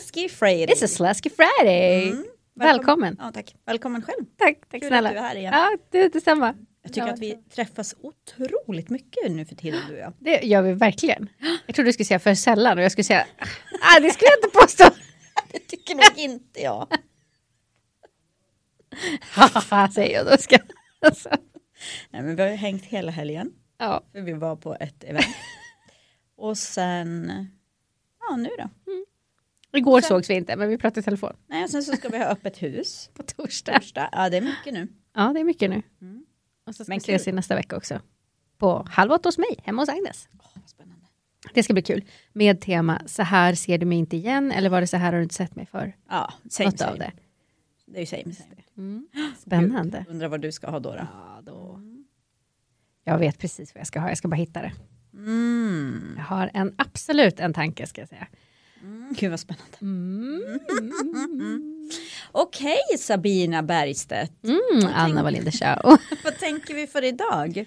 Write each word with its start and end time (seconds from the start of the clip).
Slasky 0.00 0.28
Friday. 0.28 0.66
It's 0.74 0.84
a 0.84 0.88
Slasky 0.88 1.30
Friday! 1.30 2.08
Mm. 2.08 2.24
Välkommen! 2.54 3.16
Ja, 3.18 3.30
tack. 3.34 3.54
Välkommen 3.66 4.02
själv. 4.02 4.24
Tack, 4.36 4.60
tack 4.70 4.80
Kul 4.80 4.88
snälla. 4.88 5.08
att 5.08 5.14
du 5.14 5.18
är 5.18 5.22
här 5.22 5.36
igen. 5.36 5.52
Ja, 5.54 5.76
det, 5.90 6.08
detsamma. 6.08 6.54
Jag 6.82 6.92
tycker 6.92 7.06
Ja, 7.06 7.12
att 7.12 7.18
vi 7.20 7.36
träffas 7.54 7.94
otroligt 8.00 8.90
mycket 8.90 9.30
nu 9.32 9.44
för 9.44 9.54
tiden 9.54 9.80
du 9.88 9.94
och 9.94 9.98
jag. 10.00 10.12
Det 10.18 10.40
gör 10.46 10.62
vi 10.62 10.72
verkligen. 10.72 11.28
Jag 11.66 11.74
trodde 11.74 11.88
du 11.88 11.92
skulle 11.92 12.04
säga 12.06 12.18
för 12.18 12.34
sällan 12.34 12.78
och 12.78 12.84
jag 12.84 12.92
skulle 12.92 13.04
säga, 13.04 13.26
ah, 13.80 14.00
det 14.00 14.10
skulle 14.10 14.28
jag 14.30 14.38
inte 14.38 14.58
påstå. 14.60 14.84
Det 15.52 15.58
tycker 15.58 15.94
nog 15.94 16.18
inte 16.18 16.60
jag. 16.60 16.88
Haha, 19.20 19.88
säger 19.90 20.14
jag 20.16 20.26
då. 20.26 20.36
Ska. 20.36 20.56
Alltså. 21.00 21.28
Nej, 22.10 22.22
men 22.22 22.36
vi 22.36 22.42
har 22.42 22.50
ju 22.50 22.56
hängt 22.56 22.84
hela 22.84 23.12
helgen. 23.12 23.52
Ja. 23.78 24.02
För 24.12 24.20
vi 24.20 24.32
var 24.32 24.56
på 24.56 24.76
ett 24.80 25.04
event. 25.04 25.26
och 26.36 26.58
sen, 26.58 27.32
ja 28.20 28.36
nu 28.36 28.50
då. 28.58 28.70
Igår 29.76 30.00
Sen- 30.00 30.08
sågs 30.08 30.30
vi 30.30 30.34
inte, 30.34 30.56
men 30.56 30.68
vi 30.68 30.78
pratade 30.78 31.00
i 31.00 31.02
telefon. 31.02 31.36
Nej, 31.46 31.64
och 31.64 31.70
sen 31.70 31.82
så 31.82 31.96
ska 31.96 32.08
vi 32.08 32.18
ha 32.18 32.24
öppet 32.24 32.62
hus. 32.62 33.10
På 33.14 33.22
torsdag. 33.22 33.72
Torsdag. 33.72 34.08
Ja, 34.12 34.30
det 34.30 34.36
är 34.36 34.40
mycket 34.40 34.74
nu. 34.74 34.88
Ja, 35.14 35.32
det 35.34 35.40
är 35.40 35.44
mycket 35.44 35.70
nu. 35.70 35.82
Mm. 36.00 36.24
Och 36.66 36.74
så 36.74 36.84
ska 36.84 36.90
Men 36.90 36.98
vi 36.98 37.14
ses 37.14 37.28
i 37.28 37.32
nästa 37.32 37.54
vecka 37.54 37.76
också. 37.76 38.00
På 38.58 38.86
halv 38.90 39.12
åtta 39.12 39.28
hos 39.28 39.38
mig, 39.38 39.56
hemma 39.64 39.82
hos 39.82 39.88
Agnes. 39.88 40.28
Vad 40.32 40.68
spännande. 40.68 41.06
Det 41.54 41.62
ska 41.62 41.72
bli 41.72 41.82
kul. 41.82 42.04
Med 42.32 42.60
tema 42.60 43.02
så 43.06 43.22
här 43.22 43.54
ser 43.54 43.78
du 43.78 43.86
mig 43.86 43.98
inte 43.98 44.16
igen 44.16 44.52
eller 44.52 44.70
var 44.70 44.80
det 44.80 44.86
så 44.86 44.96
här 44.96 45.12
har 45.12 45.18
du 45.18 45.22
inte 45.22 45.34
sett 45.34 45.56
mig 45.56 45.66
för? 45.66 45.96
Ja, 46.08 46.32
same, 46.50 46.70
Något 46.70 46.80
av 46.80 46.86
same. 46.86 46.98
det. 46.98 47.12
Det 47.86 47.96
är 47.96 48.00
ju 48.00 48.06
same, 48.06 48.34
same. 48.34 48.54
Mm. 48.76 49.08
Spännande. 49.38 50.04
Undrar 50.08 50.28
vad 50.28 50.40
du 50.40 50.52
ska 50.52 50.70
ha 50.70 50.78
då. 50.80 50.90
då. 50.92 50.96
Ja, 51.12 51.40
då. 51.42 51.80
Jag 53.04 53.18
vet 53.18 53.38
precis 53.38 53.74
vad 53.74 53.80
jag 53.80 53.86
ska 53.86 54.00
ha, 54.00 54.08
jag 54.08 54.18
ska 54.18 54.28
bara 54.28 54.36
hitta 54.36 54.62
det. 54.62 54.72
Mm. 55.14 56.14
Jag 56.16 56.24
har 56.24 56.50
en, 56.54 56.74
absolut 56.78 57.40
en 57.40 57.52
tanke 57.52 57.86
ska 57.86 58.00
jag 58.00 58.08
säga. 58.08 58.26
Mm. 59.06 59.14
Gud 59.18 59.30
vad 59.30 59.40
spännande. 59.40 59.76
Mm. 59.80 60.42
Okej 62.32 62.78
Sabina 62.98 63.62
Bergstedt. 63.62 64.32
Mm, 64.44 64.92
Anna 64.94 65.22
Wallinder 65.22 65.50
Show. 65.50 65.98
Vad 66.24 66.38
tänker 66.38 66.74
vi 66.74 66.86
för 66.86 67.04
idag? 67.04 67.64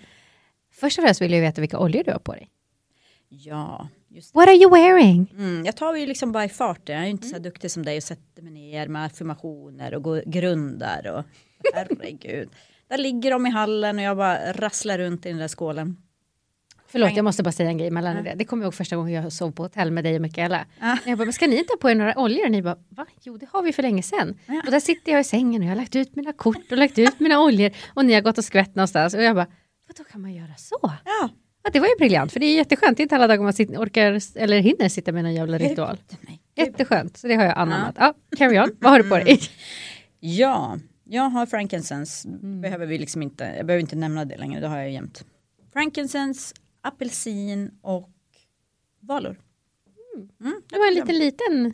Först 0.71 0.97
och 0.99 1.03
främst 1.03 1.21
vill 1.21 1.31
jag 1.33 1.41
veta 1.41 1.61
vilka 1.61 1.79
oljor 1.79 2.03
du 2.03 2.11
har 2.11 2.19
på 2.19 2.33
dig. 2.33 2.49
Ja, 3.29 3.89
just 4.07 4.35
What 4.35 4.47
are 4.47 4.55
you 4.55 4.71
wearing? 4.71 5.33
Mm, 5.37 5.65
jag 5.65 5.77
tar 5.77 5.95
ju 5.95 6.05
liksom 6.05 6.31
bara 6.31 6.45
i 6.45 6.49
farten. 6.49 6.95
Jag 6.95 7.05
är 7.05 7.09
inte 7.09 7.27
så 7.27 7.35
här 7.35 7.43
duktig 7.43 7.71
som 7.71 7.85
dig 7.85 7.97
och 7.97 8.03
sätter 8.03 8.41
mig 8.41 8.53
ner 8.53 8.87
med 8.87 9.05
affirmationer 9.05 9.93
och 9.93 10.03
går, 10.03 10.23
grundar. 10.25 11.07
Och, 11.07 11.23
herregud. 11.73 12.49
Där 12.87 12.97
ligger 12.97 13.31
de 13.31 13.47
i 13.47 13.49
hallen 13.49 13.97
och 13.97 14.03
jag 14.03 14.17
bara 14.17 14.53
rasslar 14.53 14.97
runt 14.97 15.25
i 15.25 15.29
den 15.29 15.37
där 15.37 15.47
skålen. 15.47 15.97
Förlåt, 16.91 17.15
jag 17.15 17.23
måste 17.23 17.43
bara 17.43 17.51
säga 17.51 17.69
en 17.69 17.77
grej 17.77 17.91
mellan 17.91 18.23
det. 18.23 18.33
Det 18.35 18.45
kommer 18.45 18.63
jag 18.63 18.67
ihåg 18.67 18.73
första 18.73 18.95
gången 18.95 19.13
jag 19.13 19.33
sov 19.33 19.51
på 19.51 19.63
hotell 19.63 19.91
med 19.91 20.03
dig 20.03 20.15
och 20.15 20.21
Mikaela. 20.21 20.65
Ah. 20.79 20.97
Jag 21.05 21.17
bara, 21.17 21.25
men 21.25 21.33
ska 21.33 21.47
ni 21.47 21.57
inte 21.57 21.73
ha 21.73 21.77
på 21.77 21.89
er 21.89 21.95
några 21.95 22.19
oljor? 22.19 22.45
Och 22.45 22.51
ni 22.51 22.61
bara, 22.61 22.77
va? 22.89 23.05
Jo, 23.21 23.37
det 23.37 23.47
har 23.51 23.63
vi 23.63 23.73
för 23.73 23.81
länge 23.83 24.03
sedan. 24.03 24.39
Ja. 24.45 24.61
Och 24.65 24.71
där 24.71 24.79
sitter 24.79 25.11
jag 25.11 25.21
i 25.21 25.23
sängen 25.23 25.61
och 25.61 25.65
jag 25.65 25.71
har 25.71 25.75
lagt 25.77 25.95
ut 25.95 26.15
mina 26.15 26.33
kort 26.33 26.71
och 26.71 26.77
lagt 26.77 26.99
ut 26.99 27.19
mina 27.19 27.39
oljor. 27.41 27.71
Och 27.93 28.05
ni 28.05 28.13
har 28.13 28.21
gått 28.21 28.37
och 28.37 28.45
skvätt 28.45 28.75
någonstans. 28.75 29.13
Och 29.13 29.23
jag 29.23 29.35
bara, 29.35 29.47
vadå 29.87 30.09
kan 30.11 30.21
man 30.21 30.33
göra 30.33 30.55
så? 30.57 30.91
Ja, 31.05 31.29
Ja, 31.63 31.69
det 31.73 31.79
var 31.79 31.87
ju 31.87 31.95
briljant, 31.97 32.31
för 32.33 32.39
det 32.39 32.45
är 32.45 32.55
jätteskönt. 32.55 32.97
Det 32.97 33.01
är 33.01 33.05
inte 33.05 33.15
alla 33.15 33.27
dagar 33.27 33.43
man 33.43 33.53
sitter, 33.53 33.77
orkar 33.77 34.19
eller 34.35 34.59
hinner 34.59 34.89
sitta 34.89 35.11
med 35.11 35.23
någon 35.23 35.33
jävla 35.33 35.57
ritual. 35.57 35.97
Jätteskönt, 36.55 37.17
så 37.17 37.27
det 37.27 37.35
har 37.35 37.43
jag 37.43 37.57
anammat. 37.57 37.95
Ja, 37.99 38.13
carry 38.37 38.59
on. 38.59 38.75
Vad 38.79 38.91
har 38.91 39.03
du 39.03 39.09
på 39.09 39.15
dig? 39.15 39.39
ja, 40.19 40.77
jag 41.03 41.23
har 41.23 41.45
frankincense. 41.45 42.27
Mm. 42.27 42.61
Behöver 42.61 42.85
vi 42.85 42.97
liksom 42.97 43.21
inte, 43.21 43.53
jag 43.57 43.65
behöver 43.65 43.81
inte 43.81 43.95
nämna 43.95 44.25
det 44.25 44.37
längre, 44.37 44.59
det 44.59 44.67
har 44.67 44.77
jag 44.77 44.91
jämt. 44.91 45.25
Frankincense, 45.73 46.55
apelsin 46.81 47.77
och 47.81 48.09
valor. 48.99 49.41
Mm, 50.39 50.61
Det 50.69 50.77
var 50.77 50.87
en 50.87 50.93
liten, 50.93 51.15
liten 51.19 51.73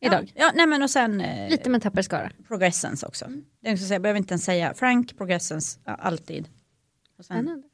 idag. 0.00 0.32
Ja, 0.34 0.42
ja, 0.46 0.52
nej 0.54 0.66
men 0.66 0.82
och 0.82 0.90
sen 0.90 1.20
eh, 1.20 1.50
Lite 1.50 1.70
men 1.70 1.80
tapper 1.80 2.02
skara. 2.02 2.30
progressens 2.48 3.02
också. 3.02 3.26
Det 3.60 3.68
är 3.68 3.72
också 3.72 3.84
så 3.86 3.94
jag 3.94 4.02
behöver 4.02 4.18
inte 4.18 4.32
ens 4.32 4.44
säga 4.44 4.74
Frank, 4.74 5.16
progressens, 5.18 5.78
ja, 5.84 5.94
alltid. 5.94 6.48
Och 7.18 7.24
sen 7.24 7.36
Spännande. 7.44 7.68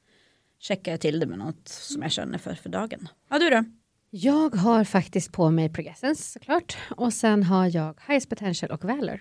checkar 0.58 0.92
jag 0.92 1.00
till 1.00 1.20
det 1.20 1.26
med 1.26 1.38
något 1.38 1.68
som 1.68 2.02
jag 2.02 2.12
känner 2.12 2.38
för 2.38 2.54
för 2.54 2.68
dagen. 2.70 3.08
Ja 3.28 3.38
du 3.38 3.50
då? 3.50 3.64
Jag 4.10 4.54
har 4.54 4.84
faktiskt 4.84 5.32
på 5.32 5.50
mig 5.50 5.68
Progressens 5.72 6.32
såklart. 6.32 6.76
Och 6.90 7.12
sen 7.12 7.42
har 7.42 7.76
jag 7.76 8.00
Highest 8.06 8.28
Potential 8.28 8.70
och 8.72 8.84
Valor. 8.84 9.20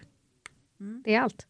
Mm. 0.79 1.01
Det 1.05 1.15
är 1.15 1.21
allt. 1.21 1.47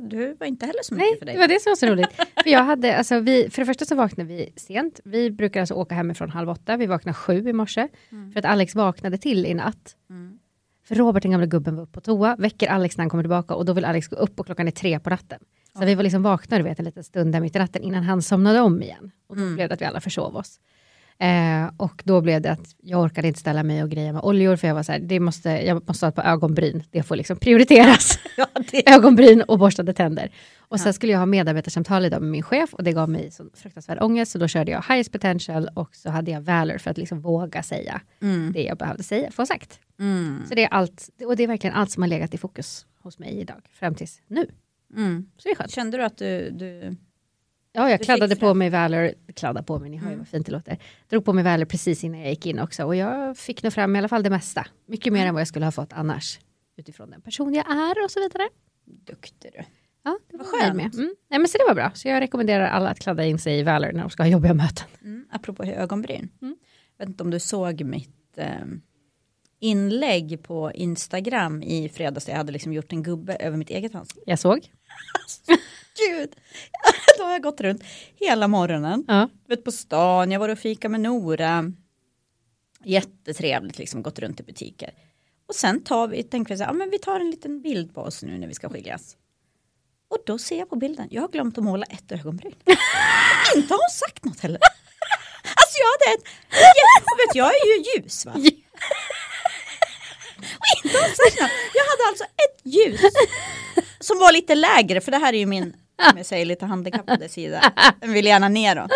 Du 0.00 0.34
var 0.40 0.46
inte 0.46 0.66
heller 0.66 0.82
så 0.82 0.94
mycket 0.94 1.08
Nej, 1.10 1.18
för 1.18 1.26
det 1.26 1.32
dig. 1.32 1.38
var 1.40 1.48
det 1.48 1.60
som 1.62 1.70
var 1.70 1.76
så 1.76 1.86
roligt. 1.86 2.12
för, 2.42 2.50
jag 2.50 2.64
hade, 2.64 2.96
alltså, 2.96 3.20
vi, 3.20 3.50
för 3.50 3.62
det 3.62 3.66
första 3.66 3.84
så 3.84 3.94
vaknade 3.94 4.28
vi 4.28 4.52
sent. 4.56 5.00
Vi 5.04 5.30
brukar 5.30 5.60
alltså 5.60 5.74
åka 5.74 5.94
hemifrån 5.94 6.30
halv 6.30 6.48
åtta. 6.50 6.76
Vi 6.76 6.86
vaknade 6.86 7.14
sju 7.14 7.48
i 7.48 7.52
morse. 7.52 7.88
För 8.32 8.38
att 8.38 8.44
Alex 8.44 8.74
vaknade 8.74 9.18
till 9.18 9.46
i 9.46 9.54
natt. 9.54 9.96
Mm. 10.10 10.38
För 10.84 10.94
Robert, 10.94 11.22
den 11.22 11.30
gamla 11.32 11.46
gubben, 11.46 11.76
var 11.76 11.82
uppe 11.82 11.92
på 11.92 12.00
toa, 12.00 12.36
väcker 12.38 12.68
Alex 12.68 12.96
när 12.96 13.02
han 13.02 13.10
kommer 13.10 13.22
tillbaka 13.24 13.54
och 13.54 13.64
då 13.64 13.72
vill 13.72 13.84
Alex 13.84 14.08
gå 14.08 14.16
upp 14.16 14.40
och 14.40 14.46
klockan 14.46 14.66
är 14.66 14.72
tre 14.72 15.00
på 15.00 15.10
natten. 15.10 15.40
Så 15.78 15.84
vi 15.84 15.94
var 15.94 16.02
liksom 16.02 16.22
vakna 16.22 16.56
du 16.58 16.62
vet, 16.64 16.78
en 16.78 16.84
liten 16.84 17.04
stund 17.04 17.32
där 17.32 17.40
mitt 17.40 17.56
i 17.56 17.58
natten 17.58 17.82
innan 17.82 18.02
han 18.02 18.22
somnade 18.22 18.60
om 18.60 18.82
igen. 18.82 19.10
Och 19.26 19.36
då 19.36 19.42
Mm. 19.42 19.54
blev 19.54 19.68
det 19.68 19.74
att 19.74 19.80
vi 19.80 19.84
alla 19.84 20.00
försov 20.00 20.36
oss. 20.36 20.60
Eh, 21.18 21.70
och 21.76 22.02
då 22.04 22.20
blev 22.20 22.42
det 22.42 22.52
att 22.52 22.74
jag 22.82 23.00
orkade 23.00 23.28
inte 23.28 23.40
ställa 23.40 23.62
mig 23.62 23.82
och 23.82 23.90
greja 23.90 24.12
med 24.12 24.22
oljor 24.22 24.56
för 24.56 24.68
jag 24.68 24.74
var 24.74 24.82
så 24.82 24.92
här, 24.92 24.98
det 24.98 25.20
måste, 25.20 25.50
jag 25.50 25.88
måste 25.88 26.06
ha 26.06 26.08
ett 26.08 26.14
par 26.14 26.22
ögonbryn, 26.24 26.82
det 26.90 27.02
får 27.02 27.16
liksom 27.16 27.36
prioriteras. 27.36 28.18
Ja, 28.36 28.46
det. 28.70 28.90
ögonbryn 28.94 29.42
och 29.42 29.58
borstade 29.58 29.92
tänder. 29.92 30.30
Och 30.58 30.80
sen 30.80 30.92
skulle 30.94 31.12
jag 31.12 31.18
ha 31.18 31.26
medarbetarsamtal 31.26 32.04
idag 32.04 32.22
med 32.22 32.30
min 32.30 32.42
chef 32.42 32.74
och 32.74 32.84
det 32.84 32.92
gav 32.92 33.08
mig 33.08 33.30
så 33.30 33.44
fruktansvärd 33.54 34.02
ångest 34.02 34.32
så 34.32 34.38
då 34.38 34.48
körde 34.48 34.70
jag 34.70 34.84
highest 34.88 35.12
potential 35.12 35.68
och 35.74 35.96
så 35.96 36.10
hade 36.10 36.30
jag 36.30 36.40
valor 36.40 36.78
för 36.78 36.90
att 36.90 36.98
liksom 36.98 37.20
våga 37.20 37.62
säga 37.62 38.00
Mm. 38.22 38.52
det 38.52 38.62
jag 38.62 38.78
behövde 38.78 39.02
säga, 39.02 39.30
få 39.30 39.46
sagt. 39.46 39.78
Mm. 40.00 40.42
Så 40.48 40.54
det 40.54 40.64
är 40.64 40.68
allt, 40.68 41.08
och 41.26 41.36
det 41.36 41.42
är 41.42 41.48
verkligen 41.48 41.76
allt 41.76 41.90
som 41.90 42.02
har 42.02 42.08
legat 42.08 42.34
i 42.34 42.38
fokus 42.38 42.86
hos 43.02 43.18
mig 43.18 43.40
idag, 43.40 43.62
fram 43.72 43.94
tills 43.94 44.20
nu. 44.26 44.46
Mm. 44.96 45.26
Så 45.36 45.48
det 45.48 45.50
är 45.52 45.54
skönt. 45.56 45.70
Kände 45.70 45.96
du 45.96 46.04
att 46.04 46.18
du, 46.18 46.50
du 46.50 46.96
Ja, 47.76 47.90
jag 47.90 48.02
kladdade 48.02 48.36
på 48.36 48.54
mig 48.54 48.70
Valor, 48.70 49.12
kladdade 49.34 49.66
på 49.66 49.78
mig, 49.78 49.90
ni 49.90 49.96
hör 49.96 50.10
ju 50.10 50.16
vad 50.16 50.28
fint 50.28 50.46
det 50.46 50.52
låter. 50.52 50.78
Drog 51.08 51.24
på 51.24 51.32
mig 51.32 51.44
Valor 51.44 51.64
precis 51.64 52.04
innan 52.04 52.20
jag 52.20 52.30
gick 52.30 52.46
in 52.46 52.58
också 52.58 52.84
och 52.84 52.96
jag 52.96 53.36
fick 53.36 53.62
nog 53.62 53.72
fram 53.72 53.96
i 53.96 53.98
alla 53.98 54.08
fall 54.08 54.22
det 54.22 54.30
mesta. 54.30 54.66
Mycket 54.86 55.12
mer 55.12 55.26
än 55.26 55.34
vad 55.34 55.40
jag 55.40 55.48
skulle 55.48 55.64
ha 55.64 55.72
fått 55.72 55.92
annars. 55.92 56.38
Utifrån 56.76 57.10
den 57.10 57.20
person 57.22 57.54
jag 57.54 57.70
är 57.70 58.04
och 58.04 58.10
så 58.10 58.20
vidare. 58.20 58.48
duktig 58.84 59.50
du? 59.54 59.64
Ja, 60.04 60.18
det 60.30 60.36
var 60.36 60.44
nöjd 60.44 60.62
skönt. 60.62 60.76
med. 60.76 60.94
Mm. 60.94 61.14
Nej, 61.30 61.38
men 61.38 61.48
så 61.48 61.58
det 61.58 61.64
var 61.68 61.74
bra. 61.74 61.90
Så 61.94 62.08
jag 62.08 62.20
rekommenderar 62.20 62.66
alla 62.66 62.90
att 62.90 62.98
kladda 63.00 63.24
in 63.24 63.38
sig 63.38 63.58
i 63.58 63.62
Valor 63.62 63.92
när 63.92 64.00
de 64.00 64.10
ska 64.10 64.22
ha 64.22 64.30
jobbiga 64.30 64.54
möten. 64.54 64.86
Mm. 65.02 65.26
Apropå 65.30 65.64
ögonbryn. 65.64 66.28
Mm. 66.42 66.56
Jag 66.96 67.04
vet 67.04 67.08
inte 67.08 67.22
om 67.22 67.30
du 67.30 67.40
såg 67.40 67.84
mitt 67.84 68.38
eh, 68.38 68.46
inlägg 69.60 70.42
på 70.42 70.72
Instagram 70.72 71.62
i 71.62 71.88
fredags. 71.88 72.28
Jag 72.28 72.36
hade 72.36 72.52
liksom 72.52 72.72
gjort 72.72 72.92
en 72.92 73.02
gubbe 73.02 73.36
över 73.36 73.56
mitt 73.56 73.70
eget 73.70 73.94
ansikte. 73.94 74.22
Jag 74.26 74.38
såg. 74.38 74.58
Gud, 75.98 76.36
då 77.18 77.24
har 77.24 77.32
jag 77.32 77.42
gått 77.42 77.60
runt 77.60 77.82
hela 78.16 78.48
morgonen. 78.48 79.04
Ja. 79.08 79.28
Vet, 79.48 79.64
på 79.64 79.72
stan, 79.72 80.30
jag 80.30 80.40
var 80.40 80.48
och 80.48 80.58
fika 80.58 80.88
med 80.88 81.00
Nora. 81.00 81.72
Jättetrevligt, 82.84 83.78
liksom 83.78 84.02
gått 84.02 84.18
runt 84.18 84.40
i 84.40 84.42
butiker. 84.42 84.90
Och 85.48 85.54
sen 85.54 85.84
tar 85.84 86.08
vi, 86.08 86.22
tänker 86.22 86.54
vi 86.54 86.58
så 86.58 86.64
här, 86.64 86.70
ja, 86.70 86.74
men 86.74 86.90
vi 86.90 86.98
tar 86.98 87.20
en 87.20 87.30
liten 87.30 87.62
bild 87.62 87.94
på 87.94 88.00
oss 88.00 88.22
nu 88.22 88.38
när 88.38 88.46
vi 88.46 88.54
ska 88.54 88.68
skiljas. 88.68 89.16
Och 90.08 90.18
då 90.26 90.38
ser 90.38 90.58
jag 90.58 90.70
på 90.70 90.76
bilden, 90.76 91.08
jag 91.10 91.22
har 91.22 91.28
glömt 91.28 91.58
att 91.58 91.64
måla 91.64 91.86
ett 91.86 92.12
ögonbryn. 92.12 92.54
inte 93.56 93.74
har 93.74 93.78
hon 93.78 93.90
sagt 93.90 94.24
något 94.24 94.40
heller. 94.40 94.60
Alltså 95.56 95.78
jag 95.78 95.86
hade 95.86 96.18
ett, 96.18 96.24
jag, 97.06 97.16
vet, 97.26 97.34
jag 97.34 97.46
är 97.46 97.66
ju 97.66 97.84
ljus 98.02 98.26
va? 98.26 98.32
Och 98.32 98.38
inte 100.84 100.98
har 100.98 101.06
hon 101.06 101.16
sagt 101.16 101.40
något. 101.40 101.50
Jag 101.74 101.84
hade 101.84 102.08
alltså 102.08 102.24
ett 102.24 102.60
ljus 102.64 103.00
som 104.00 104.18
var 104.18 104.32
lite 104.32 104.54
lägre, 104.54 105.00
för 105.00 105.10
det 105.10 105.18
här 105.18 105.32
är 105.32 105.38
ju 105.38 105.46
min, 105.46 105.76
om 106.12 106.16
jag 106.16 106.26
säger 106.26 106.46
lite 106.46 106.66
handikappade 106.66 107.28
sida. 107.28 107.72
Den 108.00 108.12
vill 108.12 108.26
gärna 108.26 108.48
neråt. 108.48 108.90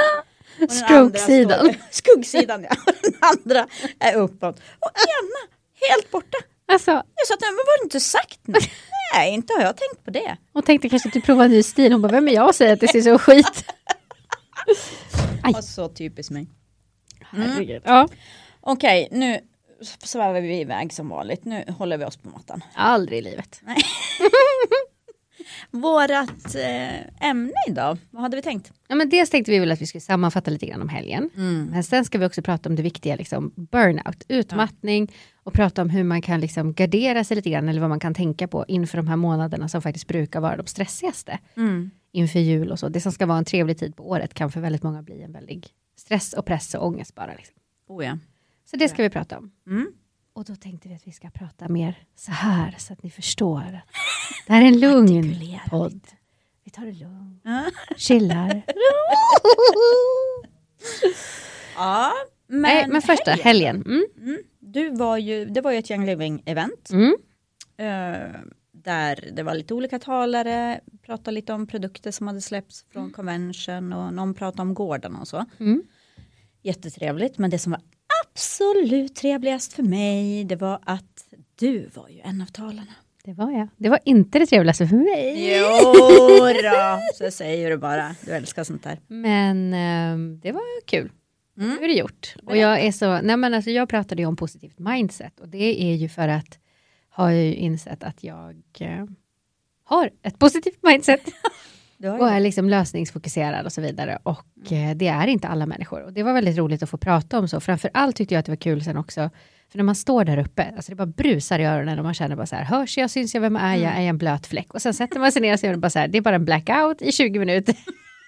Och 0.63 0.73
Skuggsidan. 0.73 1.59
står- 1.59 1.77
Skuggsidan 1.91 2.63
ja. 2.71 2.77
Och 2.87 2.93
den 3.03 3.13
andra 3.21 3.67
är 3.99 4.15
uppåt. 4.17 4.57
Och 4.79 4.91
ena 4.97 5.53
helt 5.89 6.11
borta. 6.11 6.39
Alltså, 6.73 6.91
Jag 6.91 7.27
sa 7.29 7.35
att 7.35 7.41
men 7.41 7.55
var 7.57 7.79
det 7.81 7.85
inte 7.85 8.01
sagt 8.01 8.47
något? 8.47 8.63
Nej, 9.15 9.35
inte 9.35 9.53
har 9.53 9.63
jag 9.63 9.77
tänkt 9.77 10.05
på 10.05 10.11
det. 10.11 10.37
hon 10.53 10.63
tänkte 10.63 10.89
kanske 10.89 11.09
att 11.09 11.13
du 11.13 11.21
provar 11.21 11.45
en 11.45 11.51
ny 11.51 11.63
stil. 11.63 11.93
Hon 11.93 12.03
bara, 12.03 12.13
vem 12.13 12.29
är 12.29 12.33
jag 12.33 12.49
att 12.49 12.57
säga 12.57 12.73
att 12.73 12.81
det 12.81 12.89
ser 12.89 13.03
så 13.03 13.19
skit? 13.19 13.65
Aj. 15.43 15.55
Och 15.57 15.65
så 15.65 15.89
typiskt 15.89 16.31
mig. 16.33 16.47
Herregud. 17.31 17.83
Ja, 17.85 18.09
Okej, 18.61 19.09
nu 19.11 19.41
svävar 20.05 20.41
vi 20.41 20.61
iväg 20.61 20.93
som 20.93 21.09
vanligt. 21.09 21.45
Nu 21.45 21.65
håller 21.79 21.99
vi 21.99 22.05
oss 22.05 22.17
på 22.17 22.29
mattan. 22.29 22.65
aldrig 22.75 23.19
i 23.19 23.23
livet. 23.23 23.61
Vårat 25.71 26.55
eh, 26.55 27.29
ämne 27.29 27.53
idag, 27.69 27.99
vad 28.11 28.23
hade 28.23 28.37
vi 28.37 28.43
tänkt? 28.43 28.73
Ja, 28.89 28.95
men 28.95 29.09
dels 29.09 29.31
tänkte 29.31 29.51
vi 29.51 29.59
väl 29.59 29.73
att 29.73 29.83
vi 29.83 29.87
skulle 29.87 30.01
sammanfatta 30.01 30.51
lite 30.51 30.67
grann 30.67 30.83
om 30.83 30.89
helgen. 30.89 31.31
Men 31.71 31.85
sen 31.85 32.05
ska 32.05 32.19
vi 32.19 32.27
också 32.27 32.43
prata 32.43 32.69
om 32.69 32.77
det 32.77 32.83
viktiga, 32.83 33.17
liksom 33.17 33.53
burnout, 33.57 34.25
utmattning 34.29 35.13
och 35.43 35.53
prata 35.53 35.83
om 35.83 35.91
hur 35.91 36.05
man 36.05 36.23
kan 36.23 36.41
liksom 36.41 36.73
gardera 36.75 37.25
sig 37.25 37.35
lite 37.35 37.51
grann 37.51 37.69
eller 37.69 37.81
vad 37.81 37.91
man 37.91 38.01
kan 38.01 38.15
tänka 38.15 38.49
på 38.49 38.65
inför 38.69 38.97
de 38.97 39.09
här 39.09 39.17
månaderna 39.17 39.69
som 39.69 39.83
faktiskt 39.83 40.07
brukar 40.09 40.41
vara 40.41 40.57
de 40.57 40.67
stressigaste. 40.67 41.39
Inför 42.13 42.39
jul 42.39 42.71
och 42.73 42.79
så. 42.79 42.89
Det 42.89 43.01
som 43.01 43.13
ska 43.13 43.27
vara 43.27 43.39
en 43.39 43.45
trevlig 43.45 43.79
tid 43.79 43.97
på 43.97 44.09
året 44.11 44.35
kan 44.35 44.51
för 44.51 44.61
väldigt 44.61 44.83
många 44.83 45.03
bli 45.03 45.23
en 45.23 45.33
väldig 45.33 45.67
stress 45.97 46.33
och 46.33 46.47
press 46.47 46.75
och 46.75 46.87
ångest 46.87 47.15
bara. 47.15 47.35
Liksom. 47.35 47.57
Oh 47.89 48.05
ja. 48.05 48.19
Så 48.71 48.77
det 48.77 48.89
ska 48.89 49.03
vi 49.03 49.11
prata 49.11 49.39
om. 49.39 49.51
Mm. 49.67 49.87
Och 50.39 50.45
då 50.45 50.57
tänkte 50.57 50.89
vi 50.89 50.95
att 50.95 51.07
vi 51.07 51.13
ska 51.13 51.31
prata 51.31 51.69
mer 51.69 51.99
så 52.17 52.33
här 52.33 52.75
så 52.79 52.93
att 52.93 53.03
ni 53.03 53.11
förstår. 53.11 53.81
Det 54.47 54.53
här 54.53 54.63
är 54.63 54.67
en 54.67 54.81
lugn 54.81 55.59
podd. 55.71 56.01
Vi 56.65 56.71
tar 56.71 56.87
det 56.87 56.93
lugnt, 56.93 57.45
chillar. 57.97 58.63
Ja, 61.77 62.13
men, 62.47 62.61
Nej, 62.61 62.89
men 62.89 63.03
första, 63.03 63.31
helgen. 63.31 63.77
Mm. 63.87 64.07
Mm. 64.19 64.43
Du 64.59 64.91
var 64.91 65.17
ju, 65.17 65.45
det 65.45 65.61
var 65.61 65.73
ju 65.73 65.79
ett 65.79 65.91
Young 65.91 66.07
Living-event. 66.07 66.93
Mm. 66.93 67.17
eh, 67.77 68.41
där 68.73 69.31
det 69.33 69.43
var 69.43 69.55
lite 69.55 69.75
olika 69.75 69.99
talare, 69.99 70.81
pratade 71.03 71.35
lite 71.35 71.53
om 71.53 71.67
produkter 71.67 72.11
som 72.11 72.27
hade 72.27 72.41
släppts 72.41 72.85
från 72.93 73.11
convention 73.11 73.93
och 73.93 74.15
någon 74.15 74.35
pratade 74.35 74.63
om 74.63 74.75
gårdarna 74.75 75.21
och 75.21 75.29
så. 75.29 75.45
Mm. 75.59 75.83
Jättetrevligt, 76.63 77.39
men 77.39 77.51
det 77.51 77.59
som 77.59 77.73
var 77.73 77.81
absolut 78.25 79.15
trevligast 79.15 79.73
för 79.73 79.83
mig, 79.83 80.45
det 80.45 80.57
var 80.57 80.81
att 80.83 81.25
du 81.59 81.91
var 81.95 82.09
ju 82.09 82.21
en 82.21 82.43
av 82.43 82.47
talarna. 82.47 82.95
Det 83.25 83.33
var 83.33 83.51
jag. 83.51 83.69
Det 83.77 83.89
var 83.89 83.99
inte 84.05 84.39
det 84.39 84.47
trevligaste 84.47 84.87
för 84.87 84.97
mig. 84.97 85.57
Jo 85.59 85.73
då, 86.63 87.01
så 87.15 87.31
säger 87.31 87.71
du 87.71 87.77
bara. 87.77 88.15
Du 88.25 88.33
älskar 88.33 88.65
sånt 88.65 88.83
där. 88.83 88.99
Men 89.07 89.75
ehm, 89.75 90.41
det 90.41 90.53
var 90.53 90.87
kul. 90.87 91.11
Mm. 91.59 91.77
Nu 91.77 91.85
är 91.85 91.89
det 91.89 91.95
gjort. 91.95 92.35
Och 92.43 92.57
jag 92.57 92.81
är 92.81 92.93
så, 92.93 93.21
nej 93.21 93.37
men 93.37 93.55
alltså 93.55 93.71
jag 93.71 93.89
pratade 93.89 94.23
ju 94.23 94.27
om 94.27 94.37
positivt 94.37 94.79
mindset 94.79 95.41
och 95.41 95.49
det 95.49 95.83
är 95.83 95.95
ju 95.95 96.09
för 96.09 96.29
att 96.29 96.59
har 97.09 97.31
jag 97.31 97.45
ju 97.45 97.55
insett 97.55 98.03
att 98.03 98.25
jag 98.25 98.63
eh, 98.81 99.05
har 99.85 100.11
ett 100.23 100.39
positivt 100.39 100.79
mindset 100.83 101.21
och 102.05 102.31
är 102.31 102.41
liksom 102.41 102.69
lösningsfokuserad 102.69 103.67
och 103.67 103.73
så 103.73 103.81
vidare. 103.81 104.19
Och 104.23 104.73
eh, 104.73 104.97
det 104.97 105.09
är 105.09 105.27
inte 105.27 105.49
alla 105.49 105.67
människor. 105.67 106.03
Och 106.03 106.13
det 106.13 106.23
var 106.23 106.33
väldigt 106.33 106.59
roligt 106.59 106.83
att 106.83 106.91
få 106.91 106.97
prata 106.99 107.39
om 107.39 107.49
så. 107.49 107.61
Framför 107.61 107.91
allt 107.95 108.17
tyckte 108.17 108.35
jag 108.35 108.39
att 108.39 108.47
det 108.47 108.53
var 108.53 108.57
kul 108.57 108.85
sen 108.85 108.97
också. 108.97 109.31
För 109.71 109.79
när 109.79 109.85
man 109.85 109.95
står 109.95 110.25
där 110.25 110.39
uppe, 110.39 110.73
alltså 110.77 110.93
det 110.93 110.97
bara 110.97 111.07
brusar 111.07 111.59
i 111.59 111.65
öronen 111.65 111.99
och 111.99 112.05
man 112.05 112.15
känner 112.15 112.37
bara 112.37 112.47
så 112.47 112.57
här, 112.57 112.65
hörs 112.65 112.99
jag, 112.99 113.11
syns 113.11 113.35
jag, 113.35 113.41
vem 113.41 113.57
är 113.57 113.77
jag, 113.77 113.93
är 113.93 114.01
jag 114.01 114.09
en 114.09 114.19
blöt 114.19 114.47
fläck? 114.47 114.75
Och 114.75 114.83
sen 114.83 114.95
sätter 114.95 115.21
man 115.21 115.33
sig 115.33 115.43
ner 115.43 115.53
och 115.53 115.61
säger 115.61 115.77
bara 115.77 115.91
så 115.91 115.99
här, 115.99 116.09
det 116.09 116.19
är 116.19 116.23
bara 116.23 116.35
en 116.35 116.45
blackout 116.45 117.03
i 117.03 117.13
20 117.13 117.39
minuter. 117.39 117.75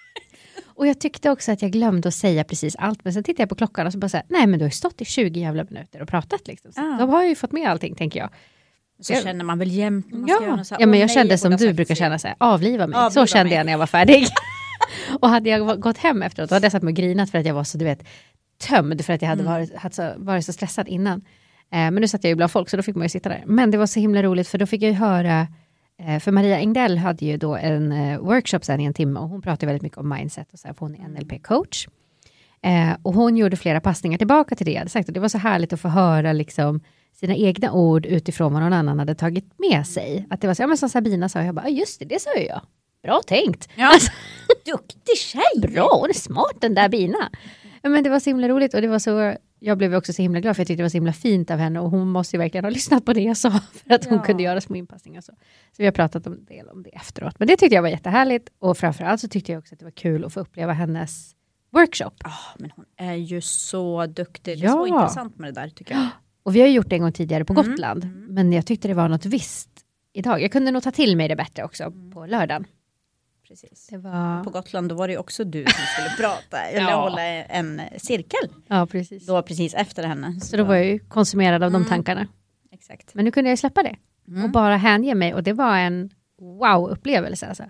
och 0.64 0.86
jag 0.86 1.00
tyckte 1.00 1.30
också 1.30 1.52
att 1.52 1.62
jag 1.62 1.70
glömde 1.70 2.08
att 2.08 2.14
säga 2.14 2.44
precis 2.44 2.76
allt, 2.76 3.04
men 3.04 3.12
sen 3.12 3.24
tittade 3.24 3.42
jag 3.42 3.48
på 3.48 3.54
klockan 3.54 3.86
och 3.86 3.92
så 3.92 3.98
bara 3.98 4.08
så 4.08 4.16
här, 4.16 4.26
nej 4.28 4.46
men 4.46 4.58
du 4.58 4.64
har 4.64 4.68
ju 4.68 4.74
stått 4.74 5.00
i 5.00 5.04
20 5.04 5.40
jävla 5.40 5.64
minuter 5.64 6.02
och 6.02 6.08
pratat 6.08 6.46
liksom. 6.48 6.72
Så 6.72 6.80
Ja. 6.80 6.96
Då 7.00 7.06
har 7.06 7.24
ju 7.24 7.34
fått 7.34 7.52
med 7.52 7.70
allting 7.70 7.94
tänker 7.94 8.20
jag. 8.20 8.30
Så 9.00 9.12
Jag- 9.12 9.22
känner 9.22 9.44
man 9.44 9.58
väl 9.58 9.70
jämt 9.70 10.06
när 10.12 10.18
man 10.18 10.28
ska 10.28 10.36
göra 10.42 10.50
Ja, 10.50 10.56
något 10.56 10.66
så 10.66 10.74
här, 10.74 10.80
ja 10.80 10.86
men 10.86 10.94
"Åh, 10.94 11.00
jag 11.00 11.06
nej, 11.06 11.14
kände 11.14 11.28
borde 11.28 11.38
som 11.38 11.56
du 11.66 11.72
brukar 11.72 11.94
fel." 11.94 11.96
känna, 11.96 12.18
så 12.18 12.28
här, 12.28 12.36
avliva 12.40 12.86
mig. 12.86 12.96
Avliva 12.98 13.10
så 13.10 13.26
kände 13.26 13.44
mig. 13.50 13.56
jag 13.56 13.64
när 13.66 13.72
jag 13.72 13.78
var 13.78 13.86
färdig. 13.86 14.26
och 15.20 15.28
hade 15.28 15.50
jag 15.50 15.80
gått 15.80 15.98
hem 15.98 16.22
efteråt, 16.22 16.48
då 16.50 16.54
hade 16.56 16.64
jag 16.64 16.72
satt 16.72 16.82
mig 16.82 16.92
och 16.92 16.96
grinat 16.96 17.30
för 17.30 17.38
att 17.38 17.46
jag 17.46 17.54
var 17.54 17.64
så, 17.64 17.78
du 17.78 17.84
vet, 17.84 18.04
tömd 18.68 19.04
för 19.04 19.12
att 19.12 19.22
jag 19.22 19.28
hade 19.28 19.42
Mm. 19.42 19.52
varit, 19.52 19.76
hade 19.76 19.94
så, 19.94 20.12
varit 20.16 20.44
så 20.44 20.52
stressad 20.52 20.88
innan. 20.88 21.18
Eh, 21.72 21.78
men 21.78 21.94
nu 21.94 22.08
satt 22.08 22.24
jag 22.24 22.28
ju 22.28 22.34
bland 22.34 22.50
folk 22.52 22.68
så 22.68 22.76
då 22.76 22.82
fick 22.82 22.96
man 22.96 23.02
ju 23.04 23.08
sitta 23.08 23.28
där. 23.28 23.42
Men 23.46 23.70
det 23.70 23.78
var 23.78 23.86
så 23.86 24.00
himla 24.00 24.22
roligt 24.22 24.48
för 24.48 24.58
då 24.58 24.66
fick 24.66 24.82
jag 24.82 24.90
ju 24.90 24.96
höra, 24.96 25.46
eh, 26.02 26.18
för 26.18 26.32
Maria 26.32 26.56
Engdahl 26.58 26.98
hade 26.98 27.24
ju 27.26 27.36
då 27.36 27.56
en 27.56 27.92
eh, 27.92 28.18
workshop 28.18 28.60
sen 28.62 28.80
i 28.80 28.84
en 28.84 28.94
timme 28.94 29.20
och 29.20 29.28
hon 29.28 29.42
pratade 29.42 29.66
väldigt 29.66 29.82
mycket 29.82 29.98
om 29.98 30.08
mindset 30.08 30.52
och 30.52 30.58
så 30.58 30.68
här, 30.68 30.74
för 30.74 30.80
hon 30.86 30.94
är 30.94 31.08
NLP-coach. 31.08 31.88
Eh, 32.62 32.96
och 33.02 33.14
hon 33.14 33.36
gjorde 33.36 33.56
flera 33.56 33.80
passningar 33.80 34.18
tillbaka 34.18 34.54
till 34.54 34.66
det 34.66 34.72
jag 34.72 34.78
hade 34.78 34.90
sagt 34.90 35.08
och 35.08 35.14
det 35.14 35.20
var 35.20 35.28
så 35.28 35.38
härligt 35.38 35.72
att 35.72 35.80
få 35.80 35.88
höra 35.88 36.32
liksom 36.32 36.80
sina 37.20 37.34
egna 37.34 37.72
ord 37.72 38.06
utifrån 38.06 38.52
vad 38.52 38.62
någon 38.62 38.72
annan 38.72 38.98
hade 38.98 39.14
tagit 39.14 39.58
med 39.58 39.86
sig. 39.86 40.26
Att 40.30 40.40
det 40.40 40.46
var 40.46 40.54
så, 40.54 40.62
ja 40.62 40.66
men 40.66 40.76
som 40.78 40.88
Sabina 40.88 41.28
sa, 41.28 41.42
jag 41.42 41.54
bara, 41.54 41.68
"Ja, 41.68 41.78
just 41.78 41.98
det, 41.98 42.04
det 42.04 42.20
sa 42.22 42.34
ju 42.36 42.46
jag. 42.46 42.60
Bra 43.02 43.20
tänkt. 43.26 43.68
Ja. 43.76 43.92
Duktig 44.66 45.16
tjej! 45.16 45.42
Bra, 45.72 45.88
hon 46.00 46.08
är 46.10 46.14
smart 46.14 46.54
den 46.60 46.74
där 46.74 46.88
Bina. 46.88 47.30
Men 47.82 48.04
det 48.04 48.10
var 48.10 48.20
så 48.20 48.30
himla 48.30 48.48
roligt 48.48 48.74
och 48.74 48.80
det 48.82 48.88
var 48.88 48.98
så, 48.98 49.34
jag 49.58 49.78
blev 49.78 49.94
också 49.94 50.12
så 50.12 50.22
himla 50.22 50.40
glad 50.40 50.56
för 50.56 50.60
jag 50.60 50.66
tyckte 50.66 50.80
det 50.80 50.84
var 50.84 50.90
så 50.90 50.96
himla 50.96 51.12
fint 51.12 51.50
av 51.50 51.58
henne 51.58 51.80
och 51.80 51.90
hon 51.90 52.08
måste 52.08 52.36
ju 52.36 52.38
verkligen 52.38 52.64
ha 52.64 52.70
lyssnat 52.78 53.04
på 53.04 53.12
det 53.12 53.20
jag 53.20 53.36
sa 53.36 53.50
för 53.50 53.94
att 53.94 54.04
hon 54.04 54.16
Ja. 54.18 54.22
kunde 54.24 54.42
göra 54.42 54.60
små 54.60 54.76
inpassningar 54.76 55.20
så. 55.20 55.32
Så 55.32 55.76
vi 55.78 55.84
har 55.84 55.92
pratat 55.92 56.26
en 56.26 56.44
del 56.44 56.68
om 56.68 56.82
det 56.82 56.90
efteråt. 56.90 57.34
Men 57.38 57.48
det 57.48 57.56
tyckte 57.56 57.74
jag 57.74 57.82
var 57.82 57.88
jättehärligt 57.88 58.48
och 58.58 58.78
framförallt 58.78 59.20
så 59.20 59.28
tyckte 59.28 59.52
jag 59.52 59.58
också 59.58 59.74
att 59.74 59.78
det 59.78 59.84
var 59.86 59.92
kul 59.92 60.24
att 60.24 60.32
få 60.32 60.40
uppleva 60.40 60.72
hennes 60.72 61.30
workshop. 61.72 62.10
Ah, 62.24 62.30
men 62.58 62.70
hon 62.76 62.84
är 62.96 63.14
ju 63.14 63.40
så 63.40 64.06
duktig. 64.06 64.60
Det 64.60 64.66
är 64.66 64.70
så 64.70 64.86
Ja. 64.88 65.00
intressant 65.00 65.38
med 65.38 65.54
det 65.54 65.60
där 65.60 65.68
tycker 65.68 65.94
jag. 65.94 66.06
Och 66.42 66.56
vi 66.56 66.60
har 66.60 66.68
ju 66.68 66.74
gjort 66.74 66.88
det 66.90 66.96
en 66.96 67.02
gång 67.02 67.12
tidigare 67.12 67.44
på 67.44 67.52
Mm. 67.52 67.70
Gotland, 67.70 68.06
men 68.28 68.52
jag 68.52 68.66
tyckte 68.66 68.88
det 68.88 68.94
var 68.94 69.08
något 69.08 69.26
visst 69.26 69.68
idag. 70.12 70.42
Jag 70.42 70.52
kunde 70.52 70.70
nog 70.70 70.82
ta 70.82 70.90
till 70.90 71.16
mig 71.16 71.28
det 71.28 71.36
bättre 71.36 71.64
också 71.64 71.84
Mm. 71.84 72.10
på 72.12 72.26
lördagen. 72.26 72.66
Precis. 73.48 73.88
Var... 73.92 74.44
På 74.44 74.50
Gotland 74.50 74.88
då 74.88 74.94
var 74.94 75.08
det 75.08 75.12
ju 75.12 75.18
också 75.18 75.44
du 75.44 75.62
som 75.64 75.72
skulle 75.72 76.10
prata 76.28 76.58
eller 76.70 76.90
Ja. 76.90 77.00
hålla 77.00 77.22
en 77.24 77.80
cirkel. 77.96 78.50
Ja, 78.66 78.86
precis. 78.86 79.26
Då 79.26 79.42
precis 79.42 79.74
efter 79.74 80.02
henne. 80.06 80.40
Så 80.40 80.56
då 80.56 80.64
var 80.64 80.74
jag 80.74 80.86
ju 80.86 80.98
konsumerad 80.98 81.62
av 81.62 81.70
de 81.70 81.76
Mm. 81.76 81.88
tankarna. 81.88 82.26
Exakt. 82.72 83.14
Men 83.14 83.24
nu 83.24 83.30
kunde 83.30 83.50
jag 83.50 83.58
släppa 83.58 83.82
det 83.82 83.96
Mm. 84.28 84.44
och 84.44 84.50
bara 84.50 84.76
hänge 84.76 85.14
mig 85.14 85.34
och 85.34 85.42
det 85.42 85.52
var 85.52 85.78
en 85.78 86.10
wow-upplevelse. 86.40 87.46
Alltså. 87.46 87.64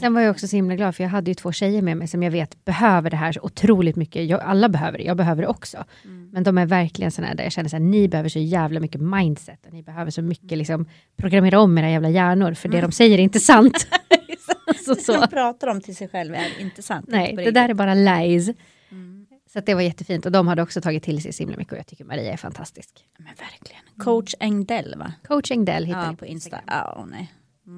Sen 0.00 0.14
var 0.14 0.20
jag 0.20 0.30
också 0.30 0.48
så 0.48 0.56
himla 0.56 0.76
glad 0.76 0.96
för 0.96 1.02
jag 1.04 1.10
hade 1.10 1.30
ju 1.30 1.34
två 1.34 1.52
tjejer 1.52 1.82
med 1.82 1.96
mig 1.96 2.08
som 2.08 2.22
jag 2.22 2.30
vet 2.30 2.64
behöver 2.64 3.10
det 3.10 3.16
här 3.16 3.32
så 3.32 3.40
otroligt 3.40 3.96
mycket. 3.96 4.26
Jag, 4.28 4.40
alla 4.40 4.68
behöver 4.68 4.98
det, 4.98 5.04
jag 5.04 5.16
behöver 5.16 5.42
det 5.42 5.48
också. 5.48 5.84
Mm. 6.04 6.30
Men 6.32 6.42
de 6.42 6.58
är 6.58 6.66
verkligen 6.66 7.10
sådana 7.10 7.34
där 7.34 7.44
jag 7.44 7.52
känner 7.52 7.74
att 7.74 7.82
ni 7.82 8.08
behöver 8.08 8.28
så 8.28 8.38
jävla 8.38 8.80
mycket 8.80 9.00
mindset. 9.00 9.66
Och 9.66 9.72
ni 9.72 9.82
behöver 9.82 10.10
så 10.10 10.22
mycket 10.22 10.58
liksom, 10.58 10.86
programmera 11.16 11.60
om 11.60 11.78
era 11.78 11.90
jävla 11.90 12.08
hjärnor 12.10 12.54
för 12.54 12.68
det 12.68 12.78
Mm. 12.78 12.90
de 12.90 12.94
säger 12.94 13.18
är 13.18 13.22
inte 13.22 13.40
sant. 13.40 13.86
så, 14.86 14.94
så. 14.94 15.20
De 15.20 15.28
pratar 15.28 15.68
om 15.68 15.80
till 15.80 15.96
sig 15.96 16.08
själv 16.08 16.34
är 16.34 16.60
inte 16.60 16.82
sant. 16.82 17.06
Nej, 17.08 17.30
inte 17.30 17.42
det 17.44 17.50
där 17.50 17.68
är 17.68 17.74
bara 17.74 17.94
lies. 17.94 18.48
Mm. 18.90 19.26
Så 19.52 19.60
det 19.60 19.74
var 19.74 19.82
jättefint 19.82 20.26
och 20.26 20.32
de 20.32 20.48
hade 20.48 20.62
också 20.62 20.80
tagit 20.80 21.02
till 21.02 21.22
sig 21.22 21.32
så 21.32 21.42
himla 21.42 21.56
mycket 21.56 21.72
och 21.72 21.78
jag 21.78 21.86
tycker 21.86 22.04
Maria 22.04 22.32
är 22.32 22.36
fantastisk. 22.36 22.90
Men 23.18 23.26
verkligen. 23.26 23.82
Coach 23.98 24.34
Engdell 24.40 24.94
va? 24.98 25.12
Coaching 25.28 25.64
Del 25.64 25.84
hittar 25.84 26.00
Ja, 26.04 26.10
ni 26.10 26.16
på 26.16 26.18
på 26.18 26.26
Insta. 26.26 26.56
Instagram. 26.56 26.64
Ja, 26.86 27.06
nej. 27.10 27.32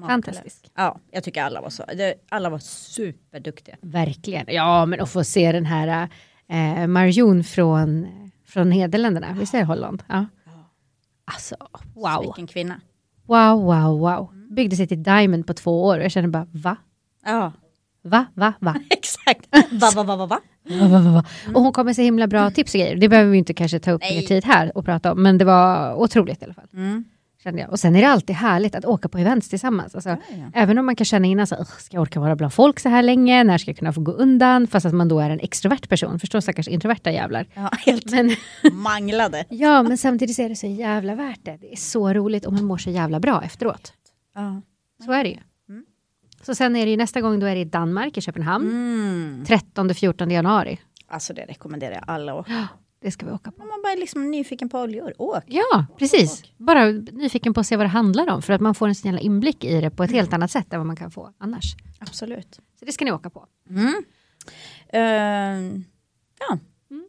Fantastisk. 0.07 0.71
Ja, 0.75 0.99
jag 1.11 1.23
tycker 1.23 1.43
alla 1.43 1.61
var 1.61 1.69
så. 1.69 1.83
Alla 2.29 2.49
var 2.49 2.59
superduktiga. 2.59 3.75
Verkligen. 3.81 4.45
Ja, 4.47 4.85
men 4.85 5.01
att 5.01 5.09
få 5.09 5.23
se 5.23 5.51
den 5.51 5.65
här 5.65 6.09
eh, 6.49 6.87
Marion 6.87 7.43
från, 7.43 8.07
från 8.47 8.69
Nederländerna. 8.69 9.35
Visst 9.39 9.53
är 9.53 9.57
det 9.57 9.65
Holland? 9.65 10.03
Ja. 10.07 10.25
Alltså, 11.25 11.55
Så 11.59 11.99
wow. 11.99 12.21
Vilken 12.21 12.47
kvinna. 12.47 12.81
Wow, 13.25 13.63
wow, 13.63 13.99
wow. 13.99 14.33
Byggde 14.49 14.75
sig 14.75 14.87
till 14.87 15.03
Diamond 15.03 15.47
på 15.47 15.53
två 15.53 15.83
år 15.85 15.97
och 15.97 16.03
jag 16.03 16.11
känner 16.11 16.27
bara, 16.27 16.47
va? 16.51 16.77
Ja, 17.25 17.51
Va, 18.05 18.25
va, 18.33 18.53
va? 18.59 18.75
exakt. 18.89 19.47
Va, 19.71 19.91
va, 19.95 20.03
va, 20.03 20.15
va, 20.15 20.25
va? 20.25 20.39
va, 20.63 20.87
va, 20.87 21.11
va? 21.11 21.25
Och 21.53 21.61
hon 21.61 21.73
kom 21.73 21.85
med 21.85 21.95
så 21.95 22.01
himla 22.01 22.27
bra 22.27 22.51
tips 22.51 22.73
och 22.73 22.79
grejer. 22.79 22.95
Det 22.95 23.09
behöver 23.09 23.31
vi 23.31 23.37
inte 23.37 23.53
kanske 23.53 23.79
ta 23.79 23.91
upp 23.91 24.01
mer 24.01 24.21
tid 24.21 24.45
här 24.45 24.77
och 24.77 24.85
prata 24.85 25.11
om, 25.11 25.23
men 25.23 25.37
det 25.37 25.45
var 25.45 25.95
otroligt 25.95 26.41
i 26.41 26.45
alla 26.45 26.53
fall. 26.53 26.67
Mm. 26.73 27.05
Kände 27.45 27.61
jag. 27.61 27.69
Och 27.71 27.79
sen 27.79 27.95
är 27.95 28.01
det 28.01 28.07
alltid 28.07 28.35
härligt 28.35 28.75
att 28.75 28.85
åka 28.85 29.09
på 29.09 29.17
events 29.17 29.49
tillsammans. 29.49 29.95
Alltså, 29.95 30.09
Ja, 30.09 30.17
ja. 30.29 30.43
Även 30.53 30.77
om 30.77 30.85
man 30.85 30.95
kan 30.95 31.05
känna 31.05 31.27
innan, 31.27 31.47
så, 31.47 31.55
"Ugh, 31.55 31.71
ska 31.79 31.95
jag 31.97 32.01
orka 32.01 32.19
vara 32.19 32.35
bland 32.35 32.53
folk 32.53 32.79
så 32.79 32.89
här 32.89 33.03
länge? 33.03 33.43
När 33.43 33.57
ska 33.57 33.69
jag 33.71 33.77
kunna 33.77 33.93
få 33.93 34.01
gå 34.01 34.11
undan? 34.11 34.67
Fast 34.67 34.85
att 34.85 34.93
man 34.93 35.07
då 35.07 35.19
är 35.19 35.29
en 35.29 35.39
extrovert 35.39 35.89
person. 35.89 36.19
Förstå 36.19 36.41
stackars 36.41 36.67
introverta 36.67 37.11
jävlar. 37.11 37.47
Ja, 37.53 37.69
helt 37.85 38.11
Men, 38.11 38.35
manglade. 38.73 39.45
ja, 39.49 39.83
men 39.83 39.97
samtidigt 39.97 40.39
är 40.39 40.49
det 40.49 40.55
så 40.55 40.67
jävla 40.67 41.15
värt 41.15 41.39
det. 41.43 41.57
Det 41.61 41.71
är 41.71 41.75
så 41.77 42.13
roligt 42.13 42.45
och 42.45 42.53
man 42.53 42.65
mår 42.65 42.77
så 42.77 42.89
jävla 42.89 43.19
bra 43.19 43.43
efteråt. 43.43 43.93
Ja. 44.35 44.61
Så 45.05 45.11
är 45.11 45.23
det 45.23 45.29
ju. 45.29 45.37
Mm. 45.69 45.85
Så 46.41 46.55
sen 46.55 46.75
är 46.75 46.85
det 46.85 46.91
ju 46.91 46.97
nästa 46.97 47.21
gång, 47.21 47.39
då 47.39 47.45
är 47.45 47.55
det 47.55 47.61
i 47.61 47.65
Danmark, 47.65 48.17
i 48.17 48.21
Köpenhamn. 48.21 48.67
Mm. 48.69 49.43
13-14 49.47 50.31
januari. 50.33 50.79
Alltså 51.07 51.33
det 51.33 51.45
rekommenderar 51.45 51.93
jag 51.93 52.03
alla 52.07 52.39
att. 52.39 52.47
Det 53.01 53.11
ska 53.11 53.25
vi 53.25 53.31
åka 53.31 53.51
på. 53.51 53.57
Man 53.59 53.81
bara 53.83 53.93
är 53.93 53.97
liksom 53.97 54.31
nyfiken 54.31 54.69
på 54.69 54.79
oljor, 54.79 55.13
åk. 55.17 55.43
Ja, 55.47 55.85
precis. 55.97 56.43
Bara 56.57 56.85
nyfiken 56.91 57.53
på 57.53 57.59
att 57.59 57.67
se 57.67 57.75
vad 57.77 57.85
det 57.85 57.89
handlar 57.89 58.29
om. 58.33 58.41
För 58.41 58.53
att 58.53 58.61
man 58.61 58.75
får 58.75 58.87
en 58.87 58.95
sån 58.95 59.09
jävla 59.11 59.21
inblick 59.21 59.63
i 59.63 59.81
det 59.81 59.89
på 59.89 60.03
ett 60.03 60.11
helt 60.11 60.33
annat 60.33 60.51
sätt 60.51 60.73
än 60.73 60.79
vad 60.79 60.87
man 60.87 60.95
kan 60.95 61.11
få 61.11 61.33
annars. 61.37 61.75
Absolut. 61.99 62.59
Så 62.79 62.85
det 62.85 62.91
ska 62.91 63.05
ni 63.05 63.11
åka 63.11 63.29
på. 63.29 63.45
Mm. 63.69 64.03
Eh, 64.89 65.01
ja. 66.39 66.57
Mm. 66.91 67.05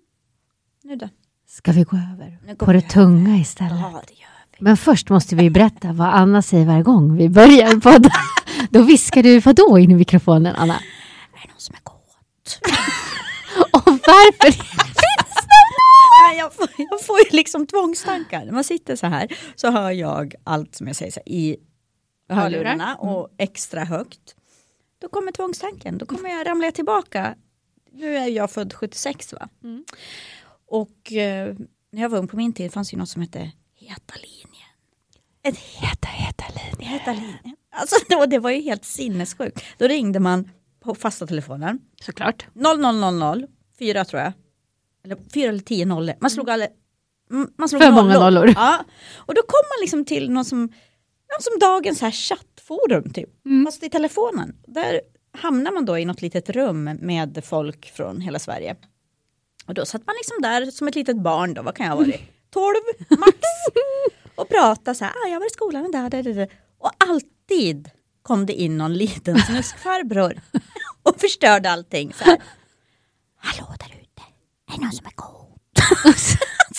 Nu 0.84 0.96
då? 0.96 1.08
Ska 1.48 1.72
vi 1.72 1.82
gå 1.82 1.96
över 1.96 2.56
på 2.56 2.72
det 2.72 2.80
tunga 2.80 3.36
istället? 3.36 3.72
Ja, 3.80 4.02
det 4.08 4.14
gör 4.14 4.28
vi. 4.50 4.64
Men 4.64 4.76
först 4.76 5.10
måste 5.10 5.36
vi 5.36 5.50
berätta 5.50 5.92
vad 5.92 6.08
Anna 6.08 6.42
säger 6.42 6.66
varje 6.66 6.82
gång 6.82 7.16
vi 7.16 7.28
börjar 7.28 7.80
podda. 7.80 8.10
Då 8.70 8.82
viskar 8.82 9.22
du 9.22 9.40
vadå 9.40 9.78
in 9.78 9.90
i 9.90 9.94
mikrofonen, 9.94 10.56
Anna? 10.56 10.74
Är 10.74 11.42
det 11.42 11.48
någon 11.48 11.60
som 11.60 11.74
är 11.74 11.80
kåt? 11.80 12.60
Och 13.72 13.82
varför? 13.92 14.85
Nej, 16.26 16.38
jag, 16.38 16.54
får, 16.54 16.68
jag 16.90 17.04
får 17.04 17.18
ju 17.18 17.24
liksom 17.30 17.66
tvångstankar. 17.66 18.44
När 18.44 18.52
man 18.52 18.64
sitter 18.64 18.96
så 18.96 19.06
här 19.06 19.36
så 19.54 19.70
hör 19.70 19.90
jag 19.90 20.34
allt 20.44 20.74
som 20.74 20.86
jag 20.86 20.96
säger 20.96 21.12
här, 21.12 21.28
i 21.28 21.56
hörlurarna 22.28 22.96
och 22.96 23.30
extra 23.38 23.84
högt. 23.84 24.36
Då 24.98 25.08
kommer 25.08 25.32
tvångstanken, 25.32 25.98
då 25.98 26.06
kommer 26.06 26.30
jag 26.30 26.46
ramla 26.46 26.72
tillbaka. 26.72 27.34
Nu 27.92 28.16
är 28.16 28.26
jag 28.26 28.50
född 28.50 28.72
76 28.72 29.32
va? 29.32 29.48
Mm. 29.64 29.84
Och 30.66 31.12
eh, 31.12 31.54
när 31.92 32.02
jag 32.02 32.08
var 32.08 32.18
ung 32.18 32.28
på 32.28 32.36
min 32.36 32.52
tid 32.52 32.72
fanns 32.72 32.94
ju 32.94 32.98
något 32.98 33.08
som 33.08 33.22
hette 33.22 33.52
Heta 33.74 34.14
linjen. 34.14 34.70
Ett 35.42 35.58
heta, 35.58 36.08
heta 36.08 36.44
linjen. 36.48 36.92
Heta 36.92 37.12
linjen. 37.12 37.56
Alltså, 37.70 37.96
det, 38.08 38.26
det 38.26 38.38
var 38.38 38.50
ju 38.50 38.60
helt 38.60 38.84
sinnessjukt. 38.84 39.64
Då 39.78 39.86
ringde 39.88 40.20
man 40.20 40.50
på 40.80 40.94
fasta 40.94 41.26
telefonen. 41.26 41.78
Såklart. 42.00 42.46
0000, 42.54 43.46
fyra 43.78 44.04
tror 44.04 44.22
jag. 44.22 44.32
Eller 45.06 45.18
fyra 45.34 45.48
eller 45.48 45.60
tio 45.60 45.84
nollor. 45.86 46.14
Man 46.20 46.30
slog 46.30 46.50
alla, 46.50 46.66
m- 47.30 47.50
man 47.58 47.68
slog 47.68 47.82
För 47.82 47.90
många 47.90 48.18
nollor. 48.20 48.52
Ja. 48.56 48.84
Och 49.16 49.34
då 49.34 49.42
kom 49.42 49.60
man 49.76 49.80
liksom 49.80 50.04
till 50.04 50.30
något 50.30 50.46
som, 50.46 50.68
ja, 51.28 51.36
som 51.40 51.58
dagens 51.58 52.00
här 52.00 52.10
chattforum 52.10 53.12
typ. 53.12 53.46
Mm. 53.46 53.66
Fast 53.66 53.82
i 53.82 53.90
telefonen. 53.90 54.56
Där 54.66 55.00
hamnar 55.32 55.72
man 55.72 55.84
då 55.84 55.98
i 55.98 56.04
något 56.04 56.22
litet 56.22 56.50
rum 56.50 56.84
med 56.84 57.44
folk 57.44 57.90
från 57.96 58.20
hela 58.20 58.38
Sverige. 58.38 58.76
Och 59.66 59.74
då 59.74 59.84
satt 59.84 60.06
man 60.06 60.14
liksom 60.16 60.42
där 60.42 60.70
som 60.70 60.88
ett 60.88 60.94
litet 60.94 61.16
barn 61.16 61.54
då, 61.54 61.62
vad 61.62 61.74
kan 61.76 61.86
jag 61.86 61.92
ha 61.92 62.00
varit? 62.00 62.20
12 62.50 62.74
max. 63.18 63.38
Och 64.34 64.48
pratade 64.48 64.94
så 64.94 65.04
här, 65.04 65.12
ah, 65.24 65.28
jag 65.28 65.40
var 65.40 65.46
i 65.46 65.50
skolan 65.50 65.90
där, 65.90 66.10
där, 66.10 66.22
där. 66.22 66.48
Och 66.78 66.90
alltid 66.98 67.90
kom 68.22 68.46
det 68.46 68.52
in 68.52 68.78
någon 68.78 68.94
liten 68.94 69.38
snuskfarbror 69.38 70.40
och 71.02 71.20
förstörde 71.20 71.70
allting. 71.70 72.12
Så 72.12 72.24
här. 72.24 72.38
Hallå 73.36 73.74
där 73.78 73.96
ute, 74.00 74.05
någon 74.86 74.92
som 74.92 75.06
är 75.06 75.12
god? 75.16 75.46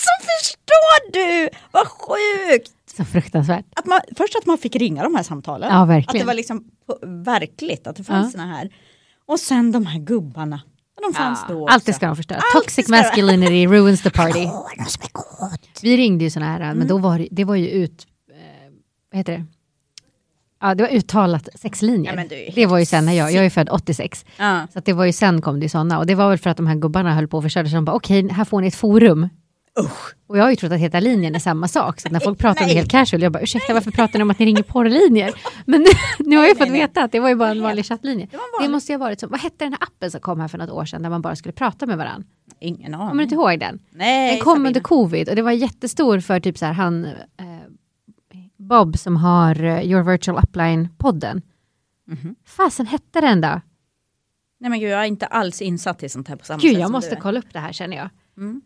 så 0.04 0.10
förstår 0.28 1.12
du, 1.12 1.48
vad 1.70 1.86
sjukt! 1.86 2.72
Så 2.96 3.04
fruktansvärt. 3.04 3.64
Att 3.76 3.86
man, 3.86 4.00
först 4.16 4.36
att 4.36 4.46
man 4.46 4.58
fick 4.58 4.76
ringa 4.76 5.02
de 5.02 5.14
här 5.14 5.22
samtalen. 5.22 5.68
Ja, 5.70 5.82
Att 5.82 5.88
verkligen. 5.88 6.24
det 6.24 6.26
var 6.26 6.34
liksom 6.34 6.64
på, 6.86 6.98
verkligt 7.02 7.86
att 7.86 7.96
det 7.96 8.04
fanns 8.04 8.32
såna 8.32 8.46
här. 8.46 8.70
Och 9.26 9.40
sen 9.40 9.72
de 9.72 9.86
här 9.86 9.98
gubbarna. 9.98 10.60
De 11.02 11.14
fanns 11.14 11.44
då 11.48 11.62
också. 11.62 11.74
Allt 11.74 11.86
det 11.86 11.92
ska 11.92 12.06
de 12.06 12.16
förstöra. 12.16 12.40
Toxic 12.54 12.88
masculinity 12.88 13.66
ruins 13.72 14.02
the 14.02 14.10
party. 14.10 14.48
Vi 15.82 15.96
ringde 15.96 16.24
ju 16.24 16.30
sådana 16.30 16.52
här, 16.52 16.74
men 16.74 16.88
då 16.88 16.98
var 16.98 17.18
det, 17.18 17.28
det 17.30 17.44
var 17.44 17.54
ju 17.54 17.68
ut... 17.68 18.06
Eh, 18.30 18.36
vad 19.12 19.18
heter 19.18 19.32
det? 19.32 19.44
Ja, 20.60 20.74
det 20.74 20.82
var 20.82 20.90
uttalat 20.90 21.48
sexlinjer. 21.54 22.12
Ja, 22.12 22.16
men 22.16 22.28
du 22.28 22.48
det 22.54 22.66
var 22.66 22.78
ju 22.78 22.84
sen 22.86 23.04
när 23.04 23.12
jag, 23.12 23.32
jag 23.32 23.44
är 23.44 23.50
född 23.50 23.68
86. 23.70 24.24
Ja. 24.36 24.66
Så 24.72 24.80
det 24.84 24.92
var 24.92 25.04
ju 25.04 25.12
sen 25.12 25.40
kom 25.42 25.60
det 25.60 25.68
sådana. 25.68 25.98
Och 25.98 26.06
det 26.06 26.14
var 26.14 26.28
väl 26.28 26.38
för 26.38 26.50
att 26.50 26.56
de 26.56 26.66
här 26.66 26.74
gubbarna 26.74 27.14
höll 27.14 27.28
på 27.28 27.36
och 27.36 27.42
förstörde. 27.42 27.68
Så 27.68 27.74
de 27.74 27.84
bara, 27.84 27.96
okej, 27.96 28.28
här 28.28 28.44
får 28.44 28.60
ni 28.60 28.66
ett 28.66 28.74
forum. 28.74 29.28
Usch. 29.80 30.14
Och 30.28 30.38
jag 30.38 30.42
har 30.42 30.50
ju 30.50 30.56
trott 30.56 30.72
att 30.72 30.78
Heta 30.80 31.00
linjen 31.00 31.34
är 31.34 31.38
samma 31.38 31.68
sak. 31.68 32.00
Så 32.00 32.08
när 32.08 32.20
folk 32.20 32.38
pratar 32.38 32.62
om 32.62 32.68
det 32.68 32.74
helt 32.74 32.90
casual, 32.90 33.22
jag 33.22 33.32
bara, 33.32 33.42
ursäkta 33.42 33.74
varför 33.74 33.90
pratar 33.90 34.18
ni 34.18 34.22
om 34.22 34.30
att 34.30 34.38
ni 34.38 34.46
ringer 34.46 34.62
porrlinjer? 34.62 35.32
Men 35.66 35.80
nu, 35.80 35.86
nu 36.18 36.36
har 36.36 36.44
jag 36.46 36.50
fått 36.58 36.68
nej, 36.68 36.70
nej. 36.70 36.80
veta 36.80 37.02
att 37.02 37.12
det 37.12 37.20
var 37.20 37.28
ju 37.28 37.34
bara 37.34 37.50
en 37.50 37.62
vanlig 37.62 37.86
chattlinje. 37.86 38.26
Det 38.30 38.36
en 38.36 38.40
Det 38.40 38.58
vanlig. 38.58 38.70
måste 38.72 38.92
ju 38.92 38.98
ha 38.98 39.04
varit 39.04 39.20
som, 39.20 39.30
vad 39.30 39.40
hette 39.40 39.64
den 39.64 39.72
här 39.72 39.82
appen 39.82 40.10
som 40.10 40.20
kom 40.20 40.40
här 40.40 40.48
för 40.48 40.58
något 40.58 40.70
år 40.70 40.84
sedan 40.84 41.02
där 41.02 41.10
man 41.10 41.22
bara 41.22 41.36
skulle 41.36 41.52
prata 41.52 41.86
med 41.86 41.98
varandra? 41.98 42.26
Ingen 42.60 42.92
Kommer 42.92 43.04
du 43.04 43.10
aning. 43.10 43.20
inte 43.22 43.34
ihåg 43.34 43.60
den? 43.60 43.78
Nej, 43.90 44.30
Den 44.34 44.44
kom 44.44 44.52
Sabina. 44.52 44.68
under 44.68 44.80
covid 44.80 45.28
och 45.28 45.36
det 45.36 45.42
var 45.42 45.52
jättestor 45.52 46.20
för 46.20 46.40
typ 46.40 46.58
så 46.58 46.66
här 46.66 46.72
han 46.72 47.04
eh, 47.04 47.12
Bob 48.68 48.98
som 48.98 49.16
har 49.16 49.62
eh, 49.64 49.82
Your 49.90 50.02
Virtual 50.02 50.38
Upline-podden. 50.38 51.42
Mhm. 52.06 52.34
Fasen 52.46 52.86
hette 52.86 53.20
den 53.20 53.40
då? 53.40 53.60
Nej 54.60 54.70
men 54.70 54.80
gud, 54.80 54.90
jag 54.90 55.00
är 55.00 55.04
inte 55.04 55.26
alls 55.26 55.62
insatt 55.62 56.02
i 56.02 56.08
sånt 56.08 56.28
här 56.28 56.36
på 56.36 56.44
samma 56.44 56.58
Gud, 56.58 56.70
sätt 56.72 56.80
jag 56.80 56.86
som 56.88 56.92
måste 56.92 57.10
du 57.10 57.16
är. 57.16 57.20
kolla 57.20 57.38
upp 57.38 57.52
det 57.52 57.58
här 57.58 57.72
känner 57.72 57.96
jag. 57.96 58.08
Mm. 58.36 58.60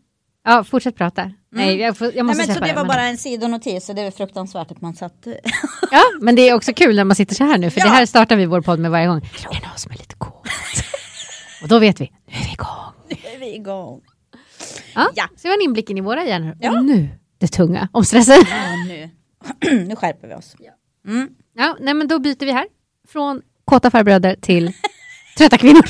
Ja, 0.45 0.63
fortsätt 0.63 0.95
prata. 0.95 1.31
Nej, 1.51 1.77
jag, 1.79 1.97
får, 1.97 2.07
jag 2.07 2.15
Nej, 2.15 2.23
måste 2.23 2.37
men 2.37 2.47
så 2.47 2.53
släppa 2.53 2.67
det 2.67 2.73
var 2.73 2.81
men- 2.83 2.87
bara 2.87 3.01
en 3.03 3.17
sidonotis 3.17 3.89
och 3.89 3.95
det 3.95 4.01
är 4.01 4.11
fruktansvärt 4.11 4.71
att 4.71 4.81
man 4.81 4.93
satt... 4.95 5.27
Ja, 5.91 6.01
men 6.21 6.35
det 6.35 6.49
är 6.49 6.53
också 6.55 6.73
kul 6.73 6.95
när 6.95 7.03
man 7.03 7.15
sitter 7.15 7.35
så 7.35 7.43
här 7.43 7.57
nu, 7.57 7.69
för 7.69 7.79
Ja. 7.79 7.85
det 7.85 7.91
här 7.91 8.05
startar 8.05 8.35
vi 8.35 8.45
vår 8.45 8.61
podd 8.61 8.79
med 8.79 8.91
varje 8.91 9.07
gång. 9.07 9.17
Är 9.17 9.53
det 9.61 9.67
någon 9.67 9.77
som 9.77 9.91
är 9.91 9.97
lite 9.97 10.15
coolt? 10.15 10.49
och 11.63 11.67
då 11.67 11.79
vet 11.79 12.01
vi, 12.01 12.11
nu 12.27 12.33
är 12.35 12.43
vi 12.45 12.51
igång. 12.53 12.93
Nu 13.09 13.15
är 13.35 13.39
vi 13.39 13.55
igång. 13.55 14.01
Ja, 14.95 15.09
Ja. 15.15 15.23
Så 15.35 15.41
det 15.41 15.47
var 15.47 15.55
en 15.55 15.61
inblick 15.61 15.89
in 15.89 15.97
i 15.97 16.01
våra 16.01 16.23
hjärnor. 16.25 16.57
Ja. 16.59 16.71
Och 16.77 16.85
nu, 16.85 17.09
det 17.37 17.47
tunga, 17.47 17.87
om 17.91 18.03
stressen. 18.05 18.35
Nu. 19.87 19.95
skärper 19.95 20.27
vi 20.27 20.33
oss. 20.33 20.55
Mm. 21.07 21.29
Ja, 21.53 21.77
nej 21.79 21.93
men 21.93 22.07
då 22.07 22.19
byter 22.19 22.45
vi 22.45 22.51
här. 22.51 22.65
Från 23.07 23.41
kåta 23.65 23.91
farbröder 23.91 24.35
till 24.41 24.71
trötta 25.37 25.57
kvinnor. 25.57 25.83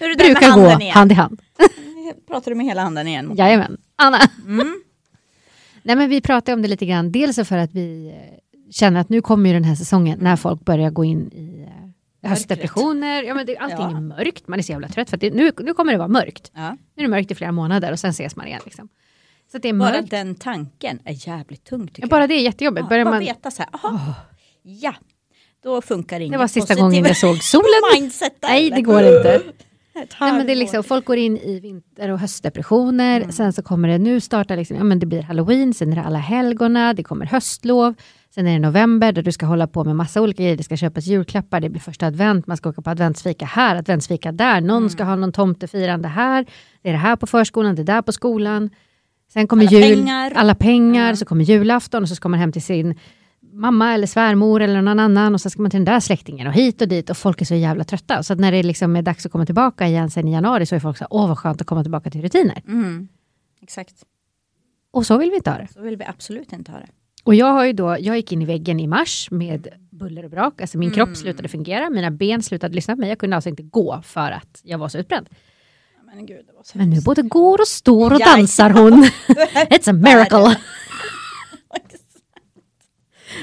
Nu 0.00 0.14
Brukar 0.14 0.40
gå 0.40 0.46
handen 0.60 0.80
igen. 0.82 0.92
hand 0.94 1.12
i 1.12 1.14
hand. 1.14 1.40
Pratar 2.28 2.50
du 2.50 2.54
med 2.54 2.66
hela 2.66 2.82
handen 2.82 3.06
igen? 3.08 3.32
Jajamän. 3.36 3.76
Anna. 3.96 4.18
Mm. 4.46 4.82
Nej 5.82 5.96
men 5.96 6.10
vi 6.10 6.20
pratade 6.20 6.54
om 6.54 6.62
det 6.62 6.68
lite 6.68 6.86
grann. 6.86 7.12
Dels 7.12 7.48
för 7.48 7.56
att 7.58 7.72
vi 7.74 8.08
eh, 8.08 8.38
känner 8.70 9.00
att 9.00 9.08
nu 9.08 9.20
kommer 9.22 9.50
ju 9.50 9.54
den 9.54 9.64
här 9.64 9.74
säsongen 9.74 10.18
när 10.22 10.36
folk 10.36 10.64
börjar 10.64 10.90
gå 10.90 11.04
in 11.04 11.32
i 11.32 11.66
eh, 12.22 12.30
höstdepressioner. 12.30 13.22
Ja, 13.22 13.34
men 13.34 13.46
det, 13.46 13.56
allting 13.56 13.78
Ja. 13.80 13.96
är 13.96 14.00
mörkt. 14.00 14.48
Man 14.48 14.58
är 14.58 14.62
så 14.62 14.72
jävla 14.72 14.88
trött 14.88 15.10
för 15.10 15.16
att 15.16 15.20
det, 15.20 15.30
nu, 15.34 15.52
nu 15.58 15.74
kommer 15.74 15.92
det 15.92 15.98
vara 15.98 16.08
mörkt. 16.08 16.50
Ja. 16.54 16.70
Nu 16.70 16.76
är 16.96 17.02
det 17.02 17.08
mörkt 17.08 17.30
i 17.30 17.34
flera 17.34 17.52
månader 17.52 17.92
och 17.92 17.98
sen 17.98 18.10
ses 18.10 18.36
man 18.36 18.46
igen. 18.46 18.60
Liksom. 18.64 18.88
Så 19.52 19.58
det 19.58 19.68
är 19.68 19.72
Bara 19.72 19.92
mörkt. 19.92 20.10
den 20.10 20.34
tanken 20.34 20.98
är 21.04 21.28
jävligt 21.28 21.64
tung 21.64 21.86
tycker 21.88 22.02
Ja, 22.02 22.08
bara 22.08 22.26
det 22.26 22.34
är 22.34 22.42
jättejobbigt. 22.42 22.80
jag. 22.82 22.88
Börjar 22.88 23.04
bara 23.04 23.10
man, 23.10 23.20
veta 23.20 23.50
så 23.50 23.62
här, 23.62 23.70
aha, 23.72 24.14
ja, 24.62 24.94
då 25.62 25.82
funkar 25.82 26.20
inget 26.20 26.32
det 26.32 26.38
var 26.38 26.46
sista 26.46 26.74
gången 26.74 27.04
jag 27.04 27.16
såg 27.16 27.42
solen. 27.42 28.10
Nej, 28.42 28.70
det 28.70 28.82
går 28.82 29.02
inte. 29.02 29.42
Nej, 30.20 30.32
men 30.32 30.46
det 30.46 30.52
är 30.52 30.56
liksom, 30.56 30.84
folk 30.84 31.04
går 31.04 31.16
in 31.16 31.36
i 31.36 31.60
vinter 31.60 32.08
och 32.10 32.18
höstdepressioner. 32.18 33.30
Sen 33.30 33.52
så 33.52 33.62
kommer 33.62 33.88
det 33.88 33.98
nu 33.98 34.20
starta, 34.20 34.54
liksom, 34.54 34.76
ja, 34.76 34.84
men 34.84 34.98
det 34.98 35.06
blir 35.06 35.22
halloween, 35.22 35.74
sen 35.74 35.92
är 35.92 35.96
det 35.96 36.02
alla 36.02 36.18
helgona, 36.18 36.94
det 36.94 37.02
kommer 37.02 37.26
höstlov. 37.26 37.94
Sen 38.34 38.46
är 38.46 38.52
det 38.52 38.58
november 38.58 39.12
där 39.12 39.22
du 39.22 39.32
ska 39.32 39.46
hålla 39.46 39.66
på 39.66 39.84
med 39.84 39.96
massa 39.96 40.22
olika 40.22 40.42
grejer. 40.42 40.56
Det 40.56 40.62
ska 40.62 40.76
köpas 40.76 41.06
julklappar, 41.06 41.60
det 41.60 41.68
blir 41.68 41.80
första 41.80 42.06
advent, 42.06 42.46
man 42.46 42.56
ska 42.56 42.68
åka 42.68 42.82
på 42.82 42.90
adventsfika 42.90 43.44
här, 43.46 43.76
adventsfika 43.76 44.32
där. 44.32 44.60
Någon 44.60 44.90
ska 44.90 45.04
ha 45.04 45.16
någon 45.16 45.32
tomtefirande 45.32 46.08
här. 46.08 46.46
Det 46.82 46.88
är 46.88 46.92
det 46.92 46.98
här 46.98 47.16
på 47.16 47.26
förskolan, 47.26 47.74
det 47.74 47.82
där 47.82 48.02
på 48.02 48.12
skolan. 48.12 48.70
Sen 49.32 49.46
kommer 49.48 49.62
Alla 49.66 49.70
jul, 49.80 49.96
pengar. 49.96 50.32
alla 50.36 50.54
pengar, 50.54 51.14
så 51.14 51.24
kommer 51.24 51.44
julafton 51.44 52.02
och 52.02 52.08
så 52.08 52.14
ska 52.14 52.28
man 52.28 52.40
hem 52.40 52.52
till 52.52 52.62
sin 52.62 52.98
mamma 53.52 53.94
eller 53.94 54.06
svärmor 54.06 54.60
eller 54.62 54.82
någon 54.82 54.98
annan 55.00 55.34
och 55.34 55.40
så 55.40 55.50
ska 55.50 55.62
man 55.62 55.70
till 55.70 55.78
den 55.78 55.84
där 55.94 56.00
släktingen 56.00 56.46
och 56.46 56.52
hit 56.52 56.82
och 56.82 56.88
dit 56.88 57.10
och 57.10 57.16
folk 57.16 57.40
är 57.40 57.44
så 57.44 57.54
jävla 57.54 57.84
trötta. 57.84 58.22
Så 58.22 58.32
att 58.32 58.38
när 58.40 58.52
det 58.52 58.62
liksom 58.62 58.96
är 58.96 59.02
dags 59.02 59.26
att 59.26 59.32
komma 59.32 59.46
tillbaka 59.46 59.86
igen 59.86 60.10
sen 60.10 60.28
i 60.28 60.32
januari 60.32 60.66
så 60.66 60.74
är 60.74 60.80
folk 60.80 60.96
så 60.98 61.04
här, 61.04 61.08
åh 61.10 61.28
vad 61.28 61.38
skönt 61.38 61.60
att 61.60 61.66
komma 61.66 61.82
tillbaka 61.82 62.10
till 62.10 62.22
rutiner. 62.22 62.62
Mm. 62.68 63.08
Exakt, 63.62 63.94
Och 64.90 65.06
så 65.06 65.18
vill 65.18 65.30
vi 65.30 65.36
inte 65.36 65.50
ha 65.50 65.58
det. 65.58 65.68
så 65.72 65.80
vill 65.82 65.96
vi 65.96 66.04
absolut 66.04 66.52
inte 66.52 66.72
ha 66.72 66.78
det. 66.78 66.86
Och 67.24 67.34
jag 67.34 67.52
har 67.52 67.64
ju 67.64 67.72
då, 67.72 67.96
jag 68.00 68.16
gick 68.16 68.32
in 68.32 68.42
i 68.42 68.44
väggen 68.44 68.80
i 68.80 68.86
mars 68.86 69.28
med 69.30 69.68
buller 69.90 70.24
och 70.24 70.30
brak, 70.30 70.60
alltså 70.60 70.78
min 70.78 70.88
Mm. 70.92 70.94
kropp 71.06 71.16
slutade 71.16 71.48
fungera, 71.48 71.90
mina 71.90 72.10
ben 72.10 72.42
slutade 72.42 72.74
lyssna 72.74 72.94
på 72.94 73.00
mig, 73.00 73.08
jag 73.08 73.18
kunde 73.18 73.36
alltså 73.36 73.48
inte 73.50 73.62
gå 73.62 74.00
för 74.04 74.30
att 74.30 74.60
jag 74.62 74.78
var 74.78 74.88
så 74.88 74.98
utbränd. 74.98 75.28
Men, 76.06 76.26
gud, 76.26 76.46
det 76.46 76.52
var 76.52 76.62
så 76.62 76.78
Men 76.78 76.90
nu 76.90 77.00
både 77.00 77.22
går 77.22 77.60
och 77.60 77.68
står 77.68 78.12
och 78.12 78.20
Ja, 78.20 78.36
dansar 78.36 78.70
hon. 78.70 79.04
It's 79.54 79.90
a 79.90 79.92
miracle. 79.92 80.60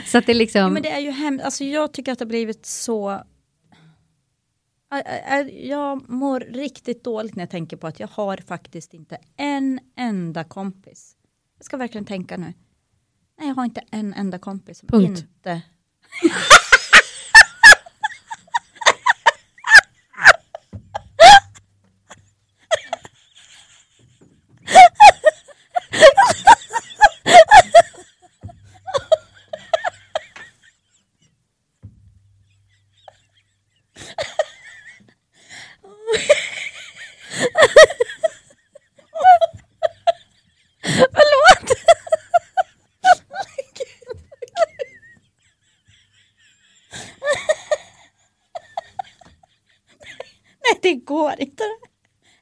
Så 0.06 0.18
att 0.18 0.26
det 0.26 0.32
Ja, 0.32 0.38
liksom... 0.38 0.74
men 0.74 0.84
det 0.84 0.92
är 0.92 1.00
ju 1.00 1.12
hemskt, 1.12 1.46
alltså 1.46 1.64
jag 1.64 1.94
tycker 1.94 2.12
att 2.12 2.20
det 2.20 2.26
har 2.26 2.30
blivit 2.30 2.66
så 2.66 3.24
Jag 5.52 6.10
mår 6.10 6.40
riktigt 6.40 7.04
dåligt 7.04 7.36
när 7.36 7.44
jag 7.44 7.50
tänker 7.50 7.78
på 7.78 7.88
att 7.88 8.00
jag 8.00 8.08
har 8.08 8.38
faktiskt 8.38 8.94
inte 8.94 9.18
en 9.38 9.80
enda 9.98 10.44
kompis. 10.44 11.16
Jag 11.58 11.66
ska 11.66 11.78
verkligen 11.78 12.06
tänka 12.06 12.38
nu. 12.38 12.54
Nej, 13.40 13.48
jag 13.48 13.56
har 13.56 13.66
inte 13.66 13.84
en 13.92 14.14
enda 14.14 14.40
kompis 14.40 14.82
Punkt. 14.82 15.20
inte... 15.20 15.62
Förlåt! 40.84 41.70
Nej, 50.64 50.80
det 50.82 51.03
går 51.14 51.42
inte. 51.42 51.64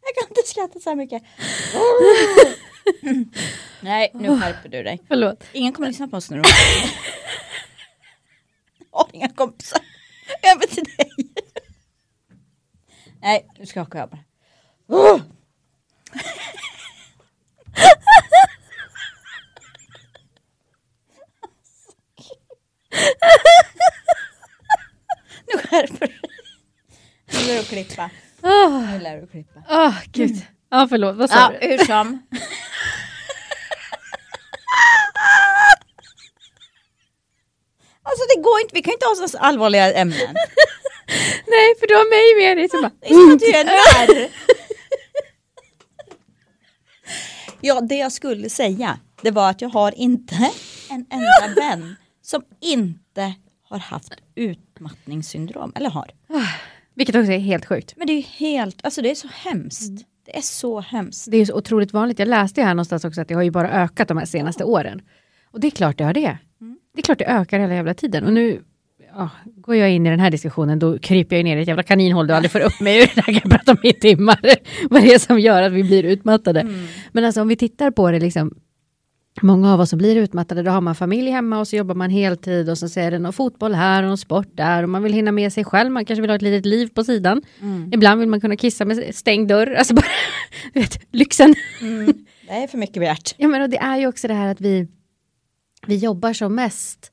Jag 0.01 0.15
kan 0.15 0.29
inte 0.29 0.49
skratta 0.49 0.79
så 0.79 0.89
här 0.89 0.95
mycket. 0.95 1.23
Nej, 3.81 4.11
nu 4.13 4.39
skärper 4.39 4.69
du 4.69 4.83
dig. 4.83 4.99
Förlåt. 5.07 5.43
Ingen 5.53 5.73
kommer 5.73 5.87
lyssna 5.87 6.07
på 6.07 6.17
oss 6.17 6.29
nu 6.29 6.41
har 8.91 9.09
inga 9.13 9.29
kompisar. 9.29 9.79
Över 10.53 10.67
till 10.67 10.83
dig. 10.83 11.11
Nej, 13.21 13.47
nu 13.59 13.65
skakar 13.65 13.99
jag 13.99 14.09
bara. 14.09 14.23
Nu 25.47 25.57
skärper 25.57 25.99
du 25.99 26.07
dig. 26.07 26.19
Nu 27.25 27.39
lär 27.47 27.57
du 27.59 27.63
klippa. 27.65 28.09
Åh, 28.51 28.91
Nu 28.91 28.99
lär 28.99 29.17
du 29.21 29.27
klippa. 29.27 29.59
oh, 29.69 29.95
gud. 30.11 30.45
Ja, 30.69 30.87
förlåt. 30.89 31.15
Vad 31.15 31.29
sa 31.29 31.35
Ja, 31.35 31.51
du? 31.61 31.67
hur 31.67 31.77
som. 31.77 32.21
Alltså 38.03 38.23
det 38.35 38.41
går 38.41 38.61
inte, 38.61 38.75
vi 38.75 38.81
kan 38.81 38.93
inte 38.93 39.05
ha 39.05 39.27
så 39.27 39.37
allvarliga 39.37 39.93
ämnen. 39.93 40.17
Nej, 41.47 41.75
för 41.79 41.87
du 41.87 41.95
har 41.95 42.09
mig 42.09 42.45
med 42.47 42.57
dig. 42.57 42.69
Så 42.69 42.81
bara, 42.81 42.91
Det 42.99 43.07
är 43.07 43.13
som 43.13 43.33
att 43.33 43.39
du 43.39 43.45
är 43.51 43.65
narr. 43.65 44.29
Ja, 47.63 47.81
det 47.81 47.95
jag 47.95 48.11
skulle 48.11 48.49
säga 48.49 48.99
det 49.21 49.31
var 49.31 49.49
att 49.49 49.61
jag 49.61 49.69
har 49.69 49.91
inte 49.99 50.35
en 50.89 51.05
enda 51.11 51.61
vän 51.61 51.95
som 52.21 52.43
inte 52.61 53.33
har 53.69 53.79
haft 53.79 54.13
utmattningssyndrom. 54.35 55.71
Eller 55.75 55.89
har. 55.89 56.11
Vilket 56.95 57.15
också 57.15 57.31
är 57.31 57.39
helt 57.39 57.65
sjukt. 57.65 57.93
Men 57.97 58.07
det 58.07 58.13
är 58.13 58.17
ju 58.17 58.21
helt, 58.21 58.85
alltså 58.85 59.01
det 59.01 59.11
är 59.11 59.15
så 59.15 59.27
hemskt. 59.33 60.05
Det 60.25 60.37
är 60.37 60.41
så 60.41 60.79
hemskt. 60.79 61.31
Det 61.31 61.37
är 61.37 61.45
så 61.45 61.53
otroligt 61.53 61.93
vanligt. 61.93 62.19
Jag 62.19 62.27
läste 62.27 62.61
här 62.61 62.73
någonstans 62.73 63.05
också 63.05 63.21
att 63.21 63.27
det 63.27 63.33
har 63.33 63.41
ju 63.41 63.51
bara 63.51 63.71
ökat 63.71 64.07
de 64.07 64.17
här 64.17 64.25
senaste 64.25 64.63
åren. 64.63 65.01
Och 65.51 65.59
det 65.59 65.67
är 65.67 65.71
klart 65.71 65.97
det 65.97 66.03
har 66.03 66.13
det. 66.13 66.37
Det 66.93 66.99
är 66.99 67.03
klart 67.03 67.19
det 67.19 67.25
ökar 67.25 67.59
hela 67.59 67.73
jävla 67.73 67.93
tiden. 67.93 68.23
Och 68.23 68.33
nu 68.33 68.61
ja, 69.15 69.29
går 69.45 69.75
jag 69.75 69.91
in 69.91 70.05
i 70.05 70.09
den 70.09 70.19
här 70.19 70.31
diskussionen, 70.31 70.79
då 70.79 70.99
kryper 70.99 71.35
jag 71.35 71.43
ner 71.43 71.57
i 71.57 71.61
ett 71.61 71.67
jävla 71.67 71.83
kaninhål 71.83 72.27
du 72.27 72.33
aldrig 72.33 72.51
får 72.51 72.59
upp 72.59 72.79
mig 72.79 72.97
ur. 72.97 73.11
Det 73.15 73.21
här 73.21 73.33
kan 73.33 73.41
jag 73.43 73.51
prata 73.51 73.71
om 73.71 73.77
i 73.83 73.93
timmar. 73.93 74.39
Vad 74.89 75.01
det 75.01 75.13
är 75.13 75.19
som 75.19 75.39
gör 75.39 75.61
att 75.61 75.73
vi 75.73 75.83
blir 75.83 76.03
utmattade. 76.03 76.67
Men 77.11 77.25
alltså 77.25 77.41
om 77.41 77.47
vi 77.47 77.55
tittar 77.55 77.91
på 77.91 78.11
det 78.11 78.19
liksom 78.19 78.55
Många 79.41 79.73
av 79.73 79.79
oss 79.79 79.89
som 79.89 79.99
blir 79.99 80.15
utmattade, 80.15 80.63
då 80.63 80.71
har 80.71 80.81
man 80.81 80.95
familj 80.95 81.29
hemma 81.29 81.59
och 81.59 81.67
så 81.67 81.75
jobbar 81.75 81.95
man 81.95 82.09
heltid 82.09 82.69
och 82.69 82.77
så 82.77 82.89
ser 82.89 83.11
det 83.11 83.19
någon 83.19 83.33
fotboll 83.33 83.73
här 83.73 84.03
och 84.03 84.07
någon 84.07 84.17
sport 84.17 84.47
där 84.53 84.83
och 84.83 84.89
man 84.89 85.03
vill 85.03 85.13
hinna 85.13 85.31
med 85.31 85.53
sig 85.53 85.63
själv, 85.63 85.91
man 85.91 86.05
kanske 86.05 86.21
vill 86.21 86.29
ha 86.29 86.35
ett 86.35 86.41
litet 86.41 86.65
liv 86.65 86.87
på 86.87 87.03
sidan. 87.03 87.41
Ibland 87.91 88.19
vill 88.19 88.29
man 88.29 88.41
kunna 88.41 88.55
kissa 88.55 88.85
med 88.85 89.15
stängd 89.15 89.47
dörr, 89.47 89.73
alltså 89.77 89.93
bara, 89.93 90.05
vet, 90.73 90.99
lyxen. 91.11 91.55
Det 92.47 92.53
är 92.53 92.67
för 92.67 92.77
mycket 92.77 92.95
begärt. 92.95 93.35
Ja 93.37 93.47
men 93.47 93.61
och 93.61 93.69
det 93.69 93.77
är 93.77 93.97
ju 93.97 94.07
också 94.07 94.27
det 94.27 94.33
här 94.33 94.47
att 94.47 94.61
vi, 94.61 94.87
vi 95.87 95.95
jobbar 95.95 96.33
som 96.33 96.55
mest 96.55 97.11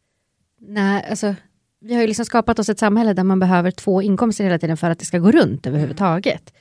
när, 0.60 1.10
alltså, 1.10 1.34
vi 1.80 1.94
har 1.94 2.00
ju 2.00 2.06
liksom 2.06 2.24
skapat 2.24 2.58
oss 2.58 2.68
ett 2.68 2.78
samhälle 2.78 3.12
där 3.12 3.24
man 3.24 3.38
behöver 3.38 3.70
två 3.70 4.02
inkomster 4.02 4.44
hela 4.44 4.58
tiden 4.58 4.76
för 4.76 4.90
att 4.90 4.98
det 4.98 5.04
ska 5.04 5.18
gå 5.18 5.30
runt 5.30 5.66
överhuvudtaget. 5.66 6.52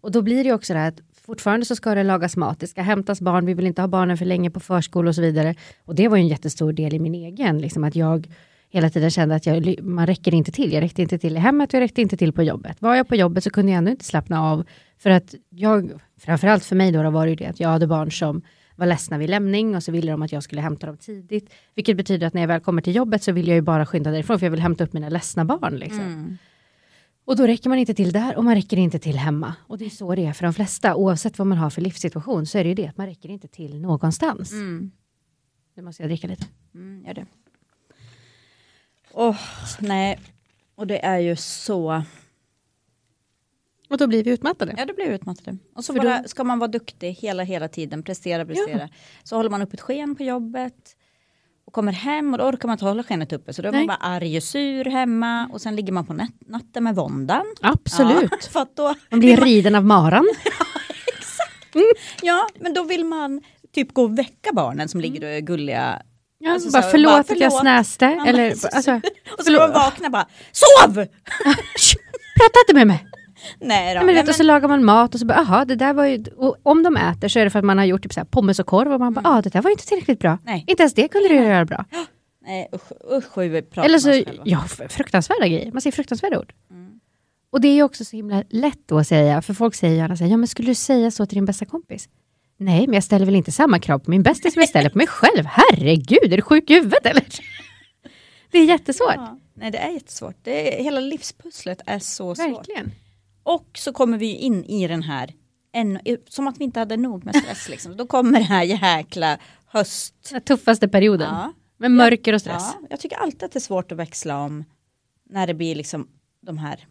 Och 0.00 0.12
då 0.12 0.22
blir 0.22 0.44
det 0.44 0.52
också 0.52 0.72
det 0.72 0.78
här 0.78 0.88
att 0.88 1.00
fortfarande 1.26 1.66
så 1.66 1.76
ska 1.76 1.94
det 1.94 2.02
lagas 2.02 2.36
mat, 2.36 2.60
det 2.60 2.66
ska 2.66 2.82
hämtas 2.82 3.20
barn, 3.20 3.46
vi 3.46 3.54
vill 3.54 3.66
inte 3.66 3.82
ha 3.82 3.88
barnen 3.88 4.18
för 4.18 4.24
länge 4.24 4.50
på 4.50 4.60
förskola 4.60 5.08
och 5.08 5.14
så 5.14 5.22
vidare. 5.22 5.54
Och 5.84 5.94
det 5.94 6.08
var 6.08 6.16
ju 6.16 6.20
en 6.20 6.28
jättestor 6.28 6.72
del 6.72 6.94
i 6.94 6.98
min 6.98 7.14
egen, 7.14 7.58
liksom 7.58 7.84
att 7.84 7.96
jag 7.96 8.28
hela 8.68 8.90
tiden 8.90 9.10
kände 9.10 9.34
att 9.34 9.46
jag, 9.46 9.82
man 9.82 10.06
räcker 10.06 10.34
inte 10.34 10.52
till. 10.52 10.72
Jag 10.72 10.82
räckte 10.82 11.02
inte 11.02 11.18
till 11.18 11.36
i 11.36 11.38
hemmet 11.38 11.70
och 11.70 11.74
jag 11.74 11.80
räckte 11.80 12.02
inte 12.02 12.16
till 12.16 12.32
på 12.32 12.42
jobbet. 12.42 12.82
Var 12.82 12.94
jag 12.94 13.08
på 13.08 13.16
jobbet 13.16 13.44
så 13.44 13.50
kunde 13.50 13.72
jag 13.72 13.78
ändå 13.78 13.90
inte 13.90 14.04
slappna 14.04 14.42
av. 14.42 14.64
För 14.98 15.10
att 15.10 15.34
jag, 15.50 16.00
framförallt 16.20 16.64
för 16.64 16.76
mig 16.76 16.92
då, 16.92 17.02
då 17.02 17.10
var 17.10 17.26
det 17.26 17.30
ju 17.30 17.36
det 17.36 17.46
att 17.46 17.60
jag 17.60 17.68
hade 17.68 17.86
barn 17.86 18.10
som 18.10 18.42
var 18.76 18.86
ledsna 18.86 19.18
vid 19.18 19.30
lämning 19.30 19.76
och 19.76 19.82
så 19.82 19.92
ville 19.92 20.10
de 20.10 20.22
att 20.22 20.32
jag 20.32 20.42
skulle 20.42 20.60
hämta 20.60 20.86
dem 20.86 20.96
tidigt. 20.96 21.50
Vilket 21.74 21.96
betyder 21.96 22.26
att 22.26 22.34
när 22.34 22.40
jag 22.40 22.48
väl 22.48 22.60
kommer 22.60 22.82
till 22.82 22.94
jobbet 22.94 23.22
så 23.22 23.32
vill 23.32 23.48
jag 23.48 23.54
ju 23.54 23.60
bara 23.60 23.86
skynda 23.86 24.10
därifrån 24.10 24.38
för 24.38 24.46
jag 24.46 24.50
vill 24.50 24.60
hämta 24.60 24.84
upp 24.84 24.92
mina 24.92 25.08
ledsna 25.08 25.44
barn. 25.44 25.76
Liksom. 25.76 26.00
Mm. 26.00 26.38
Och 27.26 27.36
då 27.36 27.46
räcker 27.46 27.68
man 27.68 27.78
inte 27.78 27.94
till 27.94 28.12
där 28.12 28.36
och 28.36 28.44
man 28.44 28.54
räcker 28.54 28.76
inte 28.76 28.98
till 28.98 29.16
hemma. 29.18 29.54
Och 29.66 29.78
det 29.78 29.86
är 29.86 29.90
så 29.90 30.14
det 30.14 30.24
är 30.26 30.32
för 30.32 30.44
de 30.44 30.54
flesta, 30.54 30.94
oavsett 30.96 31.38
vad 31.38 31.46
man 31.46 31.58
har 31.58 31.70
för 31.70 31.80
livssituation, 31.82 32.46
så 32.46 32.58
är 32.58 32.64
det 32.64 32.68
ju 32.68 32.74
det 32.74 32.86
att 32.86 32.96
man 32.96 33.06
räcker 33.06 33.28
inte 33.28 33.48
till 33.48 33.80
någonstans. 33.80 34.52
Nu 35.74 35.82
måste 35.82 36.02
jag 36.02 36.10
dricka 36.10 36.26
lite. 36.26 36.46
Mm, 36.74 37.04
gör 37.06 37.14
det. 37.14 37.26
Åh, 39.12 39.36
nej. 39.80 40.18
Och 40.74 40.86
det 40.86 41.04
är 41.04 41.18
ju 41.18 41.36
så... 41.36 42.02
Och 43.88 43.98
då 43.98 44.06
blir 44.06 44.24
vi 44.24 44.30
utmattade. 44.30 44.74
Ja, 44.78 44.84
det 44.86 44.92
blir 44.94 45.06
utmattade. 45.06 45.58
Och 45.74 45.84
så 45.84 45.92
bara, 45.92 46.22
då- 46.22 46.28
ska 46.28 46.44
man 46.44 46.58
vara 46.58 46.68
duktig 46.68 47.12
hela, 47.12 47.42
hela 47.42 47.68
tiden, 47.68 48.02
prestera, 48.02 48.46
prestera. 48.46 48.88
Så 49.24 49.36
håller 49.36 49.50
man 49.50 49.62
upp 49.62 49.72
ett 49.74 49.80
sken 49.80 50.16
på 50.16 50.22
jobbet. 50.22 50.96
Kommer 51.76 51.92
hem 51.92 52.32
och 52.32 52.38
då 52.38 52.44
orkar 52.44 52.68
man 52.68 52.74
inte 52.74 52.84
hålla 52.84 53.02
skenet 53.02 53.32
uppe. 53.32 53.52
Så 53.52 53.62
då 53.62 53.68
är 53.68 53.72
Nej. 53.72 53.86
man 53.86 53.86
bara 54.00 54.08
arg 54.08 54.36
och 54.36 54.42
sur 54.42 54.84
hemma. 54.84 55.48
Och 55.52 55.60
sen 55.60 55.76
ligger 55.76 55.92
man 55.92 56.06
på 56.06 56.12
nat- 56.12 56.46
natten 56.46 56.84
med 56.84 56.94
våndan. 56.94 57.44
Absolut. 57.62 58.50
Ja, 58.54 58.66
då, 58.74 58.94
Man 59.10 59.20
blir 59.20 59.36
riden 59.36 59.74
av 59.74 59.84
maran. 59.84 60.28
ja, 62.22 62.48
men 62.60 62.74
då 62.74 62.82
vill 62.82 63.04
man 63.04 63.42
typ 63.74 63.94
gå 63.94 64.02
och 64.02 64.18
väcka 64.18 64.50
barnen 64.52 64.88
som 64.88 65.00
ligger 65.00 65.24
och 65.24 65.30
är 65.34 65.40
gulliga. 65.40 66.02
Ja, 66.38 66.52
Alltså, 66.52 66.70
bara 66.70 66.82
så 66.82 66.88
förlåt 66.90 67.12
bara, 67.12 67.20
att 67.20 67.28
jag 67.30 67.38
förlåt. 67.38 67.60
snäste. 67.60 68.04
Ja, 68.04 68.26
eller, 68.26 68.54
så- 68.54 68.68
alltså, 68.68 68.92
Och 69.38 69.44
så 69.44 69.50
när 69.52 69.58
man 69.58 69.68
förlåt. 69.68 69.74
vaknar 69.74 70.10
bara, 70.10 70.26
SOV! 70.52 70.94
Prata 70.94 72.60
inte 72.68 72.74
med 72.74 72.86
mig! 72.86 73.06
Nej 73.60 73.94
då. 73.94 74.04
Men, 74.04 74.14
vet, 74.14 74.28
och 74.28 74.34
så 74.34 74.42
lagar 74.42 74.68
man 74.68 74.84
mat 74.84 75.14
och 75.14 75.20
så 75.20 75.26
bara, 75.26 75.38
aha, 75.38 75.64
det 75.64 75.74
där 75.74 75.92
var 75.92 76.04
ju... 76.04 76.24
Och 76.36 76.56
om 76.62 76.82
de 76.82 76.96
äter 76.96 77.28
så 77.28 77.38
är 77.38 77.44
det 77.44 77.50
för 77.50 77.58
att 77.58 77.64
man 77.64 77.78
har 77.78 77.84
gjort 77.84 78.02
typ 78.02 78.12
så 78.12 78.20
här, 78.20 78.24
pommes 78.24 78.58
och 78.58 78.66
korv 78.66 78.92
och 78.92 79.00
man 79.00 79.14
bara, 79.14 79.28
ah, 79.28 79.42
det 79.42 79.50
där 79.50 79.62
var 79.62 79.70
inte 79.70 79.86
tillräckligt 79.86 80.18
bra. 80.18 80.38
Nej. 80.44 80.64
Inte 80.66 80.82
ens 80.82 80.94
det 80.94 81.08
kunde 81.08 81.28
du 81.28 81.34
göra 81.34 81.64
bra. 81.64 81.84
nej 82.46 82.68
usch, 82.74 83.12
usch 83.12 83.36
hur 83.38 83.48
vi 83.48 83.62
pratar 83.62 83.88
Eller 83.88 83.98
så, 83.98 84.22
ja, 84.44 84.64
fruktansvärda 84.88 85.48
grejer. 85.48 85.72
Man 85.72 85.80
säger 85.80 85.92
fruktansvärda 85.92 86.38
ord. 86.38 86.52
Och 87.50 87.60
det 87.60 87.68
är 87.68 87.74
ju 87.74 87.82
också 87.82 88.04
så 88.04 88.16
himla 88.16 88.44
lätt 88.50 88.80
då 88.86 88.98
att 88.98 89.06
säga, 89.06 89.42
för 89.42 89.54
folk 89.54 89.74
säger 89.74 89.96
gärna 89.96 90.16
så 90.16 90.24
här, 90.24 90.30
ja 90.30 90.36
men 90.36 90.48
skulle 90.48 90.70
du 90.70 90.74
säga 90.74 91.10
så 91.10 91.26
till 91.26 91.36
din 91.36 91.44
bästa 91.44 91.64
kompis? 91.64 92.08
Nej, 92.58 92.86
men 92.86 92.94
jag 92.94 93.04
ställer 93.04 93.26
väl 93.26 93.34
inte 93.34 93.52
samma 93.52 93.78
krav 93.78 93.98
på 93.98 94.10
min 94.10 94.22
bästis 94.22 94.52
som 94.52 94.60
jag 94.60 94.68
ställer 94.68 94.90
på 94.90 94.98
mig 94.98 95.06
själv. 95.10 95.44
Herregud, 95.46 96.32
är 96.32 96.36
du 96.36 96.42
sjuk 96.42 96.70
i 96.70 96.74
huvudet 96.74 97.06
eller? 97.06 97.24
Det 98.50 98.58
är 98.58 98.64
jättesvårt. 98.64 99.14
Ja, 99.16 99.38
nej 99.54 99.70
det 99.70 99.78
är 99.78 99.90
jättesvårt. 99.90 100.36
Det 100.42 100.78
är, 100.78 100.84
hela 100.84 101.00
livspusslet 101.00 101.80
är 101.86 101.98
så 101.98 102.34
svårt. 102.34 102.66
Och 103.46 103.70
så 103.74 103.92
kommer 103.92 104.18
vi 104.18 104.34
in 104.34 104.64
i 104.64 104.86
den 104.88 105.02
här, 105.02 105.34
en, 105.72 105.98
som 106.28 106.46
att 106.46 106.58
vi 106.58 106.64
inte 106.64 106.78
hade 106.80 106.96
nog 106.96 107.24
med 107.24 107.36
stress 107.36 107.68
liksom. 107.70 107.96
Då 107.96 108.06
kommer 108.06 108.38
det 108.38 108.44
här 108.44 108.62
jäkla 108.62 109.38
höst. 109.66 110.14
Den 110.32 110.40
tuffaste 110.40 110.88
perioden. 110.88 111.28
Ja. 111.34 111.52
Med 111.76 111.90
mörker 111.90 112.32
och 112.32 112.40
stress. 112.40 112.62
Ja, 112.80 112.86
jag 112.90 113.00
tycker 113.00 113.16
alltid 113.16 113.42
att 113.42 113.52
det 113.52 113.58
är 113.58 113.60
svårt 113.60 113.92
att 113.92 113.98
växla 113.98 114.38
om 114.40 114.64
när 115.30 115.46
det 115.46 115.54
blir 115.54 115.74
liksom 115.74 116.08
de 116.40 116.58
här 116.58 116.86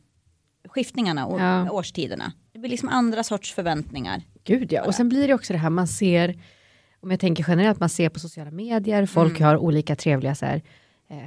skiftningarna 0.68 1.26
och 1.26 1.40
Ja. 1.40 1.72
årstiderna. 1.72 2.34
Det 2.54 2.60
blir 2.60 2.70
liksom 2.70 2.90
andra 2.90 3.24
sorts 3.24 3.54
förväntningar. 3.54 4.22
Gud 4.44 4.72
ja, 4.72 4.84
och 4.86 4.96
sen 4.96 5.10
blir 5.10 5.28
det 5.28 5.34
också 5.34 5.54
det 5.54 5.60
här 5.60 5.70
man 5.70 5.88
ser, 5.88 6.40
om 7.00 7.12
jag 7.12 7.20
tänker 7.20 7.46
generellt, 7.48 7.80
man 7.80 7.90
ser 7.90 8.10
på 8.10 8.20
sociala 8.20 8.52
medier, 8.52 9.06
folk 9.06 9.40
har 9.42 9.58
olika 9.58 9.96
trevliga 9.96 10.36
så 10.36 10.46
här, 10.46 10.62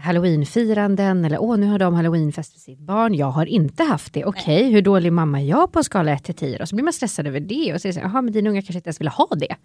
halloweenfiranden, 0.00 1.24
eller 1.24 1.38
åh 1.42 1.56
nu 1.58 1.66
har 1.66 1.78
de 1.78 1.94
halloweenfest 1.94 2.52
för 2.52 2.60
sitt 2.60 2.78
barn, 2.78 3.14
jag 3.14 3.26
har 3.30 3.46
inte 3.46 3.82
haft 3.82 4.12
det, 4.14 4.24
okej 4.24 4.70
hur 4.70 4.82
dålig 4.82 5.12
mamma 5.12 5.40
är 5.40 5.44
jag 5.44 5.72
på 5.72 5.78
en 5.78 5.84
skala 5.84 6.12
1 6.12 6.24
till 6.24 6.34
10 6.34 6.58
och 6.62 6.68
så 6.68 6.76
blir 6.76 6.84
man 6.84 6.92
stressad 6.92 7.26
över 7.26 7.40
det 7.40 7.74
och 7.74 7.80
så 7.80 7.88
är 7.88 7.90
det 7.90 7.94
så 7.94 8.00
här, 8.00 8.06
jaha 8.08 8.22
men 8.22 8.32
dina 8.32 8.50
unga 8.50 8.62
kanske 8.62 8.74
inte 8.78 8.88
ens 8.88 9.00
vill 9.00 9.08
ha 9.08 9.28
det. 9.36 9.56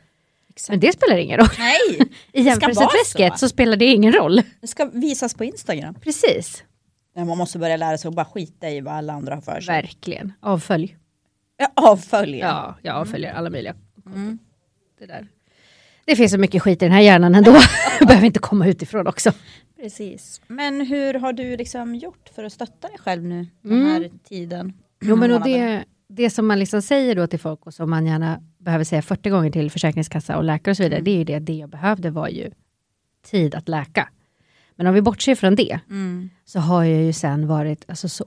Men 0.69 0.79
det 0.79 0.93
spelar 0.93 1.17
ingen 1.17 1.37
roll. 1.37 1.47
Nej, 1.59 2.09
I 2.31 2.41
jämförelseträsket 2.41 3.33
så. 3.33 3.37
så 3.37 3.49
spelar 3.49 3.77
det 3.77 3.85
ingen 3.85 4.13
roll. 4.13 4.41
det 4.61 4.67
ska 4.67 4.85
visas 4.85 5.33
på 5.33 5.43
Instagram. 5.43 5.93
Precis, 5.93 6.63
Men 7.15 7.27
man 7.27 7.37
måste 7.37 7.59
börja 7.59 7.77
lära 7.77 7.97
sig 7.97 8.09
att 8.09 8.15
bara 8.15 8.25
skita 8.25 8.69
i 8.69 8.81
vad 8.81 8.93
alla 8.93 9.13
andra 9.13 9.35
har 9.35 9.41
för 9.41 9.61
sig. 9.61 9.75
verkligen. 9.75 10.33
Avfölj. 10.39 10.97
Ja, 11.57 11.71
Avfölja. 11.75 12.45
Ja, 12.45 12.75
jag 12.81 12.95
avföljer 12.95 13.33
alla 13.33 13.49
möjliga. 13.49 13.75
Det, 14.99 15.05
där. 15.05 15.27
Det 16.05 16.15
finns 16.15 16.31
så 16.31 16.37
mycket 16.37 16.61
skit 16.61 16.81
i 16.81 16.85
den 16.85 16.91
här 16.93 17.01
hjärnan 17.01 17.35
ändå. 17.35 17.51
Behöver 18.07 18.25
inte 18.25 18.39
komma 18.39 18.67
utifrån 18.67 19.07
också. 19.07 19.31
Precis. 19.81 20.41
Men 20.47 20.81
hur 20.85 21.13
har 21.13 21.33
du 21.33 21.57
liksom 21.57 21.95
gjort 21.95 22.29
för 22.35 22.43
att 22.43 22.53
stötta 22.53 22.87
dig 22.87 22.97
själv 22.99 23.23
nu 23.23 23.47
den 23.61 23.85
här 23.85 24.09
tiden? 24.29 24.73
Jo, 25.01 25.15
men 25.15 25.31
och 25.31 25.41
det, 25.43 25.83
det 26.09 26.29
som 26.29 26.47
man 26.47 26.59
liksom 26.59 26.81
säger 26.81 27.15
då 27.15 27.27
till 27.27 27.39
folk 27.39 27.65
och 27.65 27.73
som 27.73 27.89
man 27.89 28.05
gärna 28.05 28.39
behöver 28.57 28.83
säga 28.85 29.01
40 29.01 29.29
gånger 29.29 29.51
till 29.51 29.71
Försäkringskassa 29.71 30.37
och 30.37 30.43
läkare 30.43 30.71
och 30.71 30.77
så 30.77 30.83
vidare, 30.83 31.01
det 31.01 31.11
är 31.11 31.17
ju 31.17 31.23
det, 31.23 31.39
det 31.39 31.53
jag 31.53 31.69
behövde 31.69 32.09
var 32.09 32.27
ju 32.27 32.51
tid 33.31 33.55
att 33.55 33.69
läka. 33.69 34.09
Men 34.75 34.87
om 34.87 34.93
vi 34.93 35.01
bortser 35.01 35.35
från 35.35 35.55
det, 35.55 35.79
Mm. 35.89 36.29
så 36.45 36.59
har 36.59 36.83
jag 36.83 37.01
ju 37.03 37.13
sen 37.13 37.47
varit 37.47 37.85
alltså, 37.87 38.09
så 38.09 38.25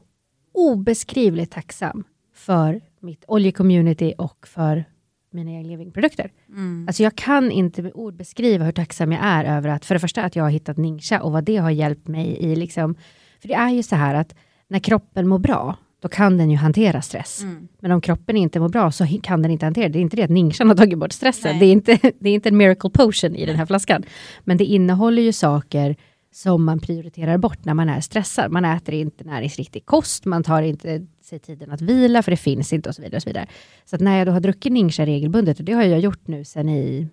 obeskrivligt 0.55 1.53
tacksam 1.53 2.05
för 2.35 2.81
mitt 3.01 3.25
oljecommunity 3.29 4.15
och 4.19 4.49
för 4.49 4.85
mina 5.31 5.51
egna 5.51 5.69
livingprodukter. 5.69 6.31
Mm. 6.49 6.85
Alltså 6.89 7.03
jag 7.03 7.17
kan 7.17 7.51
inte 7.51 7.83
med 7.83 7.93
ord 7.95 8.17
beskriva 8.17 8.65
hur 8.65 8.73
tacksam 8.73 9.13
jag 9.13 9.25
är 9.25 9.45
över 9.57 9.69
att 9.69 9.85
för 9.85 9.95
det 9.95 9.99
första 9.99 10.23
att 10.23 10.37
jag 10.37 10.45
har 10.45 10.51
hittat 10.51 10.77
Ninja 10.77 11.23
och 11.23 11.33
vad 11.33 11.45
det 11.45 11.57
har 11.57 11.71
hjälpt 11.71 12.09
mig 12.09 12.27
i 12.27 12.57
liksom, 12.57 12.95
för 13.41 13.49
det 13.49 13.55
är 13.55 13.71
ju 13.71 13.83
så 13.83 13.97
här 13.97 14.15
att 14.15 14.35
när 14.69 14.79
kroppen 14.79 15.29
mår 15.29 15.39
bra, 15.39 15.77
då 16.03 16.09
kan 16.09 16.39
den 16.39 16.51
ju 16.51 16.57
hantera 16.57 17.03
stress. 17.03 17.43
Mm. 17.43 17.69
Men 17.81 17.91
om 17.91 18.01
kroppen 18.01 18.37
inte 18.37 18.61
mår 18.61 18.69
bra 18.69 18.93
så 18.93 19.07
kan 19.23 19.43
den 19.43 19.51
inte 19.51 19.67
hantera 19.67 19.89
det. 19.89 19.93
Det 19.93 19.99
är 19.99 20.01
inte 20.01 20.17
det 20.17 20.23
att 20.23 20.31
Ninjan 20.31 20.69
har 20.69 20.77
tagit 20.77 20.99
bort 20.99 21.13
stressen. 21.13 21.51
Nej. 21.51 21.61
Det 21.61 21.67
är, 21.67 21.73
inte, 21.73 22.13
det 22.19 22.31
är 22.31 22.35
inte 22.35 22.49
en 22.49 22.57
miracle 22.57 22.91
potion 22.91 23.37
i 23.37 23.47
den 23.47 23.57
här 23.57 23.67
flaskan. 23.67 24.05
Men 24.45 24.57
det 24.57 24.65
innehåller 24.65 25.23
ju 25.23 25.33
saker 25.33 25.97
som 26.33 26.65
man 26.65 26.81
prioriterar 26.81 27.39
bort 27.39 27.65
när 27.65 27.75
man 27.75 27.89
är 27.89 28.01
stressad. 28.01 28.53
Man 28.53 28.65
äter 28.65 28.95
inte 28.95 29.25
näringsriktig 29.25 29.87
kost, 29.87 30.25
man 30.25 30.43
tar 30.43 30.63
inte 30.63 31.07
sig 31.27 31.39
tiden 31.39 31.71
att 31.71 31.81
vila 31.81 32.23
för 32.23 32.31
det 32.31 32.37
finns 32.37 32.73
inte 32.73 32.89
och 32.89 32.95
så 32.95 33.03
vidare. 33.03 33.17
Och 33.17 33.23
så 33.23 33.29
vidare. 33.29 33.47
Så 33.85 33.97
när 33.97 34.19
jag 34.19 34.27
då 34.27 34.33
har 34.33 34.41
druckit 34.41 34.73
Ninja 34.73 35.07
regelbundet, 35.07 35.59
och 35.59 35.65
det 35.65 35.73
har 35.73 35.83
jag 35.83 36.01
gjort 36.01 36.27
nu 36.29 36.45
sen 36.45 36.69
i, 36.69 37.09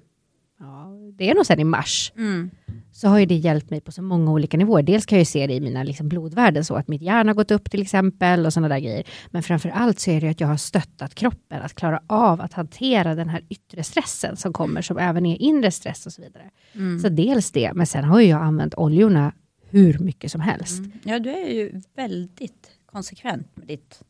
ja, 0.60 0.90
det 1.18 1.30
är 1.30 1.36
nog 1.36 1.46
sen 1.46 1.60
i 1.60 1.64
mars, 1.64 2.12
Mm. 2.18 2.52
så 2.92 3.08
har 3.08 3.20
ju 3.20 3.26
det 3.26 3.36
hjälpt 3.36 3.70
mig 3.70 3.82
på 3.82 3.92
så 3.92 4.02
många 4.02 4.32
olika 4.32 4.58
nivåer. 4.58 4.84
Dels 4.84 5.06
kan 5.06 5.16
jag 5.18 5.22
ju 5.22 5.26
se 5.26 5.48
det 5.48 5.54
i 5.54 5.60
mina 5.62 5.84
liksom 5.84 6.10
blodvärden, 6.10 6.66
så 6.66 6.76
att 6.76 6.88
mitt 6.88 7.02
hjärna 7.02 7.30
har 7.30 7.36
gått 7.36 7.52
upp 7.52 7.72
till 7.72 7.82
exempel 7.82 8.46
och 8.46 8.54
sådana 8.54 8.68
där 8.70 8.80
grejer. 8.80 9.04
Men 9.32 9.44
framför 9.44 9.70
allt 9.70 10.00
så 10.00 10.12
är 10.12 10.22
det 10.22 10.30
att 10.30 10.40
jag 10.42 10.48
har 10.48 10.58
stöttat 10.58 11.16
kroppen 11.16 11.62
att 11.62 11.74
klara 11.76 12.02
av 12.08 12.42
att 12.42 12.54
hantera 12.54 13.16
den 13.16 13.30
här 13.30 13.42
yttre 13.50 13.84
stressen 13.84 14.38
som 14.38 14.54
kommer, 14.54 14.82
som 14.82 14.98
även 14.98 15.26
är 15.26 15.42
inre 15.42 15.72
stress 15.72 16.06
och 16.06 16.14
så 16.14 16.22
vidare. 16.22 16.50
Mm. 16.76 17.00
Så 17.00 17.10
dels 17.10 17.52
det, 17.52 17.72
men 17.74 17.88
sen 17.88 18.04
har 18.04 18.20
ju 18.20 18.28
jag 18.28 18.42
använt 18.42 18.76
oljorna 18.78 19.34
hur 19.70 20.00
mycket 20.00 20.32
som 20.32 20.42
helst. 20.42 20.80
Mm. 20.80 20.92
Ja, 21.04 21.20
du 21.20 21.30
är 21.30 21.50
ju 21.54 21.82
väldigt 21.96 22.70
konsekvent 22.94 23.58
med 23.58 23.68
ditt... 23.68 24.02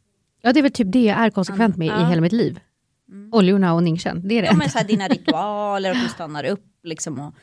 Ja, 0.42 0.54
det 0.54 0.60
är 0.60 0.62
väl 0.62 0.72
typ 0.72 0.92
det 0.92 1.04
jag 1.04 1.18
är 1.20 1.30
konsekvent 1.30 1.78
med 1.78 1.88
i 1.88 1.90
Ja. 1.90 2.06
hela 2.10 2.22
mitt 2.22 2.32
liv. 2.32 2.60
Oljorna 3.32 3.74
och 3.74 3.84
Ninjan, 3.84 4.28
det 4.28 4.38
är 4.38 4.42
det 4.42 4.48
Ja, 4.48 4.56
men 4.56 4.70
så 4.70 4.78
här, 4.78 4.86
dina 4.88 5.08
ritualer, 5.08 5.92
att 5.92 6.02
du 6.04 6.10
stannar 6.10 6.44
upp 6.46 6.66
liksom 6.84 7.20
och 7.20 7.34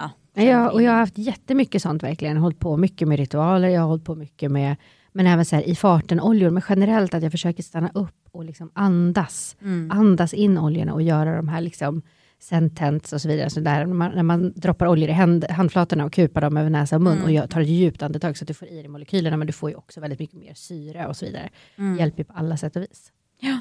Ja, 0.00 0.10
Nej, 0.34 0.46
Jag, 0.46 0.72
och 0.72 0.82
jag 0.82 0.92
har 0.92 0.98
haft 0.98 1.18
jättemycket 1.18 1.82
sånt 1.82 2.02
verkligen. 2.02 2.36
Hållit 2.36 2.58
på 2.58 2.76
mycket 2.76 3.08
med 3.08 3.18
ritualer, 3.18 3.68
jag 3.68 3.80
har 3.80 3.88
hållit 3.88 4.04
på 4.04 4.14
mycket 4.14 4.50
med, 4.50 4.76
men 5.12 5.26
även 5.26 5.44
så 5.44 5.56
här, 5.56 5.62
i 5.68 5.74
farten 5.74 6.20
oljor, 6.20 6.50
men 6.50 6.62
generellt 6.68 7.14
att 7.14 7.22
jag 7.22 7.32
försöker 7.32 7.62
stanna 7.62 7.90
upp 7.94 8.28
och 8.32 8.44
liksom 8.44 8.70
andas. 8.74 9.56
Mm. 9.62 9.90
Andas 9.90 10.34
in 10.34 10.58
oljorna 10.58 10.92
och 10.94 11.02
göra 11.02 11.36
de 11.36 11.48
här 11.48 11.60
liksom 11.60 12.02
sentence 12.38 13.14
och 13.16 13.20
så 13.20 13.28
vidare. 13.28 13.50
Så 13.50 13.60
där, 13.60 13.86
när, 13.86 13.94
man, 13.94 14.12
när 14.14 14.22
man 14.22 14.52
droppar 14.56 14.86
oljor 14.86 15.08
i 15.08 15.12
hand, 15.12 15.44
handflatorna 15.50 16.04
och 16.04 16.12
kupar 16.12 16.40
dem 16.40 16.56
över 16.56 16.70
näsa 16.70 16.96
och 16.96 17.02
mun 17.02 17.12
Mm. 17.12 17.24
och 17.24 17.32
gör, 17.32 17.46
tar 17.46 17.60
ett 17.60 17.68
djupt 17.68 18.02
andetag 18.02 18.36
så 18.36 18.44
att 18.44 18.48
du 18.48 18.54
får 18.54 18.68
i 18.68 18.76
dig 18.76 18.88
molekylerna, 18.88 19.36
men 19.36 19.46
du 19.46 19.52
får 19.52 19.70
ju 19.70 19.76
också 19.76 20.00
väldigt 20.00 20.18
mycket 20.18 20.38
mer 20.40 20.54
syre 20.54 21.06
och 21.06 21.16
så 21.16 21.24
vidare. 21.26 21.48
Mm. 21.78 21.98
Hjälper 21.98 22.18
ju 22.18 22.24
på 22.24 22.32
alla 22.32 22.56
sätt 22.56 22.76
och 22.76 22.82
vis. 22.82 23.12
Ja. 23.40 23.58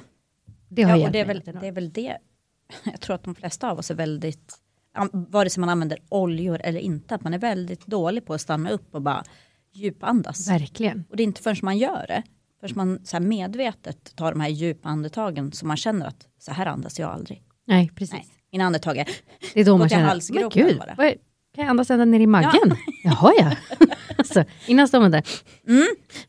Det 0.69 0.83
har 0.83 0.97
Ja, 0.97 1.05
och 1.05 1.11
det 1.11 1.19
är, 1.19 1.25
väl, 1.25 1.41
det 1.61 1.67
är 1.67 1.71
väl 1.71 1.91
det, 1.91 2.17
jag 2.83 3.01
tror 3.01 3.15
att 3.15 3.23
de 3.23 3.35
flesta 3.35 3.71
av 3.71 3.79
oss 3.79 3.91
är 3.91 3.95
väldigt, 3.95 4.53
vare 5.11 5.49
sig 5.49 5.61
man 5.61 5.69
använder 5.69 5.99
oljor 6.09 6.61
eller 6.63 6.79
inte, 6.79 7.15
att 7.15 7.23
man 7.23 7.33
är 7.33 7.39
väldigt 7.39 7.85
dålig 7.87 8.25
på 8.25 8.33
att 8.33 8.41
stanna 8.41 8.69
upp 8.69 8.95
och 8.95 9.01
bara 9.01 9.23
djupandas. 9.73 10.49
Verkligen. 10.49 11.03
Och 11.09 11.17
det 11.17 11.23
är 11.23 11.25
inte 11.25 11.41
förrän 11.41 11.57
man 11.61 11.77
gör 11.77 12.05
det, 12.07 12.23
förrän 12.59 12.73
man 12.75 13.05
så 13.05 13.19
medvetet 13.19 14.15
tar 14.15 14.31
de 14.31 14.39
här 14.41 14.49
djupa 14.49 14.89
andetagen 14.89 15.51
som 15.51 15.67
man 15.67 15.77
känner 15.77 16.05
att 16.05 16.27
så 16.39 16.51
här 16.51 16.65
andas 16.65 16.99
jag 16.99 17.09
aldrig. 17.09 17.43
Nej, 17.65 17.91
precis. 17.95 18.13
Nej, 18.13 18.27
mina 18.55 18.65
andetag 18.65 18.97
är, 18.97 19.09
Det 19.53 19.61
är 19.61 19.65
då 19.65 19.77
man 19.77 19.89
känner, 19.89 20.21
men 20.33 20.49
gud, 20.49 20.77
bara. 20.79 20.95
vad 20.97 21.07
kan 21.55 21.63
jag 21.63 21.67
andas 21.69 21.91
ända 21.91 22.05
ner 22.05 22.19
i 22.19 22.27
magen? 22.27 22.75
Jaha 23.03 23.33
ja. 23.39 23.51
alltså, 24.17 24.43
innan 24.67 24.87
står 24.87 24.99
man 24.99 25.11
där, 25.11 25.23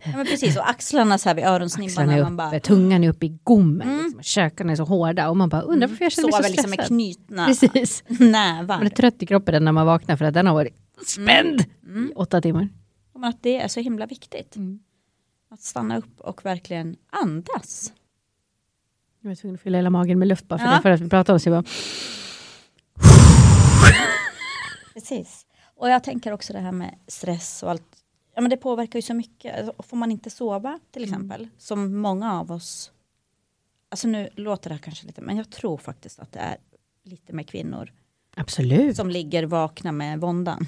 ja 0.04 0.16
men 0.16 0.26
precis, 0.26 0.56
och 0.56 0.68
axlarna 0.70 1.18
så 1.18 1.28
här 1.28 1.34
vid 1.36 1.44
axlarna 1.44 1.56
öronsnibbarna, 1.56 2.12
är 2.12 2.22
man 2.22 2.32
uppe, 2.32 2.36
bara 2.36 2.60
tungan 2.60 3.04
är 3.04 3.08
uppe 3.08 3.26
i 3.26 3.38
gommen, 3.44 3.98
liksom, 4.02 4.18
och 4.18 4.24
käkarna 4.24 4.72
är 4.72 4.76
så 4.76 4.84
hårda 4.84 5.28
och 5.28 5.36
man 5.36 5.48
bara 5.48 5.62
undrar 5.62 5.88
varför 5.88 6.04
jag 6.04 6.12
känner 6.12 6.26
mig 6.28 6.32
sover 6.32 6.42
så 6.44 6.50
liksom 6.52 6.70
med 6.70 6.76
stressad. 6.76 6.88
knytna 6.96 7.46
Precis. 7.46 8.04
nävar. 8.08 8.76
Man 8.78 8.86
är 8.86 8.90
trött 8.90 9.22
i 9.22 9.26
kroppen 9.26 9.64
när 9.64 9.72
man 9.72 9.86
vaknar 9.86 10.16
för 10.16 10.24
att 10.24 10.34
den 10.34 10.46
har 10.46 10.54
varit 10.54 10.74
spänd 11.06 11.64
Mm. 11.86 12.10
i 12.10 12.14
åtta 12.14 12.40
timmar. 12.40 12.68
Och 13.14 13.26
att 13.26 13.42
det 13.42 13.56
är 13.60 13.68
så 13.68 13.80
himla 13.80 14.06
viktigt. 14.06 14.56
Mm. 14.56 14.78
Att 15.50 15.60
stanna 15.60 15.98
upp 15.98 16.20
och 16.20 16.44
verkligen 16.44 16.96
andas. 17.22 17.92
Jag 19.26 19.30
var 19.30 19.34
tvungen 19.36 19.54
att 19.54 19.60
fylla 19.60 19.78
hela 19.78 19.90
magen 19.90 20.18
med 20.18 20.28
luft 20.28 20.48
bara 20.48 20.58
för 20.58 20.66
Ja. 20.66 20.72
det 20.76 20.82
för 20.82 20.90
att 20.90 21.00
vi 21.00 21.08
pratade 21.08 21.34
om 21.34 21.40
så 21.40 21.48
jag 21.48 21.64
bara, 21.64 21.70
Precis. 24.94 25.46
Och 25.74 25.90
jag 25.90 26.04
tänker 26.04 26.32
också 26.32 26.52
det 26.52 26.58
här 26.58 26.72
med 26.72 26.94
stress 27.06 27.62
och 27.62 27.70
allt. 27.70 27.82
Ja 28.34 28.40
men 28.40 28.50
det 28.50 28.56
påverkar 28.56 28.98
ju 28.98 29.02
så 29.02 29.14
mycket. 29.14 29.58
Alltså, 29.58 29.82
Får 29.82 29.96
man 29.96 30.10
inte 30.12 30.30
sova 30.30 30.80
till 30.90 31.04
exempel, 31.04 31.48
som 31.58 31.96
många 32.00 32.32
av 32.40 32.52
oss. 32.52 32.92
Alltså 33.88 34.08
nu 34.08 34.28
låter 34.34 34.70
det 34.70 34.74
här 34.74 34.82
kanske 34.82 35.06
lite, 35.06 35.20
men 35.20 35.36
jag 35.36 35.50
tror 35.50 35.78
faktiskt 35.78 36.18
att 36.20 36.32
det 36.32 36.38
är 36.38 36.56
lite 37.04 37.32
med 37.32 37.48
kvinnor 37.48 37.92
absolut. 38.36 38.96
som 38.96 39.10
ligger 39.10 39.44
vakna 39.46 39.92
med 39.92 40.20
våndan. 40.20 40.66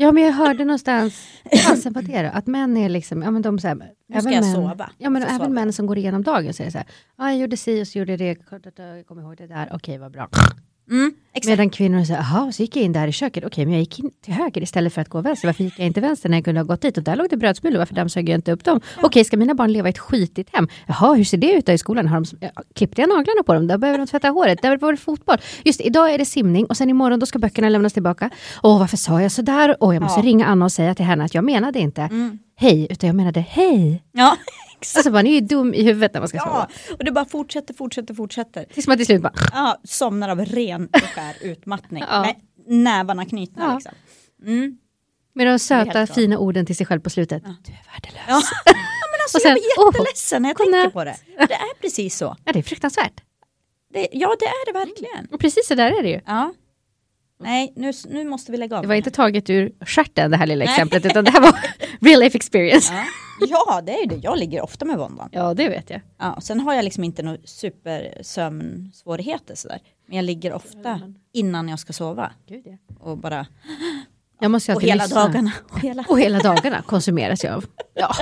Ja 0.00 0.12
men 0.12 0.22
jag 0.22 0.32
hörde 0.32 0.64
någonstans, 0.64 1.28
fasen 1.66 1.94
på 1.94 2.00
det 2.00 2.22
då, 2.22 2.28
att 2.32 2.46
män 2.46 2.76
är 2.76 2.88
liksom, 2.88 3.22
ja 3.22 3.30
men 3.30 3.42
de 3.42 3.58
säger, 3.58 3.92
Nu 4.08 4.20
ska 4.20 4.30
jag 4.30 4.44
sova. 4.44 4.90
Ja 4.98 5.10
men 5.10 5.22
även 5.22 5.36
sover 5.36 5.50
män 5.50 5.72
som 5.72 5.86
går 5.86 5.98
igenom 5.98 6.22
dagen 6.22 6.54
säger 6.54 6.70
så 6.70 6.78
här, 6.78 6.86
ja 7.18 7.24
jag 7.30 7.38
gjorde 7.38 7.56
si 7.56 7.82
och 7.82 7.88
så 7.88 7.98
gjorde 7.98 8.12
jag 8.12 8.18
det, 8.18 8.36
jag 8.76 9.06
kommer 9.06 9.22
ihåg 9.22 9.36
det 9.36 9.46
där, 9.46 9.68
okej 9.72 9.98
vad 9.98 10.12
bra. 10.12 10.28
Mm. 10.90 11.12
Medan 11.46 11.70
kvinnor 11.70 12.04
säger, 12.04 12.20
jaha, 12.20 12.52
så 12.52 12.62
gick 12.62 12.76
jag 12.76 12.84
in 12.84 12.92
där 12.92 13.08
i 13.08 13.12
köket, 13.12 13.44
okej, 13.44 13.64
men 13.64 13.74
jag 13.74 13.80
gick 13.80 13.98
in 13.98 14.10
till 14.24 14.34
höger 14.34 14.62
istället 14.62 14.92
för 14.94 15.00
att 15.00 15.08
gå 15.08 15.20
vänster. 15.20 15.48
Varför 15.48 15.64
gick 15.64 15.78
jag 15.78 15.86
inte 15.86 16.00
vänster 16.00 16.28
när 16.28 16.36
jag 16.36 16.44
kunde 16.44 16.60
ha 16.60 16.64
gått 16.66 16.80
dit? 16.82 16.96
Och 16.96 17.02
där 17.02 17.16
låg 17.16 17.26
det 17.30 17.36
brödsmulor, 17.36 17.78
varför 17.78 17.94
dammsög 17.94 18.28
jag 18.28 18.34
inte 18.38 18.52
upp 18.52 18.64
dem? 18.64 18.80
Okej, 19.02 19.24
ska 19.24 19.36
mina 19.36 19.54
barn 19.54 19.72
leva 19.72 19.88
i 19.88 19.90
ett 19.90 19.98
skitigt 19.98 20.56
hem? 20.56 20.68
Jaha, 20.86 21.14
hur 21.14 21.24
ser 21.24 21.38
det 21.38 21.52
ut 21.52 21.66
då 21.66 21.72
i 21.72 21.78
skolan? 21.78 22.08
Har 22.08 22.20
de, 22.20 22.36
ja, 22.40 22.62
klippte 22.74 23.00
jag 23.00 23.08
naglarna 23.08 23.42
på 23.46 23.54
dem? 23.54 23.66
Där 23.66 23.78
behöver 23.78 23.98
de 23.98 24.06
tvätta 24.06 24.28
håret. 24.28 24.62
Där 24.62 24.76
var 24.78 24.92
det 24.92 24.96
fotboll. 24.98 25.36
Just 25.64 25.80
idag 25.80 26.14
är 26.14 26.18
det 26.18 26.24
simning 26.24 26.66
och 26.66 26.76
sen 26.76 26.90
imorgon 26.90 27.18
då 27.20 27.26
ska 27.26 27.38
böckerna 27.38 27.68
lämnas 27.68 27.92
tillbaka. 27.92 28.30
Åh, 28.62 28.78
varför 28.78 28.96
sa 28.96 29.22
jag 29.22 29.32
sådär? 29.32 29.76
Åh, 29.80 29.94
jag 29.94 30.02
måste 30.02 30.20
Ja. 30.20 30.26
ringa 30.26 30.46
Anna 30.46 30.64
och 30.64 30.72
säga 30.72 30.94
till 30.94 31.04
henne 31.04 31.24
att 31.24 31.34
jag 31.34 31.44
menade 31.44 31.78
inte 31.78 32.02
Mm. 32.02 32.38
hej, 32.56 32.86
utan 32.90 33.06
jag 33.06 33.16
menade 33.16 33.40
hej. 33.40 34.02
Ja, 34.12 34.36
exakt. 34.80 34.96
Alltså 34.96 35.10
man 35.10 35.26
är 35.26 35.34
ju 35.34 35.40
dum 35.40 35.74
i 35.74 35.82
huvudet 35.82 36.14
när 36.14 36.20
man 36.20 36.28
ska 36.28 36.38
Ja, 36.38 36.44
sova. 36.44 36.68
och 36.98 37.04
det 37.04 37.12
bara 37.12 37.24
fortsätter, 37.24 37.74
fortsätter, 37.74 38.14
fortsätter. 38.14 38.64
Tills 38.64 38.86
man 38.86 38.96
till 38.96 39.06
slut 39.06 39.22
bara, 39.22 39.32
Ja, 39.52 39.80
somnar 39.84 40.28
av 40.28 40.40
ren 40.44 40.88
och 40.92 41.00
skär 41.02 41.34
utmattning. 41.40 42.04
Ja. 42.10 42.20
Med 42.20 42.34
nävarna 42.66 43.24
knutna 43.24 43.64
Ja. 43.64 43.74
liksom. 43.74 43.92
Mm. 44.46 44.78
med 45.34 45.46
de 45.46 45.58
söta 45.58 46.06
fina 46.06 46.38
orden 46.38 46.66
till 46.66 46.76
sig 46.76 46.86
själv 46.86 47.00
på 47.00 47.10
slutet. 47.10 47.42
Ja. 47.46 47.54
Du 47.64 47.72
är 47.72 47.78
värdelös. 47.92 48.26
Ja. 48.28 48.40
men 49.12 49.20
alltså 49.24 49.38
Och 49.38 49.42
sen, 49.42 49.50
jag 49.76 49.92
blir 49.92 50.00
jätteledsen 50.00 50.42
när 50.42 50.48
jag 50.48 50.56
tänker 50.56 50.90
på 50.90 51.04
det. 51.04 51.16
Det 51.48 51.54
är 51.54 51.80
precis 51.80 52.16
så. 52.16 52.36
Ja, 52.44 52.52
det 52.52 52.58
är 52.58 52.62
fruktansvärt. 52.62 53.20
Det, 53.92 54.08
ja, 54.12 54.36
det 54.40 54.44
är 54.46 54.72
det 54.72 54.78
verkligen. 54.78 55.26
Och 55.32 55.40
precis 55.40 55.66
så 55.68 55.74
där 55.74 55.92
är 55.98 56.02
det 56.02 56.08
ju. 56.08 56.20
Ja. 56.26 56.52
Nej, 57.42 57.72
nu, 57.76 57.92
nu 58.08 58.24
måste 58.24 58.52
vi 58.52 58.58
lägga 58.58 58.76
av. 58.76 58.82
Det 58.82 58.88
var 58.88 58.94
inte 58.94 59.10
taget 59.10 59.50
ur 59.50 59.72
stjärten 59.86 60.30
det 60.30 60.36
här 60.36 60.46
lilla 60.46 60.64
Nej. 60.64 60.74
exemplet, 60.74 61.06
utan 61.06 61.24
det 61.24 61.30
här 61.30 61.40
var 61.40 61.52
real 62.00 62.20
life 62.20 62.36
experience. 62.36 62.94
Ja. 62.94 63.04
ja, 63.50 63.80
det 63.80 63.92
är 63.92 64.00
ju 64.00 64.06
det. 64.06 64.16
Jag 64.16 64.38
ligger 64.38 64.62
ofta 64.62 64.84
med 64.84 64.98
våndan. 64.98 65.28
Ja, 65.32 65.54
det 65.54 65.68
vet 65.68 65.90
jag. 65.90 66.00
Ja, 66.18 66.32
och 66.32 66.42
sen 66.42 66.60
har 66.60 66.74
jag 66.74 66.84
liksom 66.84 67.04
inte 67.04 67.22
några 67.22 67.38
supersömnsvårigheter 67.44 69.54
sådär. 69.54 69.78
Men 70.06 70.16
jag 70.16 70.24
ligger 70.24 70.52
ofta 70.52 71.00
innan 71.32 71.68
jag 71.68 71.78
ska 71.78 71.92
sova. 71.92 72.32
Gud, 72.48 72.62
ja. 72.66 72.76
Och 73.00 73.18
bara, 73.18 73.46
Jag 74.40 74.50
måste 74.50 74.74
och 74.74 74.82
hela 74.82 75.04
lyssna. 75.04 75.20
dagarna. 75.26 75.52
Och 75.70 75.80
hela, 75.80 76.04
Och 76.08 76.20
hela 76.20 76.38
dagarna 76.38 76.82
konsumeras 76.82 77.44
jag 77.44 77.54
av. 77.54 77.64
Ja. 77.94 78.14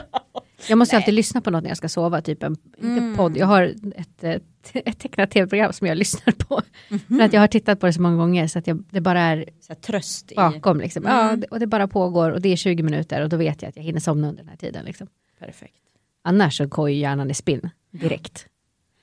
Jag 0.68 0.78
måste 0.78 0.94
ju 0.94 0.96
alltid 0.96 1.14
lyssna 1.14 1.40
på 1.40 1.50
något 1.50 1.62
när 1.62 1.70
jag 1.70 1.76
ska 1.76 1.88
sova, 1.88 2.22
typ 2.22 2.42
en, 2.42 2.56
Mm. 2.82 3.16
podd, 3.16 3.36
jag 3.36 3.46
har 3.46 3.62
ett, 3.96 4.24
ett, 4.24 4.42
ett 4.74 4.98
tecknat 4.98 5.30
tv-program 5.30 5.72
som 5.72 5.86
jag 5.86 5.98
lyssnar 5.98 6.32
på. 6.32 6.62
Mhm. 6.88 7.00
För 7.18 7.20
att 7.20 7.32
jag 7.32 7.40
har 7.40 7.48
tittat 7.48 7.80
på 7.80 7.86
det 7.86 7.92
så 7.92 8.02
många 8.02 8.16
gånger 8.16 8.46
så 8.46 8.58
att 8.58 8.66
jag, 8.66 8.84
det 8.90 9.00
bara 9.00 9.20
är 9.20 9.44
så 9.60 9.74
tröst 9.74 10.32
i... 10.32 10.34
bakom. 10.34 10.80
Liksom. 10.80 11.02
Ja, 11.06 11.22
Mm. 11.28 11.40
det- 11.40 11.46
och 11.46 11.60
det 11.60 11.66
bara 11.66 11.88
pågår 11.88 12.30
och 12.30 12.40
det 12.40 12.48
är 12.48 12.56
20 12.56 12.82
minuter 12.82 13.22
och 13.22 13.28
då 13.28 13.36
vet 13.36 13.62
jag 13.62 13.68
att 13.68 13.76
jag 13.76 13.82
hinner 13.82 14.00
somna 14.00 14.28
under 14.28 14.42
den 14.42 14.48
här 14.50 14.56
tiden. 14.56 14.84
Liksom. 14.84 15.06
Perfekt. 15.38 15.74
Annars 16.22 16.56
så 16.56 16.66
går 16.66 16.90
ju 16.90 16.96
hjärnan 16.96 17.30
i 17.30 17.34
spinn 17.34 17.70
direkt. 17.90 18.46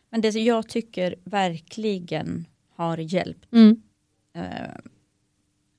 Men 0.10 0.22
det 0.22 0.30
jag 0.30 0.68
tycker 0.70 1.16
verkligen 1.24 2.46
har 2.76 2.98
hjälpt, 2.98 3.54
Mm. 3.54 3.82
eh, 4.36 4.44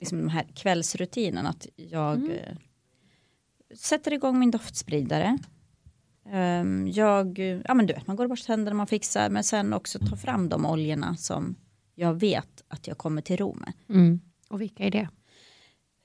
liksom 0.00 0.18
den 0.18 0.28
här 0.28 0.46
kvällsrutinen, 0.54 1.46
att 1.46 1.66
jag 1.76 2.14
Mm. 2.16 2.30
eh, 2.30 2.56
sätter 3.76 4.12
igång 4.12 4.38
min 4.38 4.50
doftspridare. 4.50 5.38
Ehm, 6.32 6.88
jag, 6.88 7.38
ja 7.64 7.74
men 7.74 7.86
du 7.86 7.94
vet, 7.94 8.06
man 8.06 8.16
går 8.16 8.24
och 8.24 8.28
borstar 8.30 8.46
tänderna, 8.54 8.76
man 8.76 8.86
fixar, 8.86 9.30
men 9.30 9.44
sen 9.44 9.72
också 9.72 9.98
ta 9.98 10.16
fram 10.16 10.48
de 10.48 10.66
oljorna 10.66 11.16
som 11.16 11.54
jag 11.94 12.14
vet 12.14 12.64
att 12.68 12.86
jag 12.86 12.98
kommer 12.98 13.22
till 13.22 13.36
ro 13.36 13.54
med. 13.54 13.72
Mm. 13.88 14.20
Och 14.48 14.60
vilka 14.60 14.84
är 14.84 14.90
det? 14.90 15.08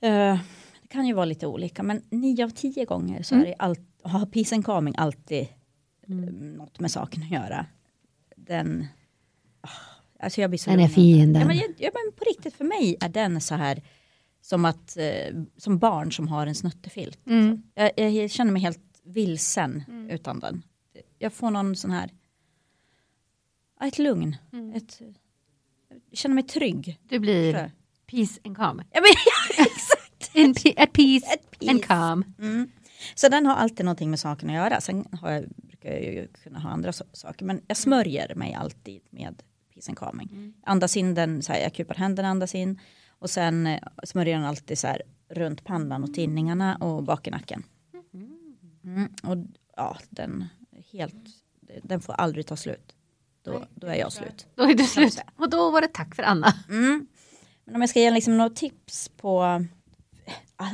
Eh, 0.08 0.38
det 0.82 0.88
kan 0.88 1.06
ju 1.06 1.14
vara 1.14 1.24
lite 1.24 1.46
olika, 1.46 1.82
men 1.82 2.02
nio 2.10 2.44
av 2.44 2.48
tio 2.50 2.84
gånger 2.84 3.22
så 3.22 3.34
Mm. 3.34 3.46
är 3.46 3.50
det 3.50 3.56
allt, 3.58 3.80
har 4.02 4.26
peace 4.26 4.54
and 4.54 4.64
calming 4.66 4.94
alltid 4.96 5.46
Mm. 6.08 6.24
eh, 6.24 6.32
något 6.58 6.80
med 6.80 6.90
saken 6.90 7.22
att 7.22 7.30
göra. 7.30 7.66
Den, 8.36 8.86
ah, 9.60 9.68
alltså 10.20 10.40
jag 10.40 10.50
blir 10.50 10.58
så 10.58 10.70
Den 10.70 10.80
är 10.80 10.88
fin 10.88 11.34
Ja, 11.34 11.44
men, 11.46 11.56
jag, 11.56 11.74
ja, 11.78 11.90
men 11.94 12.12
på 12.16 12.24
riktigt 12.24 12.54
för 12.54 12.64
mig 12.64 12.96
är 13.00 13.08
den 13.08 13.40
så 13.40 13.54
här 13.54 13.82
som 14.40 14.64
att 14.64 14.96
eh, 14.96 15.42
som 15.56 15.78
barn 15.78 16.12
som 16.12 16.28
har 16.28 16.46
en 16.46 16.54
snuttefilt. 16.54 17.26
Mm. 17.26 17.62
Jag, 17.74 18.10
jag 18.10 18.30
känner 18.30 18.52
mig 18.52 18.62
helt 18.62 18.80
vilsen 19.04 19.84
utan 20.10 20.40
den. 20.40 20.62
Jag 21.18 21.32
får 21.32 21.50
någon 21.50 21.76
sån 21.76 21.90
här, 21.90 22.10
ett 23.84 23.98
lugn. 23.98 24.36
Mm. 24.52 24.72
Ett, 24.74 25.00
jag 26.10 26.18
känner 26.18 26.34
mig 26.34 26.44
trygg. 26.44 27.00
Du 27.02 27.18
blir 27.18 27.52
Förstår 27.52 27.70
peace 28.06 28.40
and 28.44 28.56
calm. 28.56 28.82
Ja, 28.92 29.00
men, 29.00 29.10
ja, 29.58 29.64
exakt. 29.64 30.36
In 30.36 30.50
at 30.76 30.92
peace, 30.92 31.26
At 31.34 31.50
peace. 31.50 31.70
and 31.70 31.84
calm. 31.84 32.24
Mm. 32.38 32.70
Så 33.14 33.28
den 33.28 33.46
har 33.46 33.54
alltid 33.54 33.84
någonting 33.84 34.10
med 34.10 34.20
saken 34.20 34.50
att 34.50 34.56
göra. 34.56 34.80
Sen 34.80 35.06
har 35.22 35.30
jag, 35.30 35.44
brukar 35.56 35.90
jag 35.90 36.02
ju 36.02 36.28
kunna 36.42 36.58
ha 36.58 36.70
andra 36.70 36.90
so- 36.90 37.08
saker. 37.12 37.44
Men 37.46 37.60
jag 37.66 37.76
smörjer 37.76 38.34
mig 38.34 38.54
alltid 38.54 39.00
med 39.10 39.42
peace 39.74 39.90
and 39.90 39.98
calming. 39.98 40.28
Mm. 40.32 40.54
Andas 40.64 40.96
in 40.96 41.14
den, 41.14 41.42
så 41.42 41.52
här, 41.52 41.60
jag 41.60 41.74
kupar 41.74 41.94
händerna, 41.94 42.28
andas 42.28 42.54
in. 42.54 42.80
Och 43.08 43.30
sen 43.30 43.66
eh, 43.66 43.80
smörjer 44.04 44.36
den 44.36 44.44
alltid 44.44 44.78
så 44.78 44.86
här 44.86 45.02
runt 45.28 45.64
pannan 45.64 46.04
och 46.04 46.14
tinningarna 46.14 46.76
och 46.76 47.02
bak 47.02 47.26
i 47.26 47.30
nacken. 47.30 47.64
Mm. 48.84 49.12
Och 49.22 49.36
ja, 49.76 49.98
den, 50.10 50.44
helt, 50.92 51.14
den 51.82 52.00
får 52.00 52.12
aldrig 52.12 52.46
ta 52.46 52.56
slut. 52.56 52.94
Då, 53.44 53.64
då 53.74 53.86
är 53.86 53.94
jag 53.94 54.12
slut. 54.12 54.46
Då 54.54 54.62
är 54.62 54.74
det 54.74 54.84
slut. 54.84 55.18
Och 55.36 55.50
då 55.50 55.70
var 55.70 55.80
det 55.80 55.88
tack 55.88 56.14
för 56.14 56.22
Anna. 56.22 56.54
Mm. 56.68 57.06
Men 57.64 57.74
om 57.74 57.80
jag 57.80 57.90
ska 57.90 58.00
ge 58.00 58.10
liksom 58.10 58.36
några 58.36 58.50
tips 58.50 59.08
på 59.16 59.64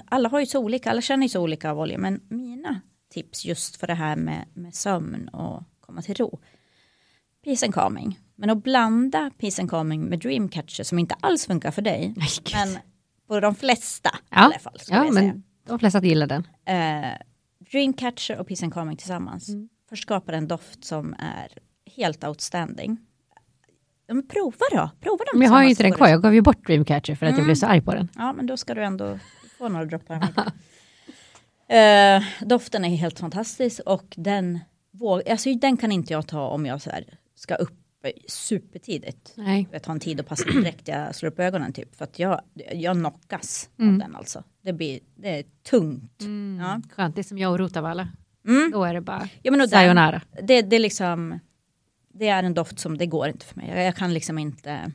alla 0.04 0.28
har 0.28 0.40
ju 0.40 0.46
så 0.46 0.58
olika, 0.60 0.90
alla 0.90 1.00
känner 1.00 1.22
ju 1.22 1.28
så 1.28 1.40
olika 1.42 1.70
av 1.70 1.78
olja, 1.80 1.98
men 1.98 2.20
mina 2.28 2.80
tips 3.12 3.44
just 3.44 3.76
för 3.76 3.86
det 3.86 3.94
här 3.94 4.16
med, 4.16 4.44
med 4.54 4.74
sömn 4.74 5.28
och 5.28 5.62
komma 5.80 6.02
till 6.02 6.14
ro. 6.14 6.40
Peace 7.44 7.66
and 7.66 7.74
calming, 7.74 8.18
men 8.34 8.50
att 8.50 8.62
blanda 8.62 9.30
peace 9.38 9.62
and 9.62 9.70
calming 9.70 10.02
med 10.04 10.18
dreamcatcher 10.18 10.82
som 10.84 10.98
inte 10.98 11.14
alls 11.20 11.46
funkar 11.46 11.70
för 11.70 11.82
dig, 11.82 12.14
Nej, 12.16 12.28
men 12.66 12.78
på 13.28 13.40
de 13.40 13.54
flesta 13.54 14.08
i 14.08 14.12
Ja, 14.30 14.36
alla 14.36 14.58
fall. 14.58 14.78
ja 14.88 15.10
men 15.12 15.42
de 15.66 15.78
flesta 15.78 16.04
gillar 16.04 16.26
den. 16.26 16.46
Eh, 16.64 17.12
Dreamcatcher 17.72 18.38
och 18.38 18.48
Peace 18.48 18.64
and 18.64 18.74
Calming 18.74 18.96
tillsammans. 18.96 19.48
Mm. 19.48 19.68
Först 19.88 20.02
skapar 20.02 20.32
en 20.32 20.48
doft 20.48 20.84
som 20.84 21.14
är 21.18 21.48
helt 21.96 22.24
outstanding. 22.24 22.96
Ja, 24.06 24.14
men 24.14 24.28
prova 24.28 24.56
då. 24.70 24.90
Prova 25.00 25.24
dem 25.24 25.32
Men 25.34 25.42
jag 25.42 25.50
har 25.50 25.62
ju 25.62 25.68
inte 25.70 25.82
den 25.82 25.92
kvar, 25.92 26.08
jag 26.08 26.22
gav 26.22 26.34
ju 26.34 26.40
bort 26.40 26.66
Dreamcatcher 26.66 27.14
för 27.14 27.26
att 27.26 27.30
jag 27.30 27.38
Mm. 27.38 27.44
blev 27.44 27.54
så 27.54 27.66
arg 27.66 27.80
på 27.80 27.94
den. 27.94 28.08
Ja, 28.16 28.32
men 28.32 28.46
då 28.46 28.56
ska 28.56 28.74
du 28.74 28.84
ändå 28.84 29.18
få 29.58 29.68
några 29.68 29.84
droppar. 29.84 30.28
Eh, 31.70 32.22
doften 32.40 32.84
är 32.84 32.88
helt 32.88 33.18
fantastisk 33.18 33.80
och 33.86 34.14
den, 34.16 34.58
våg, 34.90 35.28
alltså, 35.28 35.54
den 35.54 35.76
kan 35.76 35.92
inte 35.92 36.12
jag 36.12 36.26
ta 36.26 36.48
om 36.48 36.66
jag 36.66 36.82
så 36.82 36.90
här, 36.90 37.04
ska 37.34 37.54
upp 37.54 37.74
supertidigt. 38.28 39.32
Nej. 39.36 39.68
Jag 39.72 39.82
tar 39.82 39.92
en 39.92 40.00
tid 40.00 40.20
och 40.20 40.26
passar 40.26 40.44
direkt 40.52 40.88
jag 40.88 41.14
slår 41.14 41.30
upp 41.30 41.38
ögonen 41.38 41.72
typ. 41.72 41.96
För 41.96 42.04
att 42.04 42.18
jag, 42.18 42.40
jag 42.72 42.96
knockas 42.96 43.68
Mm. 43.78 43.94
av 43.94 43.98
den 44.00 44.16
alltså. 44.16 44.44
Det, 44.68 44.72
blir, 44.72 45.00
det 45.16 45.28
är 45.38 45.44
tungt. 45.70 46.22
Ja. 46.60 46.80
Skönt, 46.96 47.14
det 47.14 47.20
är 47.20 47.22
som 47.22 47.38
jag 47.38 47.52
och 47.52 47.58
Rotavalla. 47.58 48.08
Mm. 48.48 48.70
Då 48.70 48.84
är 48.84 48.94
det 48.94 49.00
bara 49.00 49.28
Ja, 49.42 49.50
men 49.50 49.60
och 49.60 49.66
den, 49.66 49.70
sayonara. 49.70 50.22
det, 50.42 50.62
det 50.62 50.76
är 50.76 50.80
liksom, 50.80 51.38
det 52.14 52.28
är 52.28 52.42
en 52.42 52.54
doft 52.54 52.78
som 52.78 52.98
det 52.98 53.06
går 53.06 53.28
inte 53.28 53.46
för 53.46 53.56
mig. 53.56 53.68
Jag, 53.74 53.84
jag 53.84 53.96
kan 53.96 54.14
liksom 54.14 54.38
inte 54.38 54.92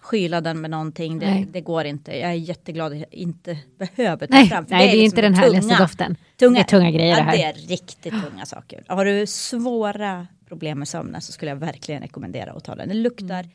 skyla 0.00 0.40
den 0.40 0.60
med 0.60 0.70
någonting. 0.70 1.18
Det, 1.18 1.46
det 1.52 1.60
går 1.60 1.84
inte. 1.84 2.12
Jag 2.18 2.30
är 2.30 2.34
jätteglad 2.34 2.92
att 2.92 2.98
jag 2.98 3.14
inte 3.14 3.58
behöver 3.78 4.26
ta 4.26 4.34
Nej, 4.34 4.48
fram. 4.48 4.66
för 4.66 4.74
nej 4.74 4.86
det 4.86 4.92
är 4.92 5.02
liksom 5.02 5.04
inte 5.04 5.22
den 5.22 5.34
tunga- 5.34 5.40
härligaste 5.44 5.76
doften. 5.82 6.16
Tunga, 6.36 6.54
Det 6.54 6.60
är 6.60 6.64
tunga 6.64 6.90
grejer 6.90 7.14
det 7.14 7.18
ja, 7.20 7.24
här. 7.24 7.36
det 7.36 7.42
är 7.44 7.52
riktigt 7.68 8.14
tunga 8.30 8.46
saker. 8.46 8.84
Har 8.88 9.04
du 9.04 9.26
svåra 9.26 10.26
problem 10.48 10.78
med 10.78 10.88
sömnen 10.88 11.20
så 11.20 11.32
skulle 11.32 11.50
jag 11.50 11.56
verkligen 11.56 12.02
rekommendera 12.02 12.52
att 12.52 12.64
ta 12.64 12.74
den. 12.74 12.88
Den 12.88 13.02
luktar 13.02 13.40
Mm. 13.40 13.50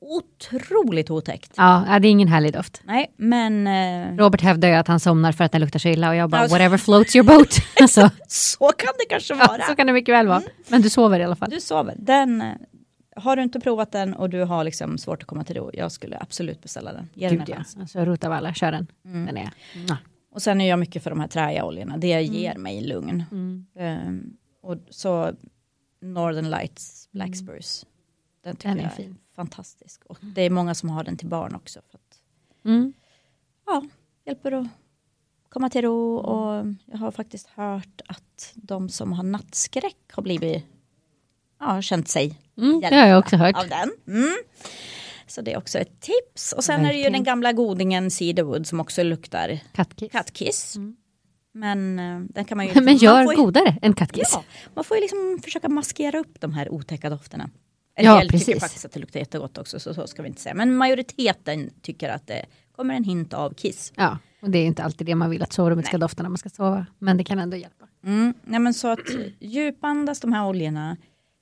Otroligt 0.00 1.10
otäckt. 1.10 1.52
Ja, 1.56 1.84
ja, 1.88 1.98
det 1.98 2.08
är 2.08 2.10
ingen 2.10 2.28
härlig 2.28 2.52
doft. 2.52 2.80
Nej, 2.84 3.12
men 3.16 3.66
eh, 3.66 4.16
Robert 4.16 4.40
hävdar 4.40 4.68
ju 4.68 4.74
att 4.74 4.88
han 4.88 5.00
somnar 5.00 5.32
för 5.32 5.44
att 5.44 5.52
den 5.52 5.60
luktar 5.60 5.78
så 5.78 5.88
illa 5.88 6.08
och 6.08 6.16
jag 6.16 6.30
bara 6.30 6.40
Alltså- 6.40 6.54
whatever 6.54 6.78
floats 6.78 7.16
your 7.16 7.26
boat. 7.26 7.58
alltså, 7.80 8.10
så 8.28 8.68
kan 8.68 8.92
det 8.98 9.04
kanske 9.08 9.34
ja, 9.34 9.46
vara. 9.48 9.62
så 9.62 9.76
kan 9.76 9.86
det 9.86 9.92
mycket 9.92 10.14
väl 10.14 10.26
vara. 10.28 10.42
Men 10.68 10.82
du 10.82 10.90
sover 10.90 11.20
i 11.20 11.24
alla 11.24 11.36
fall. 11.36 11.50
Du 11.50 11.60
sover. 11.60 11.94
Den, 11.98 12.40
eh, 12.40 12.52
har 13.16 13.36
du 13.36 13.42
inte 13.42 13.60
provat 13.60 13.92
den 13.92 14.14
och 14.14 14.30
du 14.30 14.44
har 14.44 14.64
liksom 14.64 14.98
svårt 14.98 15.22
att 15.22 15.28
komma 15.28 15.44
till 15.44 15.56
ro, 15.56 15.70
jag 15.74 15.92
skulle 15.92 16.18
absolut 16.20 16.62
beställa 16.62 16.92
den. 16.92 17.08
Ge 17.14 17.28
den 17.28 17.38
Gud 17.38 17.48
ja. 17.48 17.56
chans. 17.56 17.76
Alltså 17.80 18.04
Rotavalla, 18.04 18.54
kör 18.54 18.72
den. 18.72 18.86
Mm. 19.04 19.26
Den 19.26 19.36
är... 19.36 19.50
Mwah. 19.76 19.98
Och 20.30 20.42
sen 20.42 20.60
är 20.60 20.68
jag 20.68 20.78
mycket 20.78 21.02
för 21.02 21.10
de 21.10 21.20
här 21.20 21.28
träiga 21.28 21.64
oljorna, 21.64 21.96
det 21.96 22.22
ger 22.22 22.54
mig 22.54 22.80
lugn. 22.80 23.24
Mm. 23.30 23.66
Ehm, 23.78 24.36
och 24.62 24.76
så 24.90 25.32
Northern 26.00 26.50
Lights 26.50 27.08
Black 27.12 27.36
Spruce. 27.36 27.86
Den 28.44 28.56
tycker 28.56 28.68
Den 28.68 28.78
är 28.78 28.82
jag 28.82 28.92
är 28.92 28.96
fin. 28.96 29.16
Fantastisk. 29.42 30.04
Och 30.04 30.18
det 30.34 30.42
är 30.42 30.50
många 30.50 30.74
som 30.74 30.88
har 30.90 31.04
den 31.04 31.16
till 31.16 31.28
barn 31.28 31.54
också. 31.54 31.80
För 31.90 31.98
att, 31.98 32.18
Mm. 32.64 32.92
ja, 33.66 33.82
hjälper 34.26 34.52
att 34.52 34.66
komma 35.48 35.70
till 35.70 35.82
ro. 35.82 36.16
Och 36.16 36.66
jag 36.86 36.98
har 36.98 37.10
faktiskt 37.10 37.46
hört 37.46 38.00
att 38.08 38.52
de 38.54 38.88
som 38.88 39.12
har 39.12 39.22
nattskräck 39.24 39.96
har 40.12 40.22
blivit, 40.22 40.64
ja, 41.60 41.82
känt 41.82 42.08
sig 42.08 42.38
Mm, 42.56 42.80
det 42.80 42.86
har 42.96 43.06
jag 43.06 43.18
också 43.18 43.36
hört. 43.36 43.56
av 43.56 43.68
den. 43.68 43.90
Mm. 44.16 44.36
Så 45.26 45.40
det 45.40 45.52
är 45.52 45.58
också 45.58 45.78
ett 45.78 46.00
tips. 46.00 46.52
Och 46.52 46.64
sen 46.64 46.80
är 46.80 46.84
det 46.84 46.84
ju 46.84 46.88
Verkligen. 46.96 47.12
den 47.12 47.24
gamla 47.24 47.52
godingen 47.52 48.10
Cedarwood 48.10 48.66
som 48.66 48.80
också 48.80 49.02
luktar 49.02 49.58
Kattkiss. 49.72 50.12
kattkiss. 50.12 50.76
Mm. 50.76 50.96
Men 51.52 51.98
eh, 51.98 52.20
den 52.34 52.44
kan 52.44 52.56
man 52.56 52.66
ju... 52.66 52.72
Men 52.74 52.84
man 52.84 52.96
gör 52.96 53.24
får 53.24 53.32
ju- 53.34 53.40
godare 53.40 53.78
än 53.82 53.94
kattkiss. 53.94 54.30
Ja, 54.32 54.44
man 54.74 54.84
får 54.84 54.96
ju 54.96 55.00
liksom 55.00 55.38
försöka 55.44 55.68
maskera 55.68 56.18
upp 56.18 56.40
de 56.40 56.52
här 56.52 56.68
otäcka 56.72 57.10
dofterna. 57.10 57.50
En 57.98 58.04
Ja, 58.04 58.18
del 58.18 58.28
tycker 58.28 58.38
precis. 58.38 58.60
faktiskt 58.60 58.84
att 58.84 58.92
det 58.92 59.00
luktar 59.00 59.20
jättegott 59.20 59.58
också, 59.58 59.80
så, 59.80 59.94
så 59.94 60.06
ska 60.06 60.22
vi 60.22 60.28
inte 60.28 60.40
säga. 60.40 60.54
Men 60.54 60.76
majoriteten 60.76 61.70
tycker 61.82 62.08
att 62.08 62.26
det 62.26 62.44
kommer 62.76 62.94
en 62.94 63.04
hint 63.04 63.34
av 63.34 63.54
kiss. 63.54 63.92
Ja, 63.96 64.18
och 64.42 64.50
det 64.50 64.58
är 64.58 64.66
inte 64.66 64.82
alltid 64.82 65.06
det 65.06 65.14
man 65.14 65.30
vill 65.30 65.42
att 65.42 65.52
sovrummet 65.52 65.86
ska 65.86 65.98
dofta 65.98 66.22
när 66.22 66.30
man 66.30 66.38
ska 66.38 66.48
sova. 66.48 66.86
Men 66.98 67.16
det 67.16 67.24
kan 67.24 67.38
ändå 67.38 67.56
hjälpa. 67.56 67.84
Mm. 68.04 68.34
Nej, 68.44 68.60
men 68.60 68.74
så 68.74 68.88
att 68.88 68.98
djupandas 69.40 70.20
de 70.20 70.32
här 70.32 70.46
oljorna, 70.46 70.96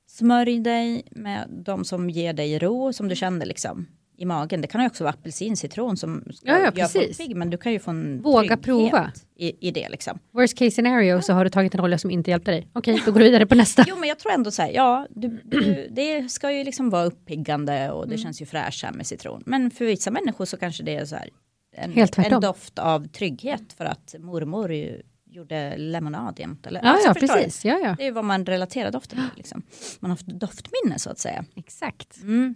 smörj 0.09 0.59
dig 0.61 1.03
med 1.11 1.49
de 1.65 1.85
som 1.85 2.11
ger 2.11 2.33
dig 2.33 2.59
ro, 2.59 2.93
som 2.93 3.09
du 3.09 3.17
känner 3.17 3.47
liksom 3.47 3.87
i 4.17 4.25
magen. 4.25 4.61
Det 4.61 4.69
kan 4.69 4.81
ju 4.81 4.87
också 4.87 5.05
vara 5.05 5.15
apelsin, 5.15 5.57
citron 5.57 5.97
som 5.97 6.25
Ja, 6.43 6.59
ja, 6.59 6.71
precis. 6.71 6.93
folk 7.03 7.17
pigg, 7.19 7.37
men 7.37 7.51
du 7.51 7.57
kan 7.57 7.73
ju 7.73 7.79
få 7.79 7.91
en 7.91 8.23
Våga 8.23 8.57
prova. 8.57 9.13
I, 9.37 9.69
i 9.69 9.71
det 9.71 9.89
liksom. 9.89 10.19
Worst 10.33 10.59
case 10.59 10.71
scenario 10.71 11.23
så 11.23 11.33
har 11.33 11.45
du 11.45 11.51
tagit 11.51 11.75
en 11.75 11.81
olja 11.81 11.99
som 11.99 12.11
inte 12.11 12.31
hjälpte 12.31 12.51
dig. 12.51 12.69
Okej, 12.73 13.03
då 13.05 13.13
går 13.13 13.19
du 13.21 13.25
vidare 13.25 13.47
på 13.47 13.55
nästa. 13.55 13.85
Jo 13.89 13.97
men 13.97 14.09
jag 14.09 14.19
tror 14.19 14.33
ändå 14.33 14.51
så 14.51 14.63
här, 14.63 14.71
ja 14.71 15.07
du, 15.11 15.41
du, 15.45 15.89
det 15.91 16.29
ska 16.29 16.53
ju 16.53 16.65
liksom 16.65 16.91
vara 16.91 17.05
uppiggande 17.05 17.91
och 17.91 18.09
det 18.09 18.15
Mm. 18.15 18.23
känns 18.25 18.43
ju 18.43 18.47
fräscht 18.47 18.85
här 18.85 18.93
med 18.93 19.07
citron. 19.07 19.43
Men 19.47 19.71
för 19.71 19.85
vissa 19.85 20.11
människor 20.11 20.45
så 20.45 20.57
kanske 20.57 20.83
det 20.83 20.97
är 20.97 21.05
så 21.05 21.17
här 21.17 21.29
en, 21.77 22.07
en 22.33 22.41
doft 22.41 22.79
av 22.79 23.07
trygghet 23.09 23.73
för 23.73 23.85
att 23.85 24.15
mormor 24.19 24.73
ju 24.73 25.03
gjorde 25.31 25.77
lemonad 25.77 26.39
jämt. 26.39 26.67
Eller, 26.67 26.81
Ja, 26.85 26.89
alltså, 26.91 27.09
ja, 27.09 27.15
precis. 27.15 27.65
Ja, 27.65 27.79
ja. 27.83 27.95
Det 27.99 28.07
är 28.07 28.13
vad 28.13 28.25
man 28.25 28.47
relaterar 28.47 28.91
doften 28.91 29.19
till. 29.19 29.37
Liksom. 29.37 29.63
Man 30.01 30.11
har 30.11 30.17
haft 30.17 30.27
doftminne 30.27 30.99
så 30.99 31.11
att 31.11 31.19
säga. 31.19 31.45
Exakt. 31.57 32.23
Mm. 32.23 32.55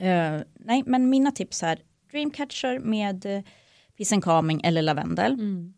Eh, 0.00 0.40
nej, 0.54 0.82
men 0.86 1.10
mina 1.10 1.30
tips 1.30 1.62
här. 1.62 1.78
Dreamcatcher 2.10 2.78
med 2.78 3.26
uh, 3.26 4.12
and 4.12 4.24
Calming 4.24 4.60
eller 4.64 4.82
lavendel. 4.82 5.32
Mm. 5.32 5.74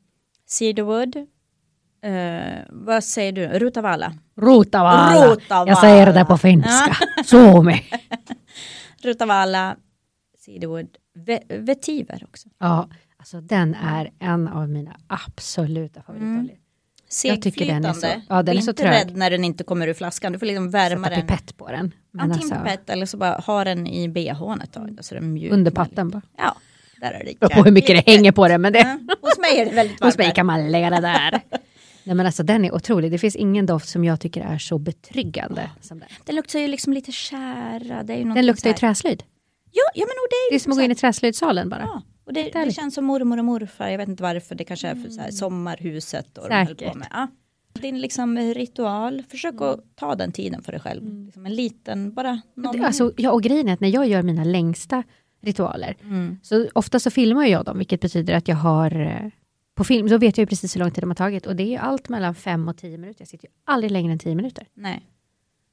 Cedarwood. 0.46 1.16
Eh, 2.02 2.58
vad 2.68 3.04
säger 3.04 3.32
du? 3.32 3.46
Rutavala. 3.46 4.14
Rotavalla. 4.36 5.26
Rotavalla. 5.30 5.70
Jag 5.70 5.78
säger 5.78 6.06
det 6.06 6.12
där 6.12 6.24
på 6.24 6.38
finska. 6.38 6.96
Suomi. 7.24 7.82
Rutavala. 9.02 9.76
Cedarwood. 10.38 10.96
Ve- 11.14 11.42
vetiver 11.48 12.24
också. 12.28 12.48
Ja, 12.58 12.88
alltså 13.16 13.40
den 13.40 13.74
är 13.74 14.10
en 14.18 14.48
av 14.48 14.68
mina 14.68 14.96
absoluta 15.06 16.02
favoritoljor. 16.02 16.50
Jag 16.50 16.58
tycker 17.10 17.66
den 17.66 17.84
är 17.84 17.92
så- 17.92 18.00
Segflytande. 18.00 18.26
ja, 18.28 18.42
den 18.42 18.56
är 18.56 18.60
så 18.60 18.70
inte 18.70 18.82
trög. 18.82 18.92
rädd 18.92 19.16
när 19.16 19.30
den 19.30 19.44
inte 19.44 19.64
kommer 19.64 19.88
ur 19.88 19.94
flaskan. 19.94 20.32
Du 20.32 20.38
får 20.38 20.46
liksom 20.46 20.70
värma 20.70 21.04
Sätta 21.08 21.16
den. 21.20 21.26
pipett 21.26 21.56
på 21.56 21.68
den. 21.68 21.92
Men 22.12 22.20
Antingen 22.30 22.52
alltså, 22.52 22.64
pipett 22.64 22.90
eller 22.90 23.06
så 23.06 23.16
bara 23.16 23.32
ha 23.32 23.64
den 23.64 23.86
i 23.86 24.08
bhn 24.08 24.60
ett 24.60 24.72
tag. 24.72 24.98
Så 25.00 25.14
den 25.14 25.32
mjuk. 25.32 25.52
under 25.52 25.70
patten 25.70 26.08
bara. 26.10 26.22
Ja, 26.38 26.56
där 27.00 27.10
är 27.10 27.24
det. 27.40 27.48
På 27.54 27.62
hur 27.64 27.72
mycket 27.72 27.88
det 27.88 27.94
lite- 27.96 28.10
hänger 28.10 28.32
på 28.32 28.48
den. 28.48 28.60
Men 28.60 28.72
det, 28.72 28.78
Ja, 28.78 29.16
hos 29.22 29.38
mig 29.38 29.58
är 29.60 29.64
det 29.64 29.70
väldigt 29.72 30.00
varmt. 30.00 30.12
hos 30.14 30.18
mig 30.18 30.32
kan 30.34 30.46
man 30.46 30.70
lägga 30.72 30.90
det 30.90 31.00
där. 31.00 31.40
Nej 32.04 32.16
men 32.16 32.26
alltså 32.26 32.42
den 32.42 32.64
är 32.64 32.74
otrolig. 32.74 33.10
Det 33.10 33.18
finns 33.18 33.36
ingen 33.36 33.66
doft 33.66 33.88
som 33.88 34.04
jag 34.04 34.20
tycker 34.20 34.40
är 34.40 34.58
så 34.58 34.78
betryggande 34.78 35.70
som 35.80 35.98
den. 35.98 36.08
Den 36.24 36.36
luktar 36.36 36.58
ju 36.58 36.68
liksom 36.68 36.92
lite 36.92 37.12
kära. 37.12 38.02
Det 38.02 38.14
Den 38.34 38.46
luktar 38.46 38.70
ju 38.70 38.76
träslöjd. 38.76 39.22
Ja, 39.72 39.82
ja 39.94 40.00
men 40.06 40.10
och 40.10 40.28
det 40.30 40.36
är 40.36 40.50
Det 40.50 40.54
ju 40.54 40.56
är 40.56 40.60
som 40.60 40.72
att 40.72 40.78
gå 40.78 40.84
in 40.84 40.90
i 40.90 40.94
träslöjdssalen 40.94 41.68
bara. 41.68 41.80
Ja, 41.80 42.02
och 42.30 42.34
det, 42.34 42.64
det 42.64 42.72
känns 42.72 42.94
som 42.94 43.04
mormor 43.04 43.38
och 43.38 43.44
morfar. 43.44 43.88
Jag 43.88 43.98
vet 43.98 44.08
inte 44.08 44.22
varför. 44.22 44.54
Det 44.54 44.64
kanske 44.64 44.88
är 44.88 44.94
för 44.94 45.10
så 45.10 45.20
här 45.20 45.30
sommarhuset. 45.30 46.38
Och 46.38 46.48
de 46.48 46.66
Säkert. 46.66 46.92
på 46.92 46.98
med. 46.98 47.08
Ja. 47.10 47.26
Din 47.72 48.00
liksom 48.00 48.38
ritual. 48.38 49.22
Försök 49.28 49.54
Mm. 49.54 49.64
att 49.68 49.80
ta 49.96 50.14
den 50.14 50.32
tiden 50.32 50.62
för 50.62 50.72
dig 50.72 50.80
själv. 50.80 51.24
Liksom 51.24 51.46
en 51.46 51.54
liten, 51.54 52.14
bara 52.14 52.40
någon 52.54 52.84
alltså, 52.84 53.12
ja, 53.16 53.30
och 53.30 53.42
grejen 53.42 53.68
är 53.68 53.72
att 53.72 53.80
när 53.80 53.88
jag 53.88 54.06
gör 54.08 54.22
mina 54.22 54.44
längsta 54.44 55.02
ritualer, 55.42 55.96
Mm. 56.02 56.38
så 56.42 56.68
ofta 56.74 57.00
så 57.00 57.10
filmar 57.10 57.44
jag 57.46 57.64
dem, 57.64 57.78
vilket 57.78 58.00
betyder 58.00 58.34
att 58.34 58.48
jag 58.48 58.56
har 58.56 59.00
eh, 59.00 59.30
på 59.74 59.84
film, 59.84 60.08
då 60.08 60.18
vet 60.18 60.38
jag 60.38 60.42
ju 60.42 60.46
precis 60.46 60.76
hur 60.76 60.80
lång 60.80 60.90
tid 60.90 61.02
de 61.02 61.10
har 61.10 61.14
tagit. 61.14 61.46
Och 61.46 61.56
det 61.56 61.74
är 61.74 61.78
allt 61.78 62.08
mellan 62.08 62.34
fem 62.34 62.68
och 62.68 62.76
tio 62.76 62.98
minuter. 62.98 63.20
Jag 63.20 63.28
sitter 63.28 63.48
ju 63.48 63.52
aldrig 63.64 63.90
längre 63.90 64.12
än 64.12 64.18
tio 64.18 64.34
minuter. 64.34 64.66
Nej. 64.74 65.06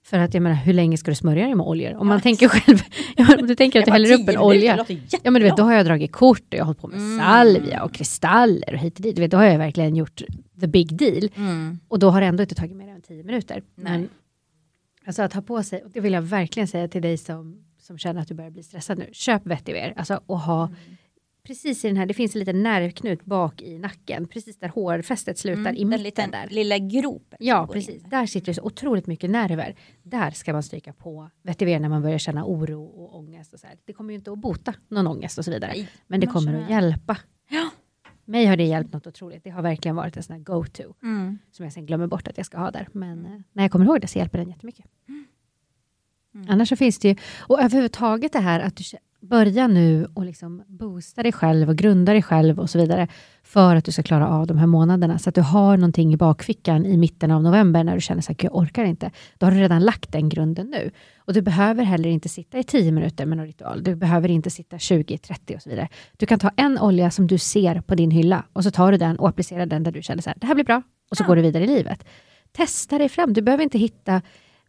För 0.09 0.17
att 0.19 0.33
jag 0.33 0.43
menar, 0.43 0.55
hur 0.55 0.73
länge 0.73 0.97
ska 0.97 1.11
du 1.11 1.15
smörja 1.15 1.45
dig 1.45 1.55
med 1.55 1.65
oljor? 1.65 1.95
Om 1.95 2.07
man 2.07 2.17
Ja. 2.17 2.21
tänker 2.21 2.47
själv, 2.47 2.77
om 3.41 3.47
du 3.47 3.55
tänker 3.55 3.79
att 3.79 3.85
du 3.85 3.91
häller 3.91 4.13
upp 4.21 4.29
en 4.29 4.37
olja. 4.37 4.85
Ja 5.23 5.31
men 5.31 5.33
du 5.33 5.43
vet, 5.47 5.57
då 5.57 5.63
har 5.63 5.73
jag 5.73 5.85
dragit 5.85 6.11
kort 6.11 6.41
och 6.41 6.53
jag 6.53 6.59
har 6.59 6.65
hållit 6.65 6.79
på 6.81 6.87
med 6.87 6.99
Mm. 6.99 7.19
salvia 7.19 7.83
och 7.83 7.93
kristaller 7.93 8.73
och 8.73 8.79
hit 8.79 8.95
och 8.95 9.01
dit. 9.01 9.15
Du 9.15 9.21
vet, 9.21 9.31
då 9.31 9.37
har 9.37 9.43
jag 9.43 9.57
verkligen 9.57 9.95
gjort 9.95 10.21
the 10.61 10.67
big 10.67 10.97
deal. 10.97 11.29
Mm. 11.35 11.79
Och 11.87 11.99
då 11.99 12.09
har 12.09 12.21
det 12.21 12.27
ändå 12.27 12.43
inte 12.43 12.55
tagit 12.55 12.75
mer 12.75 12.87
än 12.89 13.01
tio 13.01 13.23
minuter. 13.23 13.63
Nej. 13.75 13.91
Men 13.97 14.09
alltså 15.05 15.21
att 15.21 15.33
ha 15.33 15.41
på 15.41 15.63
sig, 15.63 15.83
och 15.83 15.91
det 15.91 15.99
vill 15.99 16.13
jag 16.13 16.21
verkligen 16.21 16.67
säga 16.67 16.87
till 16.87 17.01
dig 17.01 17.17
som, 17.17 17.57
som 17.81 17.97
känner 17.97 18.21
att 18.21 18.27
du 18.27 18.33
börjar 18.33 18.51
bli 18.51 18.63
stressad 18.63 18.97
nu. 18.97 19.09
Köp 19.11 19.45
vetiver, 19.45 19.93
alltså 19.97 20.19
och 20.25 20.39
ha 20.39 20.63
Mm. 20.65 20.75
Precis 21.47 21.85
i 21.85 21.87
den 21.87 21.97
här, 21.97 22.05
det 22.05 22.13
finns 22.13 22.35
en 22.35 22.39
liten 22.39 22.63
nervknut 22.63 23.25
bak 23.25 23.61
i 23.61 23.79
nacken, 23.79 24.27
precis 24.27 24.59
där 24.59 24.67
hårfästet 24.67 25.37
slutar 25.37 25.61
i 25.61 25.63
Mm. 25.63 25.73
Den 25.75 25.87
mitten 25.89 26.03
liten 26.03 26.31
där. 26.31 26.47
lilla 26.49 26.77
gropen. 26.77 27.37
Ja, 27.41 27.67
precis. 27.73 28.03
Där 28.03 28.25
sitter 28.25 28.45
det 28.45 28.53
så 28.53 28.61
otroligt 28.61 29.07
mycket 29.07 29.29
nerver. 29.29 29.75
Där 30.03 30.31
ska 30.31 30.53
man 30.53 30.63
stryka 30.63 30.93
på 30.93 31.29
vetiver 31.43 31.79
när 31.79 31.89
man 31.89 32.01
börjar 32.01 32.17
känna 32.17 32.45
oro 32.45 32.83
och 32.83 33.15
ångest. 33.19 33.53
Och 33.53 33.59
så 33.59 33.67
här. 33.67 33.75
Det 33.85 33.93
kommer 33.93 34.13
ju 34.13 34.15
inte 34.17 34.31
att 34.31 34.39
bota 34.39 34.73
någon 34.87 35.07
ångest 35.07 35.37
och 35.37 35.45
så 35.45 35.51
vidare. 35.51 35.71
Nej, 35.75 35.89
Men 36.07 36.19
det 36.19 36.27
kommer 36.27 36.63
att 36.63 36.69
hjälpa. 36.69 37.17
Ja. 37.49 37.69
Mig 38.25 38.45
har 38.45 38.57
det 38.57 38.63
hjälpt 38.63 38.93
något 38.93 39.07
otroligt. 39.07 39.43
Det 39.43 39.49
har 39.49 39.61
verkligen 39.61 39.95
varit 39.95 40.17
en 40.17 40.23
sån 40.23 40.35
här 40.35 40.43
go-to. 40.43 40.93
Mm. 41.03 41.37
Som 41.51 41.63
jag 41.65 41.73
sen 41.73 41.85
glömmer 41.85 42.07
bort 42.07 42.27
att 42.27 42.37
jag 42.37 42.45
ska 42.45 42.57
ha 42.57 42.71
där. 42.71 42.87
Men 42.91 43.25
eh, 43.25 43.31
när 43.53 43.63
jag 43.63 43.71
kommer 43.71 43.85
ihåg 43.85 44.01
det 44.01 44.07
så 44.07 44.19
hjälper 44.19 44.37
den 44.37 44.49
jättemycket. 44.49 44.85
Mm. 45.07 46.45
Annars 46.49 46.69
så 46.69 46.75
finns 46.75 46.99
det 46.99 47.07
ju, 47.07 47.15
och 47.39 47.59
överhuvudtaget 47.61 48.33
det 48.33 48.39
här 48.39 48.59
att 48.59 48.75
du 48.75 48.83
börja 49.21 49.67
nu 49.67 50.07
och 50.13 50.25
liksom 50.25 50.63
boosta 50.67 51.23
dig 51.23 51.31
själv 51.31 51.69
och 51.69 51.75
grunda 51.75 52.13
dig 52.13 52.21
själv 52.23 52.59
och 52.59 52.69
så 52.69 52.77
vidare. 52.77 53.07
För 53.43 53.75
att 53.75 53.85
du 53.85 53.91
ska 53.91 54.03
klara 54.03 54.27
av 54.27 54.47
de 54.47 54.57
här 54.57 54.67
månaderna. 54.67 55.19
Så 55.19 55.29
att 55.29 55.35
du 55.35 55.41
har 55.41 55.77
någonting 55.77 56.13
i 56.13 56.17
bakfickan 56.17 56.85
i 56.85 56.97
mitten 56.97 57.31
av 57.31 57.43
november 57.43 57.83
när 57.83 57.95
du 57.95 58.01
känner 58.01 58.31
att 58.31 58.43
jag 58.43 58.55
orkar 58.55 58.83
inte. 58.83 59.11
Då 59.37 59.45
har 59.45 59.51
du 59.51 59.57
redan 59.59 59.81
lagt 59.85 60.11
den 60.11 60.29
grunden 60.29 60.67
nu. 60.67 60.91
Och 61.17 61.33
du 61.33 61.41
behöver 61.41 61.83
heller 61.83 62.09
inte 62.09 62.29
sitta 62.29 62.59
i 62.59 62.63
10 62.63 62.91
minuter 62.91 63.25
med 63.25 63.37
någon 63.37 63.47
ritual. 63.47 63.83
Du 63.83 63.95
behöver 63.95 64.29
inte 64.31 64.49
sitta 64.49 64.79
20, 64.79 65.17
30 65.17 65.55
och 65.55 65.61
så 65.61 65.69
vidare. 65.69 65.87
Du 66.17 66.25
kan 66.25 66.39
ta 66.39 66.51
en 66.55 66.79
olja 66.79 67.11
som 67.11 67.27
du 67.27 67.37
ser 67.37 67.81
på 67.81 67.95
din 67.95 68.11
hylla 68.11 68.43
och 68.53 68.63
så 68.63 68.71
tar 68.71 68.91
du 68.91 68.97
den 68.97 69.19
och 69.19 69.29
applicerar 69.29 69.65
den 69.65 69.83
där 69.83 69.91
du 69.91 70.01
känner 70.01 70.21
så 70.21 70.29
här, 70.29 70.37
det 70.41 70.47
här 70.47 70.55
blir 70.55 70.65
bra. 70.65 70.81
Och 71.11 71.17
så 71.17 71.23
Ja. 71.23 71.27
går 71.27 71.35
du 71.35 71.41
vidare 71.41 71.63
i 71.63 71.67
livet. 71.67 72.03
Testa 72.51 72.97
dig 72.97 73.09
fram. 73.09 73.33
Du 73.33 73.41
behöver 73.41 73.63
inte 73.63 73.77
hitta 73.77 74.21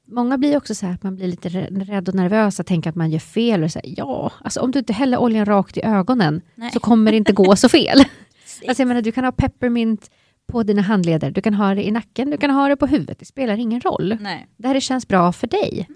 många 0.09 0.39
blir 0.39 0.57
också 0.57 0.75
så 0.75 0.87
här 0.87 0.95
att 0.95 1.03
man 1.03 1.17
blir 1.17 1.27
lite 1.29 1.49
rä- 1.49 1.85
rädd 1.85 2.09
och 2.09 2.15
nervös 2.15 2.61
och 2.61 2.67
tänker 2.67 2.91
att 2.91 2.97
man 2.97 3.11
gör 3.11 3.19
fel. 3.19 3.65
Och 3.65 3.71
så 3.73 3.79
här, 3.85 3.95
ja, 3.97 4.33
alltså 4.45 4.61
om 4.61 4.71
du 4.71 4.79
inte 4.79 4.93
häller 4.93 5.19
oljan 5.19 5.47
rakt 5.47 5.77
i 5.77 5.85
ögonen 5.85 6.41
Nej. 6.55 6.71
så 6.73 6.81
kommer 6.81 7.11
det 7.11 7.17
inte 7.17 7.33
gå 7.33 7.57
så 7.57 7.69
fel. 7.69 7.99
alltså 8.69 8.83
jag 8.83 8.89
menar, 8.89 9.03
du 9.03 9.13
kan 9.13 9.25
ha 9.25 9.33
peppermint 9.33 10.11
på 10.53 10.63
dina 10.63 10.83
handleder, 10.83 11.31
du 11.31 11.41
kan 11.41 11.55
ha 11.55 11.75
det 11.75 11.87
i 11.87 11.91
nacken, 11.91 12.31
du 12.31 12.37
kan 12.37 12.51
ha 12.51 12.69
det 12.69 12.77
på 12.77 12.87
huvudet. 12.87 13.19
Det 13.19 13.25
spelar 13.25 13.57
ingen 13.59 13.81
roll. 13.81 14.17
Nej, 14.21 14.47
Det 14.57 14.69
här 14.69 14.81
känns 14.81 15.09
bra 15.09 15.33
för 15.33 15.47
dig. 15.47 15.89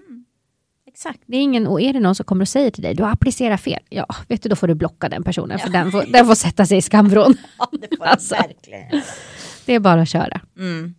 exakt. 0.87 1.19
Det 1.25 1.37
är 1.37 1.41
ingen, 1.41 1.67
och 1.67 1.81
är 1.81 1.93
det 1.93 1.99
någon 1.99 2.15
som 2.15 2.23
kommer 2.25 2.41
och 2.41 2.47
säger 2.49 2.71
till 2.71 2.83
dig, 2.83 2.93
du 2.95 3.03
har 3.03 3.11
applicerat 3.11 3.61
fel. 3.61 3.79
Ja, 3.89 4.05
vet 4.27 4.43
du, 4.43 4.49
då 4.49 4.55
får 4.55 4.67
du 4.67 4.75
blocka 4.75 5.09
den 5.09 5.23
personen, 5.23 5.59
för 5.59 5.69
den 5.69 5.91
får, 5.91 6.03
den 6.07 6.25
får 6.25 6.35
sätta 6.35 6.65
sig 6.65 6.77
i 6.77 6.81
skamvrån. 6.81 7.33
Ja, 7.57 7.69
det 7.71 7.97
får 7.97 8.05
Alltså. 8.13 8.35
verkligen. 8.35 9.01
Det 9.65 9.73
är 9.73 9.79
bara 9.79 10.01
att 10.01 10.09
köra. 10.09 10.41
Mm. 10.57 10.95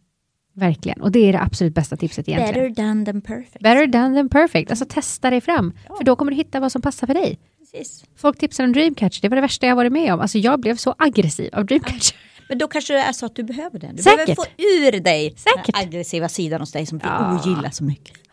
Verkligen. 0.55 1.01
Och 1.03 1.13
det 1.13 1.19
är 1.29 1.33
det 1.33 1.41
absolut 1.41 1.75
bästa 1.75 1.97
tipset 1.97 2.29
egentligen. 2.29 2.55
Better 2.75 2.83
done 2.83 3.05
than 3.05 3.21
perfect. 3.21 3.61
Better 3.63 3.87
done 3.87 4.17
than 4.17 4.29
perfect. 4.29 4.71
Alltså 4.71 4.85
testa 4.89 5.31
dig 5.31 5.41
fram. 5.41 5.73
För 5.99 6.05
då 6.05 6.17
kommer 6.17 6.31
du 6.33 6.37
hitta 6.37 6.61
vad 6.61 6.73
som 6.73 6.83
passar 6.83 7.07
för 7.07 7.15
dig. 7.15 7.39
Precis. 7.59 8.05
Folk 8.17 8.39
tipsar 8.39 8.65
om 8.65 8.73
Dreamcatcher, 8.73 9.23
det 9.23 9.29
var 9.29 9.37
det 9.37 9.41
värsta 9.43 9.67
jag 9.67 9.77
varit 9.77 9.93
med 9.93 10.15
om. 10.15 10.21
Alltså 10.21 10.39
jag 10.39 10.61
blev 10.61 10.77
så 10.77 10.95
aggressiv 10.99 11.51
av 11.55 11.67
Dreamcatcher. 11.67 12.17
Men 12.49 12.59
då 12.59 12.69
kanske 12.69 12.93
det 12.93 12.99
är 13.01 13.13
så 13.13 13.27
att 13.27 13.37
du 13.37 13.43
behöver 13.43 13.79
det. 13.79 13.91
Du 13.95 14.03
Säkert. 14.03 14.17
behöver 14.27 14.35
få 14.35 14.45
ur 14.59 15.01
dig 15.01 15.31
Säkert. 15.37 15.67
den 15.75 15.83
aggressiva 15.83 16.29
sidan 16.29 16.61
hos 16.61 16.73
dig 16.73 16.87
som 16.87 16.99
du 16.99 17.07
Ja. 17.07 17.41
ogillar 17.41 17.71
så 17.71 17.85
mycket. 17.85 18.19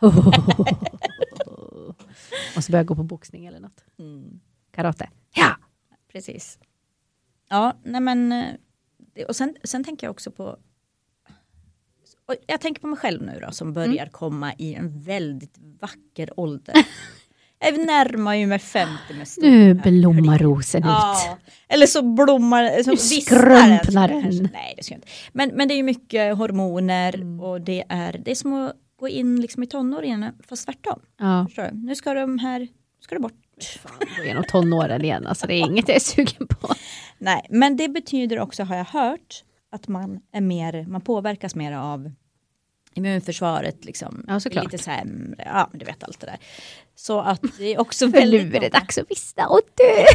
Och 2.56 2.64
så 2.64 2.72
börja 2.72 2.84
gå 2.84 2.94
på 2.94 3.02
boxning 3.02 3.46
eller 3.46 3.60
något. 3.60 3.84
Mm. 3.98 4.40
Karate. 4.74 5.08
Ja! 5.34 5.56
Precis. 6.12 6.58
Ja, 7.50 7.76
nej 7.84 8.00
men. 8.00 8.32
eh, 8.32 9.24
Och 9.28 9.36
sen, 9.36 9.56
sen 9.64 9.84
tänker 9.84 10.06
jag 10.06 10.10
också 10.10 10.30
på. 10.30 10.56
Och 12.28 12.34
Jag 12.46 12.60
tänker 12.60 12.80
på 12.80 12.86
mig 12.86 12.98
själv 12.98 13.22
nu 13.22 13.38
då 13.46 13.52
som 13.52 13.72
börjar 13.72 14.06
komma 14.06 14.52
i 14.58 14.74
en 14.74 15.00
väldigt 15.02 15.58
vacker 15.80 16.40
ålder. 16.40 16.74
jag 17.58 17.86
närmar 17.86 18.34
ju 18.34 18.46
mig 18.46 18.58
50 18.58 18.92
med 19.18 19.28
stor 19.28 19.42
Nu 19.42 19.74
blommar 19.74 20.38
rosen 20.38 20.82
ut. 20.82 20.86
Ja, 20.86 21.38
eller 21.68 21.86
så 21.86 22.02
blommar, 22.02 22.82
så 22.82 22.90
Nu 22.90 22.96
skrumpnar 22.96 24.08
den. 24.08 24.48
Nej, 24.52 24.74
det 24.76 24.82
ska 24.82 24.94
inte. 24.94 25.08
Men, 25.32 25.48
men 25.54 25.68
det 25.68 25.74
är 25.74 25.76
ju 25.76 25.82
mycket 25.82 26.36
hormoner 26.36 27.14
Mm. 27.14 27.40
och 27.40 27.60
det 27.60 27.84
är, 27.88 28.20
det 28.24 28.30
är 28.30 28.34
som 28.34 28.52
att 28.52 28.72
gå 28.96 29.08
in 29.08 29.40
liksom 29.40 29.62
i 29.62 29.66
tonåren 29.66 30.26
fast 30.48 30.64
tvärtom. 30.66 31.00
Ja? 31.18 31.46
Nu 31.72 31.94
ska 31.94 32.14
de 32.14 32.38
här, 32.38 32.68
ska 33.00 33.14
det 33.14 33.20
bort. 33.20 33.32
gå 34.16 34.24
igenom 34.24 34.44
tonåren 34.48 35.04
igen. 35.04 35.26
Alltså 35.26 35.46
det 35.46 35.54
är 35.54 35.58
inget 35.66 35.88
jag 35.88 35.96
är 35.96 36.00
sugen 36.00 36.46
på. 36.46 36.74
Nej, 37.18 37.46
men 37.50 37.76
det 37.76 37.88
betyder 37.88 38.38
också, 38.38 38.62
har 38.64 38.76
jag 38.76 38.84
hört, 38.84 39.44
att 39.72 39.88
man 39.88 40.20
är 40.32 40.40
mer, 40.40 40.84
man 40.88 41.00
påverkas 41.00 41.54
mer 41.54 41.72
av 41.72 42.12
immunförsvaret 42.94 43.84
liksom. 43.84 44.24
Ja, 44.28 44.40
såklart. 44.40 44.64
Lite 44.72 44.84
sämre, 44.84 45.42
ja 45.46 45.68
men 45.70 45.78
du 45.78 45.84
vet 45.84 46.04
allt 46.04 46.20
det 46.20 46.26
där. 46.26 46.38
Så 46.94 47.20
att 47.20 47.40
det 47.58 47.74
är 47.74 47.80
också 47.80 48.06
väldigt 48.20 48.46
nu 48.50 48.56
är 48.56 48.60
det 48.60 48.68
dags 48.68 48.98
att 48.98 49.10
vissna 49.10 49.46
och 49.46 49.60
dö. 49.74 50.04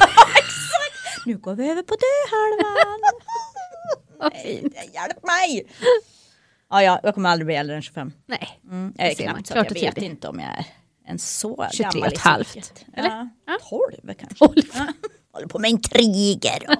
Nu 1.26 1.38
går 1.38 1.56
vi 1.56 1.70
över 1.70 1.82
på 1.84 1.96
döhalvan. 1.96 3.00
Nej. 4.34 4.64
Hjälp 4.94 5.24
mig! 5.26 5.68
Ja, 6.70 6.84
ja, 6.84 7.00
jag 7.04 7.14
kommer 7.14 7.30
aldrig 7.30 7.46
bli 7.46 7.56
äldre 7.56 7.76
än 7.76 7.82
25. 7.82 8.12
Nej. 8.26 8.60
Mm, 8.72 8.94
jag 8.98 9.08
är 9.08 9.16
knappt 9.16 9.48
så 9.48 9.58
jag 9.58 9.74
vet 9.74 9.98
inte 9.98 10.28
om 10.28 10.40
jag 10.40 10.50
är 10.50 10.66
en 11.06 11.20
så 11.20 11.68
23 11.72 11.84
gammal 11.84 12.08
och 12.08 12.14
ett 12.14 12.20
halvt, 12.20 12.56
i 12.56 12.62
psyket. 12.62 12.86
eller? 12.94 13.10
Ja, 13.10 13.30
Ja. 13.46 13.58
12 14.02 14.14
kanske. 14.14 14.36
12. 14.38 14.54
Ja. 14.74 14.88
Håller 15.32 15.48
på 15.48 15.60
med 15.60 15.70
intriger. 15.72 16.66
Och 16.70 16.76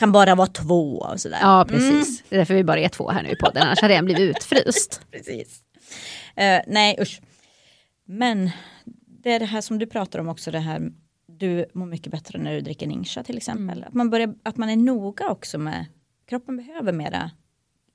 kan 0.00 0.12
bara 0.12 0.34
vara 0.34 0.46
två 0.46 0.98
och 0.98 1.20
sådär. 1.20 1.38
Ja, 1.40 1.66
precis. 1.68 2.22
Det 2.28 2.36
är 2.36 2.38
därför 2.38 2.54
vi 2.54 2.64
bara 2.64 2.80
är 2.80 2.88
två 2.88 3.10
här 3.10 3.22
nu 3.22 3.28
i 3.28 3.36
podden, 3.36 3.62
annars 3.62 3.80
hade 3.80 3.94
jag 3.94 4.04
blivit 4.04 4.36
utfryst. 4.36 5.00
precis. 5.10 5.62
Eh, 6.36 6.60
nej 6.66 6.96
usch. 7.00 7.20
Men 8.04 8.50
det 9.06 9.32
är 9.32 9.38
det 9.40 9.46
här 9.46 9.60
som 9.60 9.78
du 9.78 9.86
pratar 9.86 10.18
om 10.18 10.28
också, 10.28 10.50
det 10.50 10.58
här 10.58 10.92
du 11.26 11.66
mår 11.74 11.86
mycket 11.86 12.12
bättre 12.12 12.38
när 12.38 12.52
du 12.52 12.60
dricker 12.60 12.86
Ningsha 12.86 13.22
till 13.22 13.36
exempel. 13.36 13.78
Mm. 13.78 13.88
Att, 13.88 13.94
man 13.94 14.10
börjar, 14.10 14.34
att 14.42 14.56
man 14.56 14.70
är 14.70 14.76
noga 14.76 15.28
också 15.28 15.58
med, 15.58 15.86
kroppen 16.28 16.56
behöver 16.56 16.92
mera, 16.92 17.30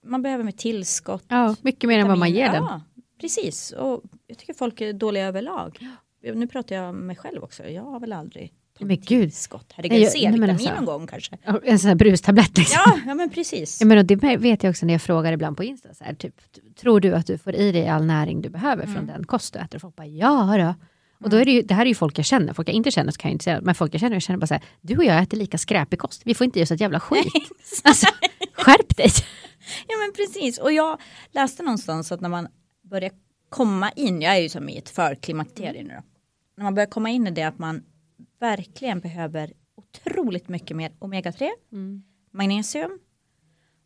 man 0.03 0.21
behöver 0.21 0.43
mer 0.43 0.51
tillskott. 0.51 1.25
Ja, 1.27 1.55
mycket 1.61 1.87
mer 1.87 1.99
än 1.99 2.07
vad 2.07 2.17
man 2.17 2.31
ger 2.31 2.51
den. 2.51 2.63
Ja, 2.63 2.81
precis. 3.21 3.71
Och 3.71 4.03
jag 4.27 4.37
tycker 4.37 4.53
folk 4.53 4.81
är 4.81 4.93
dåliga 4.93 5.25
överlag. 5.25 5.79
Nu 6.21 6.47
pratar 6.47 6.75
jag 6.75 6.89
om 6.89 7.07
mig 7.07 7.15
själv 7.15 7.43
också, 7.43 7.63
jag 7.63 7.83
har 7.83 7.99
väl 7.99 8.13
aldrig 8.13 8.53
Men 8.79 8.87
gud. 8.97 9.07
tillskott. 9.07 9.71
Herregud, 9.75 9.99
jag- 10.01 10.11
C-vitamin 10.11 10.49
alltså- 10.49 10.73
någon 10.75 10.85
gång 10.85 11.07
kanske. 11.07 11.37
En 11.63 11.79
sån 11.79 11.87
här 11.87 11.95
brustablett 11.95 12.57
liksom. 12.57 12.81
Ja, 12.85 12.99
ja 13.07 13.13
men 13.15 13.29
precis. 13.29 13.81
Ja, 13.81 13.85
men 13.87 13.97
och 13.97 14.05
det 14.05 14.15
vet 14.37 14.63
jag 14.63 14.69
också 14.71 14.85
när 14.85 14.93
jag 14.93 15.01
frågar 15.01 15.31
ibland 15.33 15.57
på 15.57 15.63
Insta. 15.63 15.93
Så 15.93 16.03
här, 16.03 16.13
typ, 16.13 16.35
tror 16.81 16.99
du 16.99 17.15
att 17.15 17.27
du 17.27 17.37
får 17.37 17.55
i 17.55 17.71
dig 17.71 17.87
all 17.87 18.05
näring 18.05 18.41
du 18.41 18.49
behöver 18.49 18.83
Mm. 18.83 18.95
från 18.95 19.05
den 19.07 19.23
kost 19.25 19.53
du 19.53 19.59
äter? 19.59 19.75
Och 19.77 19.81
folk 19.81 19.95
bara 19.95 20.07
ja 20.07 20.55
då. 20.57 20.75
Och 21.23 21.29
då 21.29 21.37
är 21.37 21.45
det, 21.45 21.51
ju, 21.51 21.61
det 21.61 21.73
här 21.73 21.81
är 21.85 21.89
ju 21.89 21.95
folk 21.95 22.17
jag 22.19 22.25
känner. 22.25 22.53
Folk 22.53 22.67
jag 22.69 22.75
inte 22.75 22.91
känner 22.91 23.11
så 23.11 23.17
kan 23.17 23.29
jag 23.29 23.35
inte 23.35 23.43
säga. 23.43 23.59
Men 23.61 23.75
folk 23.75 23.93
jag 23.93 24.01
känner, 24.01 24.15
jag 24.15 24.21
känner 24.21 24.37
bara 24.39 24.47
så 24.47 24.53
här. 24.53 24.63
Du 24.81 24.97
och 24.97 25.03
jag 25.03 25.23
äter 25.23 25.37
lika 25.37 25.57
skräpig 25.57 25.99
kost. 25.99 26.21
Vi 26.25 26.33
får 26.33 26.45
inte 26.45 26.59
ge 26.59 26.63
oss 26.63 26.71
ett 26.71 26.81
jävla 26.81 26.99
skit. 26.99 27.33
alltså, 27.83 28.07
skärp 28.53 28.97
dig. 28.97 29.09
Ja 29.87 29.95
men 29.97 30.13
precis. 30.15 30.57
Och 30.57 30.71
jag 30.71 30.99
läste 31.31 31.63
någonstans 31.63 32.11
att 32.11 32.21
när 32.21 32.29
man 32.29 32.47
börjar 32.89 33.11
komma 33.49 33.91
in, 33.91 34.21
jag 34.21 34.35
är 34.37 34.41
ju 34.41 34.49
som 34.49 34.69
i 34.69 34.77
ett 34.77 34.89
förklimakterie 34.89 35.83
nu 35.83 35.89
då. 35.93 36.03
När 36.57 36.63
man 36.63 36.75
börjar 36.75 36.87
komma 36.87 37.09
in 37.09 37.27
i 37.27 37.31
det 37.31 37.43
att 37.43 37.59
man 37.59 37.83
verkligen 38.49 38.99
behöver 38.99 39.53
otroligt 39.75 40.49
mycket 40.49 40.77
mer 40.77 40.91
omega-3, 40.99 41.49
magnesium 42.31 42.99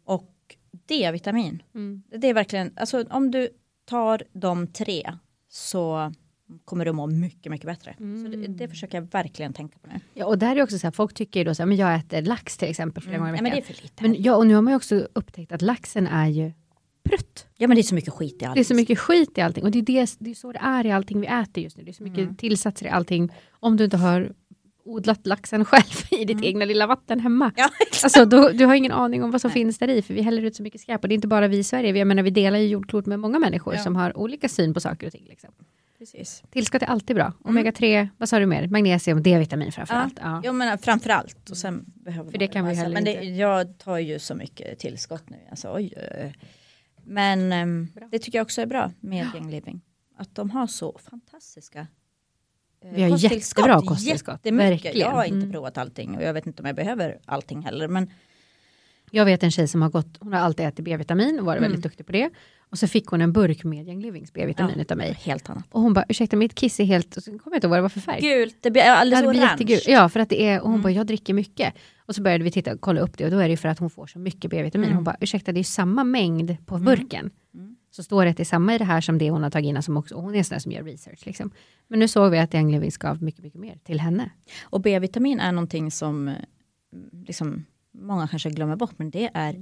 och 0.05 0.55
D-vitamin. 0.87 1.63
Mm. 1.75 2.03
Det 2.17 2.27
är 2.27 2.33
verkligen, 2.33 2.71
alltså 2.75 3.03
om 3.09 3.31
du 3.31 3.49
tar 3.85 4.23
de 4.33 4.67
tre 4.67 5.13
så 5.49 6.13
kommer 6.65 6.85
du 6.85 6.91
må 6.91 7.07
mycket, 7.07 7.51
mycket 7.51 7.65
bättre. 7.67 7.95
Så 7.97 8.27
det, 8.37 8.47
det 8.47 8.67
försöker 8.67 8.97
jag 9.01 9.11
verkligen 9.11 9.53
tänka 9.53 9.79
på 9.79 9.87
nu. 9.87 9.99
Ja, 10.13 10.25
och 10.25 10.37
där 10.37 10.55
är 10.55 10.63
också 10.63 10.79
så 10.79 10.87
här, 10.87 10.91
folk 10.91 11.13
tycker 11.13 11.39
ju 11.39 11.43
då 11.43 11.55
så 11.55 11.61
här, 11.61 11.67
men 11.67 11.77
jag 11.77 11.95
äter 11.95 12.21
lax 12.21 12.57
till 12.57 12.69
exempel 12.69 13.03
flera 13.03 13.17
gånger 13.17 13.29
i 13.29 13.31
veckan. 13.31 13.43
men 13.43 13.51
det 13.51 13.57
är 13.59 13.73
för 13.73 13.83
lite. 13.83 14.03
Men 14.03 14.23
ja, 14.23 14.35
och 14.35 14.47
nu 14.47 14.53
har 14.55 14.61
man 14.61 14.71
ju 14.73 14.77
också 14.77 15.07
upptäckt 15.13 15.51
att 15.51 15.61
laxen 15.61 16.07
är 16.07 16.27
ju 16.27 16.51
prutt. 17.03 17.47
ja 17.57 17.67
men 17.67 17.75
det 17.75 17.81
är 17.81 17.83
så 17.83 17.95
mycket 17.95 18.13
skit 18.13 18.41
i 18.41 18.45
allt. 18.45 18.55
Det 18.55 18.59
är 18.59 18.63
så 18.63 18.75
mycket 18.75 18.99
skit 18.99 19.37
i 19.37 19.41
allting 19.41 19.63
och 19.63 19.71
det 19.71 19.79
är, 19.79 19.83
det, 19.83 20.15
det 20.19 20.29
är 20.31 20.35
så 20.35 20.51
det 20.51 20.59
är 20.59 20.85
i 20.85 20.91
allting 20.91 21.21
vi 21.21 21.27
äter 21.27 21.63
just 21.63 21.77
nu. 21.77 21.83
Det 21.83 21.91
är 21.91 21.93
så 21.93 22.03
mycket 22.03 22.19
Mm. 22.19 22.35
tillsatser 22.35 22.85
i 22.85 22.89
allting. 22.89 23.31
Om 23.51 23.77
du 23.77 23.83
inte 23.83 23.97
har 23.97 24.33
odlat 24.89 25.27
laxen 25.27 25.65
själv 25.65 26.05
i 26.21 26.25
ditt 26.25 26.43
egna 26.43 26.65
lilla 26.65 26.87
vatten 26.87 27.19
hemma. 27.19 27.45
Mm. 27.45 27.53
Ja. 27.57 27.69
Alltså, 28.03 28.25
då, 28.25 28.49
du 28.49 28.65
har 28.65 28.75
ingen 28.75 28.91
aning 28.91 29.23
om 29.23 29.31
vad 29.31 29.41
som 29.41 29.51
finns 29.51 29.77
där 29.77 29.87
i 29.87 30.01
för 30.01 30.13
vi 30.13 30.21
häller 30.21 30.41
ut 30.41 30.55
så 30.55 30.63
mycket 30.63 30.81
skräp. 30.81 31.03
Och 31.03 31.07
det 31.09 31.13
är 31.13 31.15
inte 31.15 31.27
bara 31.27 31.47
vi 31.47 31.57
i 31.57 31.63
Sverige, 31.63 31.91
vi, 31.91 31.99
jag 31.99 32.07
menar, 32.07 32.23
vi 32.23 32.29
delar 32.29 32.59
ju 32.59 32.67
jordklot 32.67 33.05
med 33.05 33.19
många 33.19 33.39
människor 33.39 33.73
Ja. 33.75 33.83
som 33.83 33.95
har 33.95 34.17
olika 34.17 34.49
syn 34.49 34.73
på 34.73 34.79
saker 34.79 35.07
och 35.07 35.13
ting. 35.13 35.25
Liksom. 35.29 35.49
Precis. 35.99 36.43
Tillskott 36.51 36.81
är 36.81 36.85
alltid 36.85 37.15
bra. 37.15 37.33
Omega-3, 37.43 38.07
vad 38.17 38.29
sa 38.29 38.39
du 38.39 38.45
mer? 38.45 38.67
Magnesium, 38.67 39.23
D-vitamin 39.23 39.71
framförallt. 39.71 40.19
Ja. 40.21 40.41
Jag 40.43 40.55
menar 40.55 40.77
framförallt 40.77 41.49
och 41.49 41.57
sen 41.57 41.83
behöver 41.87 42.31
För 42.31 42.37
det 42.37 42.47
kan 42.47 42.67
vi 42.67 42.73
heller 42.75 42.93
Men 42.93 43.03
det, 43.05 43.11
inte. 43.13 43.25
jag 43.25 43.77
tar 43.77 43.97
ju 43.97 44.19
så 44.19 44.35
mycket 44.35 44.79
tillskott 44.79 45.29
nu. 45.29 45.37
Alltså, 45.49 45.73
oj. 45.75 45.93
Men 47.05 47.51
ehm, 47.53 47.87
det 48.11 48.19
tycker 48.19 48.37
jag 48.37 48.45
också 48.45 48.61
är 48.61 48.65
bra 48.65 48.91
med 48.99 49.27
Young 49.35 49.51
Living. 49.51 49.81
Att 50.17 50.35
de 50.35 50.49
har 50.49 50.67
så 50.67 50.99
fantastiska 51.09 51.87
Vi 52.93 53.01
har 53.03 53.17
jättebra 53.17 53.81
kosttillskott, 53.81 54.33
Jättemycket. 54.43 54.71
verkligen. 54.71 54.97
Jag 54.99 55.11
har 55.11 55.23
inte 55.23 55.37
Mm. 55.37 55.51
provat 55.51 55.77
allting 55.77 56.15
och 56.17 56.23
jag 56.23 56.33
vet 56.33 56.47
inte 56.47 56.61
om 56.61 56.65
jag 56.65 56.75
behöver 56.75 57.17
allting 57.25 57.61
heller. 57.61 57.87
Men 57.87 58.09
Jag 59.11 59.25
vet 59.25 59.43
en 59.43 59.51
tjej 59.51 59.67
som 59.67 59.81
har 59.81 59.89
gått, 59.89 60.17
hon 60.19 60.33
har 60.33 60.39
alltid 60.39 60.65
ätit 60.65 60.85
B-vitamin 60.85 61.39
och 61.39 61.45
varit 61.45 61.57
Mm. 61.57 61.71
väldigt 61.71 61.83
duktig 61.83 62.05
på 62.05 62.11
det. 62.11 62.29
Och 62.71 62.79
så 62.79 62.87
fick 62.87 63.05
hon 63.07 63.21
en 63.21 63.33
burk 63.33 63.63
med 63.63 63.87
Young 63.87 64.01
Livings 64.01 64.33
B-vitamin 64.33 64.73
Ja. 64.75 64.81
utav 64.81 64.97
mig. 64.97 65.13
helt 65.21 65.49
annat. 65.49 65.63
Och 65.71 65.81
hon 65.81 65.93
bara, 65.93 66.05
ursäkta 66.09 66.35
mitt 66.35 66.55
kiss 66.55 66.79
är 66.79 66.83
helt, 66.83 67.17
och 67.17 67.23
så 67.23 67.31
kommer 67.31 67.41
jag 67.45 67.55
inte 67.57 67.67
ihåg 67.67 67.69
vad 67.69 67.77
det 67.77 67.81
var 67.81 67.89
för 67.89 67.99
färg. 67.99 68.21
Gult, 68.21 68.55
det 68.61 68.71
blir 68.71 68.81
alldeles 68.81 69.19
Ja, 69.19 69.27
det 69.27 69.29
blir 69.31 69.39
orange. 69.41 69.51
jättegult. 69.51 69.87
Ja, 69.87 70.09
för 70.09 70.19
att 70.19 70.29
det 70.29 70.41
är, 70.47 70.59
och 70.59 70.65
hon 70.65 70.73
Mm. 70.73 70.81
bara, 70.83 70.91
jag 70.93 71.07
dricker 71.07 71.33
mycket. 71.33 71.73
Och 72.05 72.15
så 72.15 72.21
började 72.21 72.43
vi 72.43 72.51
titta 72.51 72.77
kolla 72.77 73.01
upp 73.01 73.17
det 73.17 73.25
och 73.25 73.31
då 73.31 73.37
är 73.39 73.49
det 73.49 73.57
för 73.57 73.69
att 73.69 73.79
hon 73.79 73.89
får 73.89 74.07
så 74.07 74.19
mycket 74.19 74.51
B-vitamin. 74.51 74.85
Mm. 74.85 74.95
Hon 74.95 75.03
bara, 75.03 75.17
ursäkta 75.19 75.51
det 75.51 75.59
är 75.59 75.63
samma 75.63 76.03
mängd 76.03 76.57
på 76.65 76.77
burken. 76.77 77.29
Mm. 77.53 77.75
Så 77.99 78.03
står 78.03 78.25
det 78.25 78.31
att 78.31 78.37
det 78.37 78.43
är 78.43 78.45
samma 78.45 78.75
i 78.75 78.77
det 78.77 78.85
här 78.85 79.01
som 79.01 79.17
det 79.17 79.29
hon 79.29 79.43
har 79.43 79.49
tagit 79.49 79.67
in. 79.69 79.83
Som 79.83 79.97
också, 79.97 80.15
hon 80.15 80.33
är 80.33 80.37
en 80.37 80.43
sån 80.43 80.55
där 80.55 80.59
som 80.59 80.71
gör 80.71 80.83
research. 80.83 81.25
Liksom. 81.25 81.51
Men 81.87 81.99
nu 81.99 82.07
såg 82.07 82.31
vi 82.31 82.39
att 82.39 82.55
Young 82.55 82.71
Living 82.71 82.91
gav 82.99 83.23
mycket, 83.23 83.43
mycket 83.43 83.59
mer 83.59 83.77
till 83.83 83.99
henne. 83.99 84.31
Och 84.63 84.81
B-vitamin 84.81 85.39
är 85.39 85.51
någonting 85.51 85.91
som 85.91 86.27
eh, 86.27 86.35
liksom, 87.25 87.65
många 87.91 88.27
kanske 88.27 88.49
glömmer 88.49 88.75
bort. 88.75 88.93
Men 88.97 89.09
det 89.09 89.29
är 89.33 89.55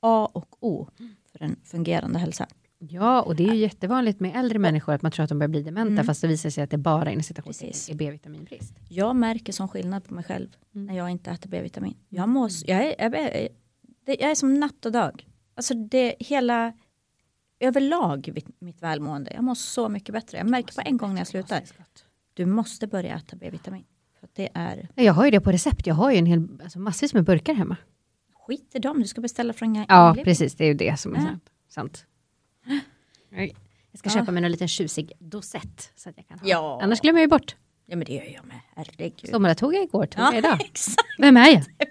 A 0.00 0.28
och 0.32 0.56
O 0.60 0.88
för 1.32 1.42
en 1.42 1.56
fungerande 1.64 2.18
hälsa. 2.18 2.46
Ja, 2.78 3.22
och 3.22 3.36
det 3.36 3.44
är 3.48 3.52
ju 3.54 3.60
jättevanligt 3.60 4.20
med 4.20 4.36
äldre 4.36 4.58
människor 4.58 4.92
att 4.94 5.02
man 5.02 5.12
tror 5.12 5.24
att 5.24 5.28
de 5.28 5.38
börjar 5.38 5.48
bli 5.48 5.62
dementa 5.62 5.92
Mm. 5.92 6.04
fast 6.06 6.20
det 6.20 6.28
visar 6.28 6.50
sig 6.50 6.64
att 6.64 6.70
det 6.70 6.78
bara 6.78 7.10
är 7.12 7.94
B-vitaminbrist. 7.94 8.74
Jag 8.88 9.16
märker 9.16 9.52
sån 9.52 9.68
skillnad 9.68 10.04
på 10.04 10.14
mig 10.14 10.24
själv 10.24 10.48
Mm. 10.74 10.86
när 10.86 10.96
jag 10.96 11.10
inte 11.10 11.30
äter 11.30 11.50
B-vitamin. 11.50 11.96
Jag, 12.08 12.28
mår, 12.28 12.46
s- 12.46 12.64
jag, 12.66 12.84
är, 12.84 12.94
jag, 12.98 13.14
är, 13.14 13.48
jag 14.06 14.30
är 14.30 14.34
som 14.34 14.54
natt 14.54 14.86
och 14.86 14.92
dag. 14.92 15.26
Alltså 15.54 15.74
det 15.74 16.14
hela 16.18 16.72
överlag 17.60 18.44
mitt, 18.60 18.82
välmående. 18.82 19.30
Jag 19.34 19.44
mår 19.44 19.54
så 19.54 19.88
mycket 19.88 20.12
bättre. 20.12 20.38
Jag 20.38 20.50
märker 20.50 20.74
på 20.74 20.80
en 20.84 20.96
gång 20.96 21.10
när 21.14 21.20
jag 21.20 21.26
slutar. 21.28 21.62
Du 22.34 22.46
måste 22.46 22.86
börja 22.86 23.16
äta 23.16 23.36
B-vitamin. 23.36 23.84
För 24.20 24.28
det 24.34 24.48
är 24.54 24.88
Jag 24.94 25.12
har 25.12 25.24
ju 25.24 25.30
det 25.30 25.40
på 25.40 25.52
recept. 25.52 25.86
Jag 25.86 25.94
har 25.94 26.10
ju 26.10 26.18
en 26.18 26.26
hel, 26.26 26.48
alltså 26.62 26.78
massvis 26.78 27.14
med 27.14 27.24
burkar 27.24 27.54
hemma. 27.54 27.76
skit 28.46 28.70
i 28.74 28.78
dem. 28.78 28.98
Du 29.02 29.08
ska 29.08 29.20
beställa 29.20 29.52
från 29.52 29.76
Young 29.76 29.86
Ja, 29.88 30.16
precis. 30.24 30.54
Det 30.54 30.64
är 30.64 30.68
ju 30.68 30.74
det 30.74 31.00
som 31.00 31.14
är 31.14 31.18
Ja. 31.20 31.38
sant. 31.68 32.06
Nej. 33.30 33.56
Jag 33.90 33.98
ska 33.98 34.08
Ja. 34.08 34.14
köpa 34.14 34.32
mig 34.32 34.44
en 34.44 34.52
liten 34.52 34.68
tjusig 34.68 35.12
dosett. 35.18 35.92
Så 35.96 36.08
att 36.10 36.16
jag 36.16 36.26
kan 36.28 36.38
ha. 36.38 36.48
Ja. 36.48 36.80
Annars 36.82 37.00
glömmer 37.00 37.18
jag 37.20 37.24
ju 37.24 37.28
bort. 37.30 37.56
Ja 37.86 37.96
men 37.96 38.04
det 38.06 38.12
gör 38.12 38.24
jag 38.34 38.44
med, 38.46 38.60
herregud. 38.76 39.30
Sommardag 39.30 39.58
tog 39.58 39.74
jag 39.74 39.82
igår, 39.82 40.06
tog 40.06 40.22
jag 40.24 40.34
Ja, 40.34 40.38
idag. 40.38 40.60
exakt. 40.64 40.98
Vem 41.18 41.36
är 41.36 41.48
jag? 41.48 41.64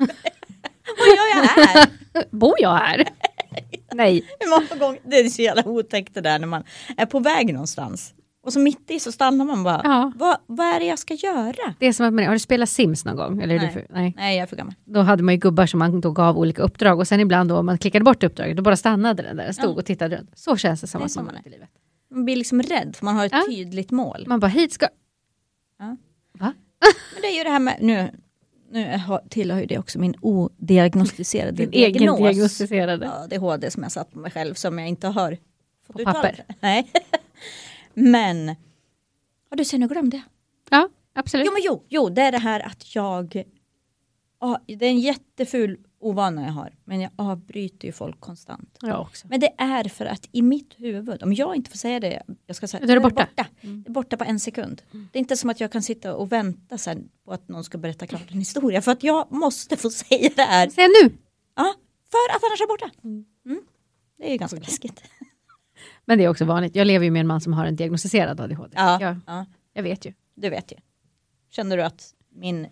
Vad 0.98 1.08
gör 1.08 1.36
jag 1.42 1.48
här? 1.48 1.90
Bor 2.32 2.54
jag 2.60 2.76
här? 2.76 3.10
Nej. 3.94 4.26
Många 4.50 4.80
gånger? 4.86 5.00
Det 5.04 5.16
är 5.20 5.30
så 5.30 5.42
jävla 5.42 5.68
otäckt 5.68 6.14
det 6.14 6.22
där 6.22 6.40
när 6.40 6.48
man 6.48 6.64
är 6.98 7.06
på 7.06 7.20
väg 7.20 7.54
någonstans. 7.54 8.14
Och 8.44 8.54
så 8.54 8.60
mitt 8.60 8.92
i 8.92 9.00
så 9.00 9.12
stannar 9.12 9.46
man 9.46 9.64
bara. 9.64 9.82
Ja. 9.84 10.12
Vad, 10.16 10.38
vad 10.48 10.68
är 10.68 10.80
det 10.80 10.86
jag 10.86 11.00
ska 11.00 11.14
göra? 11.14 11.74
Det 11.80 11.86
är 11.88 11.94
som 11.94 12.06
att 12.06 12.14
man, 12.14 12.26
har 12.26 12.34
du 12.34 12.40
spelat 12.40 12.70
Sims 12.70 13.06
någon 13.06 13.16
gång? 13.16 13.42
Eller 13.42 13.58
Nej. 13.58 13.68
Du 13.68 13.74
för, 13.74 13.86
nej. 13.90 14.14
Nej 14.18 14.36
jag 14.38 14.44
är 14.44 14.48
för 14.48 14.56
gammal. 14.56 14.74
Då 14.86 15.00
hade 15.02 15.24
man 15.24 15.34
ju 15.34 15.40
gubbar 15.40 15.66
som 15.66 15.80
man 15.80 16.02
då 16.02 16.12
gav 16.12 16.38
olika 16.38 16.62
uppdrag 16.62 17.00
och 17.00 17.08
sen 17.08 17.20
ibland 17.20 17.50
då 17.50 17.58
om 17.58 17.66
man 17.66 17.78
klickade 17.78 18.06
bort 18.06 18.24
uppdraget 18.24 18.58
då 18.58 18.64
bara 18.64 18.76
stannade 18.76 19.24
den 19.24 19.38
där, 19.38 19.52
stod 19.52 19.66
Ja. 19.70 19.74
och 19.74 19.86
tittade 19.86 20.18
runt. 20.18 20.38
Så 20.38 20.58
känns 20.58 20.82
det 20.82 20.88
som 20.88 21.00
Det 21.02 21.06
att 21.06 21.16
man 21.16 21.36
är. 21.36 21.48
i 21.48 21.50
livet. 21.50 21.70
Man 22.12 22.26
blir 22.26 22.36
liksom 22.36 22.62
rädd 22.62 22.96
för 22.96 23.06
man 23.06 23.16
har 23.16 23.26
ett 23.26 23.32
Ja. 23.32 23.44
tydligt 23.50 23.92
mål. 23.92 24.24
Man 24.28 24.40
bara 24.40 24.48
hit 24.48 24.74
ska... 24.74 24.88
Ja. 25.80 25.98
Va? 26.40 26.54
Men 27.14 27.22
det 27.22 27.28
är 27.28 27.38
ju 27.38 27.44
det 27.44 27.50
här 27.50 27.60
med, 27.60 27.78
nu, 27.82 28.10
nu 28.72 28.98
har- 28.98 29.22
tillhör 29.30 29.60
ju 29.60 29.66
det 29.66 29.78
också 29.78 30.00
min 30.00 30.16
odiagnostiserade 30.22 31.52
Din 31.52 31.70
egen 31.74 31.94
diagnos. 31.94 32.20
diagnostiserade. 32.20 33.06
Ja, 33.06 33.24
ADHD 33.24 33.72
som 33.72 33.84
jag 33.84 33.92
satt 33.92 34.12
på 34.12 34.20
mig 34.20 34.32
själv 34.32 34.54
som 34.54 34.80
jag 34.80 34.88
inte 34.88 35.08
har 35.08 35.38
fått 35.88 35.96
På 35.98 36.04
papper. 36.04 36.44
Nej. 36.60 36.92
Men, 37.94 38.48
ja 39.50 39.58
du 39.58 39.66
ser 39.66 39.78
nu 39.78 39.88
glömde 39.88 40.18
jag. 40.18 40.24
Ja, 40.80 40.90
absolut. 41.14 41.46
Jo 41.48 41.54
men 41.54 41.62
jo, 41.66 41.84
jo, 41.90 42.10
det 42.10 42.22
är 42.22 42.32
det 42.32 42.38
här 42.38 42.60
att 42.60 42.96
jag, 42.96 43.44
ja, 44.40 44.60
det 44.68 44.86
är 44.86 44.90
en 44.90 45.00
jätteful 45.00 45.78
ovana 46.00 46.44
jag 46.46 46.52
har, 46.52 46.74
men 46.84 47.02
jag 47.02 47.12
avbryter 47.16 47.86
ju 47.88 47.92
folk 47.92 48.20
konstant. 48.20 48.78
Jag 48.82 49.02
också. 49.02 49.28
Men 49.28 49.40
det 49.40 49.54
är 49.58 49.84
för 49.84 50.06
att 50.06 50.30
i 50.32 50.42
mitt 50.42 50.74
huvud, 50.78 51.24
om 51.24 51.34
jag 51.34 51.56
inte 51.56 51.70
får 51.70 51.78
säga 51.78 52.00
det, 52.00 52.24
jag 52.46 52.56
ska 52.56 52.68
säga 52.68 52.86
Då 52.86 52.92
är 52.92 52.96
det 52.96 53.02
borta. 53.02 53.28
Det 53.62 53.90
är 53.90 53.92
borta 53.92 54.18
på 54.18 54.24
en 54.24 54.40
sekund. 54.40 54.82
Det 54.92 55.18
är 55.18 55.20
inte 55.20 55.38
som 55.38 55.50
att 55.50 55.60
jag 55.60 55.72
kan 55.72 55.84
sitta 55.84 56.16
och 56.16 56.32
vänta 56.32 56.78
sen 56.78 57.10
på 57.26 57.32
att 57.32 57.48
någon 57.48 57.64
ska 57.64 57.78
berätta 57.78 58.08
klart 58.08 58.32
en 58.32 58.40
historia, 58.40 58.82
för 58.82 58.92
att 58.92 59.04
jag 59.04 59.32
måste 59.32 59.78
få 59.78 59.90
säga 59.90 60.30
det 60.36 60.42
här. 60.42 60.70
Säg 60.70 60.88
nu! 60.88 61.12
Ja, 61.56 61.74
för 62.12 62.36
att 62.36 62.44
annars 62.44 62.60
är 62.60 62.64
jag 62.64 62.70
borta. 62.70 62.90
Mm. 63.04 63.62
Det 64.18 64.28
är 64.28 64.32
ju 64.32 64.38
ganska 64.38 64.60
läskigt. 64.60 65.02
Men 66.06 66.18
det 66.18 66.24
är 66.24 66.30
också 66.30 66.46
vanligt. 66.46 66.76
Jag 66.76 66.88
lever 66.88 67.06
ju 67.06 67.12
med 67.12 67.20
en 67.20 67.28
man 67.28 67.42
som 67.42 67.54
har 67.54 67.66
en 67.66 67.76
diagnostiserad 67.76 68.42
ADHD. 68.42 68.74
Ja, 68.76 69.02
Jag, 69.02 69.18
ja, 69.28 69.46
jag 69.74 69.84
vet 69.84 70.06
ju. 70.06 70.14
du 70.36 70.50
vet 70.50 70.72
ju. 70.72 70.76
Känner 71.50 71.78
du 71.78 71.84
att 71.84 72.14
min 72.36 72.68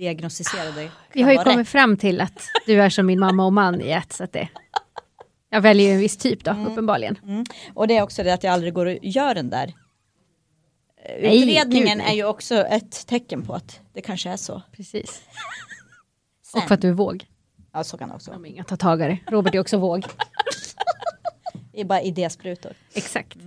odiagnostiserade 0.00 0.90
Vi 1.12 1.22
har 1.22 1.32
ju 1.32 1.38
kommit 1.38 1.68
fram 1.68 1.96
till 1.96 2.20
att 2.20 2.48
du 2.66 2.82
är 2.82 2.90
som 2.90 3.06
min 3.06 3.20
mamma 3.20 3.46
och 3.46 3.52
man 3.52 3.80
i 3.80 3.90
ett. 3.90 4.12
Så 4.12 4.24
att 4.24 4.32
det, 4.32 4.48
jag 5.50 5.60
väljer 5.60 5.86
ju 5.86 5.92
en 5.92 5.98
viss 5.98 6.16
typ 6.16 6.44
då, 6.44 6.50
uppenbarligen. 6.68 7.18
Mm. 7.22 7.44
Och 7.74 7.88
det 7.88 7.96
är 7.96 8.02
också 8.02 8.22
det 8.22 8.34
att 8.34 8.44
jag 8.44 8.52
aldrig 8.52 8.74
går 8.74 8.86
och 8.86 8.98
gör 9.02 9.34
den 9.34 9.50
där. 9.50 9.74
Nej, 11.22 11.42
Utredningen 11.42 11.98
gud, 11.98 12.06
är 12.06 12.12
ju 12.12 12.24
också 12.24 12.54
ett 12.54 13.06
tecken 13.06 13.42
på 13.42 13.54
att 13.54 13.80
det 13.92 14.00
kanske 14.00 14.30
är 14.30 14.36
så. 14.36 14.62
Precis. 14.72 15.22
Och 16.54 16.62
för 16.62 16.74
att 16.74 16.80
du 16.80 16.88
är 16.88 16.92
våg. 16.92 17.26
Ja, 17.72 17.84
så 17.84 17.98
kan 17.98 18.08
det 18.08 18.14
också 18.14 18.30
vara. 18.30 18.46
inga 18.46 18.64
tatagare. 18.64 19.18
Robert 19.26 19.54
är 19.54 19.58
också 19.58 19.78
våg. 19.78 20.04
Det 21.72 21.80
är 21.80 21.84
bara 21.84 22.00
idésprutor. 22.00 22.72
Exakt. 22.94 23.38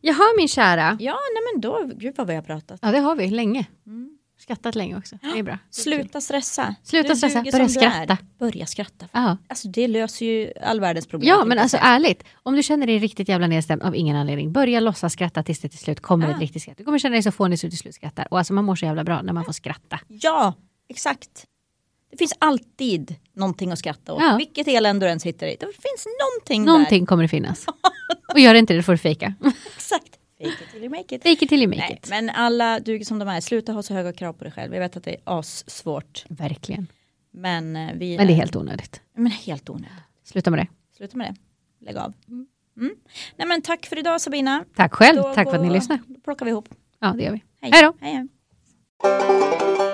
Jaha 0.00 0.34
min 0.36 0.48
kära. 0.48 0.96
Ja, 1.00 1.18
nej 1.34 1.42
men 1.52 1.60
då, 1.60 1.90
gud 1.96 2.14
vad 2.16 2.26
vi 2.26 2.34
har 2.34 2.42
pratat. 2.42 2.80
Ja 2.82 2.92
det 2.92 2.98
har 2.98 3.16
vi, 3.16 3.30
länge. 3.30 3.66
Skrattat 4.38 4.74
länge 4.74 4.96
också. 4.98 5.18
Det 5.22 5.38
är 5.38 5.42
bra. 5.42 5.58
Sluta 5.70 6.20
stressa. 6.20 6.74
Sluta 6.82 7.08
Du 7.08 7.16
stressa, 7.16 7.42
börja 7.52 7.68
skratta. 7.68 8.18
Börja 8.38 8.66
skratta. 8.66 9.06
Alltså 9.48 9.68
det 9.68 9.88
löser 9.88 10.26
ju 10.26 10.52
all 10.62 10.80
världens 10.80 11.06
problem. 11.06 11.28
Ja 11.28 11.44
men 11.44 11.58
alltså 11.58 11.76
ärligt, 11.80 12.24
om 12.42 12.56
du 12.56 12.62
känner 12.62 12.86
dig 12.86 12.98
riktigt 12.98 13.28
jävla 13.28 13.46
nedstämd 13.46 13.82
av 13.82 13.96
ingen 13.96 14.16
anledning, 14.16 14.52
börja 14.52 14.80
låtsas 14.80 15.12
skratta 15.12 15.42
tills 15.42 15.60
det 15.60 15.68
till 15.68 15.78
slut 15.78 16.00
kommer 16.00 16.28
Ja. 16.28 16.34
ett 16.34 16.40
riktigt 16.40 16.62
skratt. 16.62 16.78
Du 16.78 16.84
kommer 16.84 16.98
känna 16.98 17.12
dig 17.12 17.22
så 17.22 17.32
fånig 17.32 17.58
så 17.60 17.66
du 17.66 17.70
till 17.70 17.78
slut 17.78 17.94
skrattar. 17.94 18.28
Och 18.30 18.38
alltså 18.38 18.52
man 18.52 18.64
mår 18.64 18.76
så 18.76 18.84
jävla 18.84 19.04
bra 19.04 19.22
när 19.22 19.32
man 19.32 19.44
får 19.44 19.52
skratta. 19.52 20.00
Ja, 20.08 20.54
exakt. 20.88 21.46
Det 22.10 22.16
finns 22.16 22.32
alltid 22.38 23.14
någonting 23.36 23.72
att 23.72 23.78
skratta 23.78 24.12
åt. 24.14 24.22
Ja. 24.22 24.36
Vilket 24.36 24.68
elände 24.68 25.06
du 25.06 25.10
än 25.10 25.20
sitter 25.20 25.46
i. 25.46 25.56
Det 25.60 25.66
finns 25.66 26.06
någonting, 26.20 26.64
Någonting 26.64 27.06
kommer 27.06 27.22
det 27.22 27.28
finnas. 27.28 27.66
Och 28.32 28.38
gör 28.40 28.52
det 28.52 28.58
inte 28.58 28.74
det, 28.74 28.82
får 28.82 28.92
du 28.92 28.98
fejka. 28.98 29.34
där. 29.40 29.52
Exakt. 29.76 30.15
Fake 30.38 30.48
it 30.64 30.70
till 30.72 30.80
you 30.82 30.90
make 30.90 31.14
it. 31.16 31.22
Fake 31.22 31.44
it 31.44 31.48
till 31.48 31.58
you 31.62 31.68
make 31.68 31.80
Nej, 31.80 32.00
it. 32.02 32.10
men 32.10 32.30
alla 32.30 32.80
duger 32.80 33.04
som 33.04 33.18
de 33.18 33.28
är. 33.28 33.40
Sluta 33.40 33.72
ha 33.72 33.82
så 33.82 33.94
höga 33.94 34.12
krav 34.12 34.32
på 34.32 34.44
dig 34.44 34.52
själv. 34.52 34.72
Jag 34.74 34.80
vet 34.80 34.96
att 34.96 35.04
det 35.04 35.10
är 35.10 35.20
assvårt. 35.24 36.24
Verkligen. 36.28 36.86
Men 37.30 37.76
eh, 37.76 37.92
vi 37.94 38.16
Men 38.16 38.26
det 38.26 38.32
är 38.32 38.36
helt 38.36 38.56
onödigt. 38.56 39.00
men 39.14 39.26
helt 39.32 39.70
onödigt. 39.70 39.90
Sluta 40.24 40.50
med 40.50 40.58
det. 40.60 40.66
Sluta 40.96 41.16
med 41.16 41.26
det. 41.34 41.84
Lägg 41.86 41.96
av. 41.96 42.12
Mm. 42.28 42.94
Nej 43.36 43.48
men 43.48 43.62
tack 43.62 43.86
för 43.86 43.98
idag 43.98 44.20
Sabina. 44.20 44.64
Tack 44.76 44.94
själv, 44.94 45.16
Då 45.22 45.34
tack 45.34 45.50
för 45.50 45.56
att 45.56 45.62
ni 45.66 45.70
lyssnade. 45.72 46.02
Då 46.06 46.20
plockar 46.20 46.44
vi 46.46 46.50
ihop. 46.50 46.68
Ja 47.00 47.14
det 47.18 47.22
gör 47.24 47.32
vi. 47.32 47.42
Hej. 47.60 47.70
Hej 47.72 47.82
då. 47.82 47.92
Hej, 48.00 48.14
hej. 48.14 49.85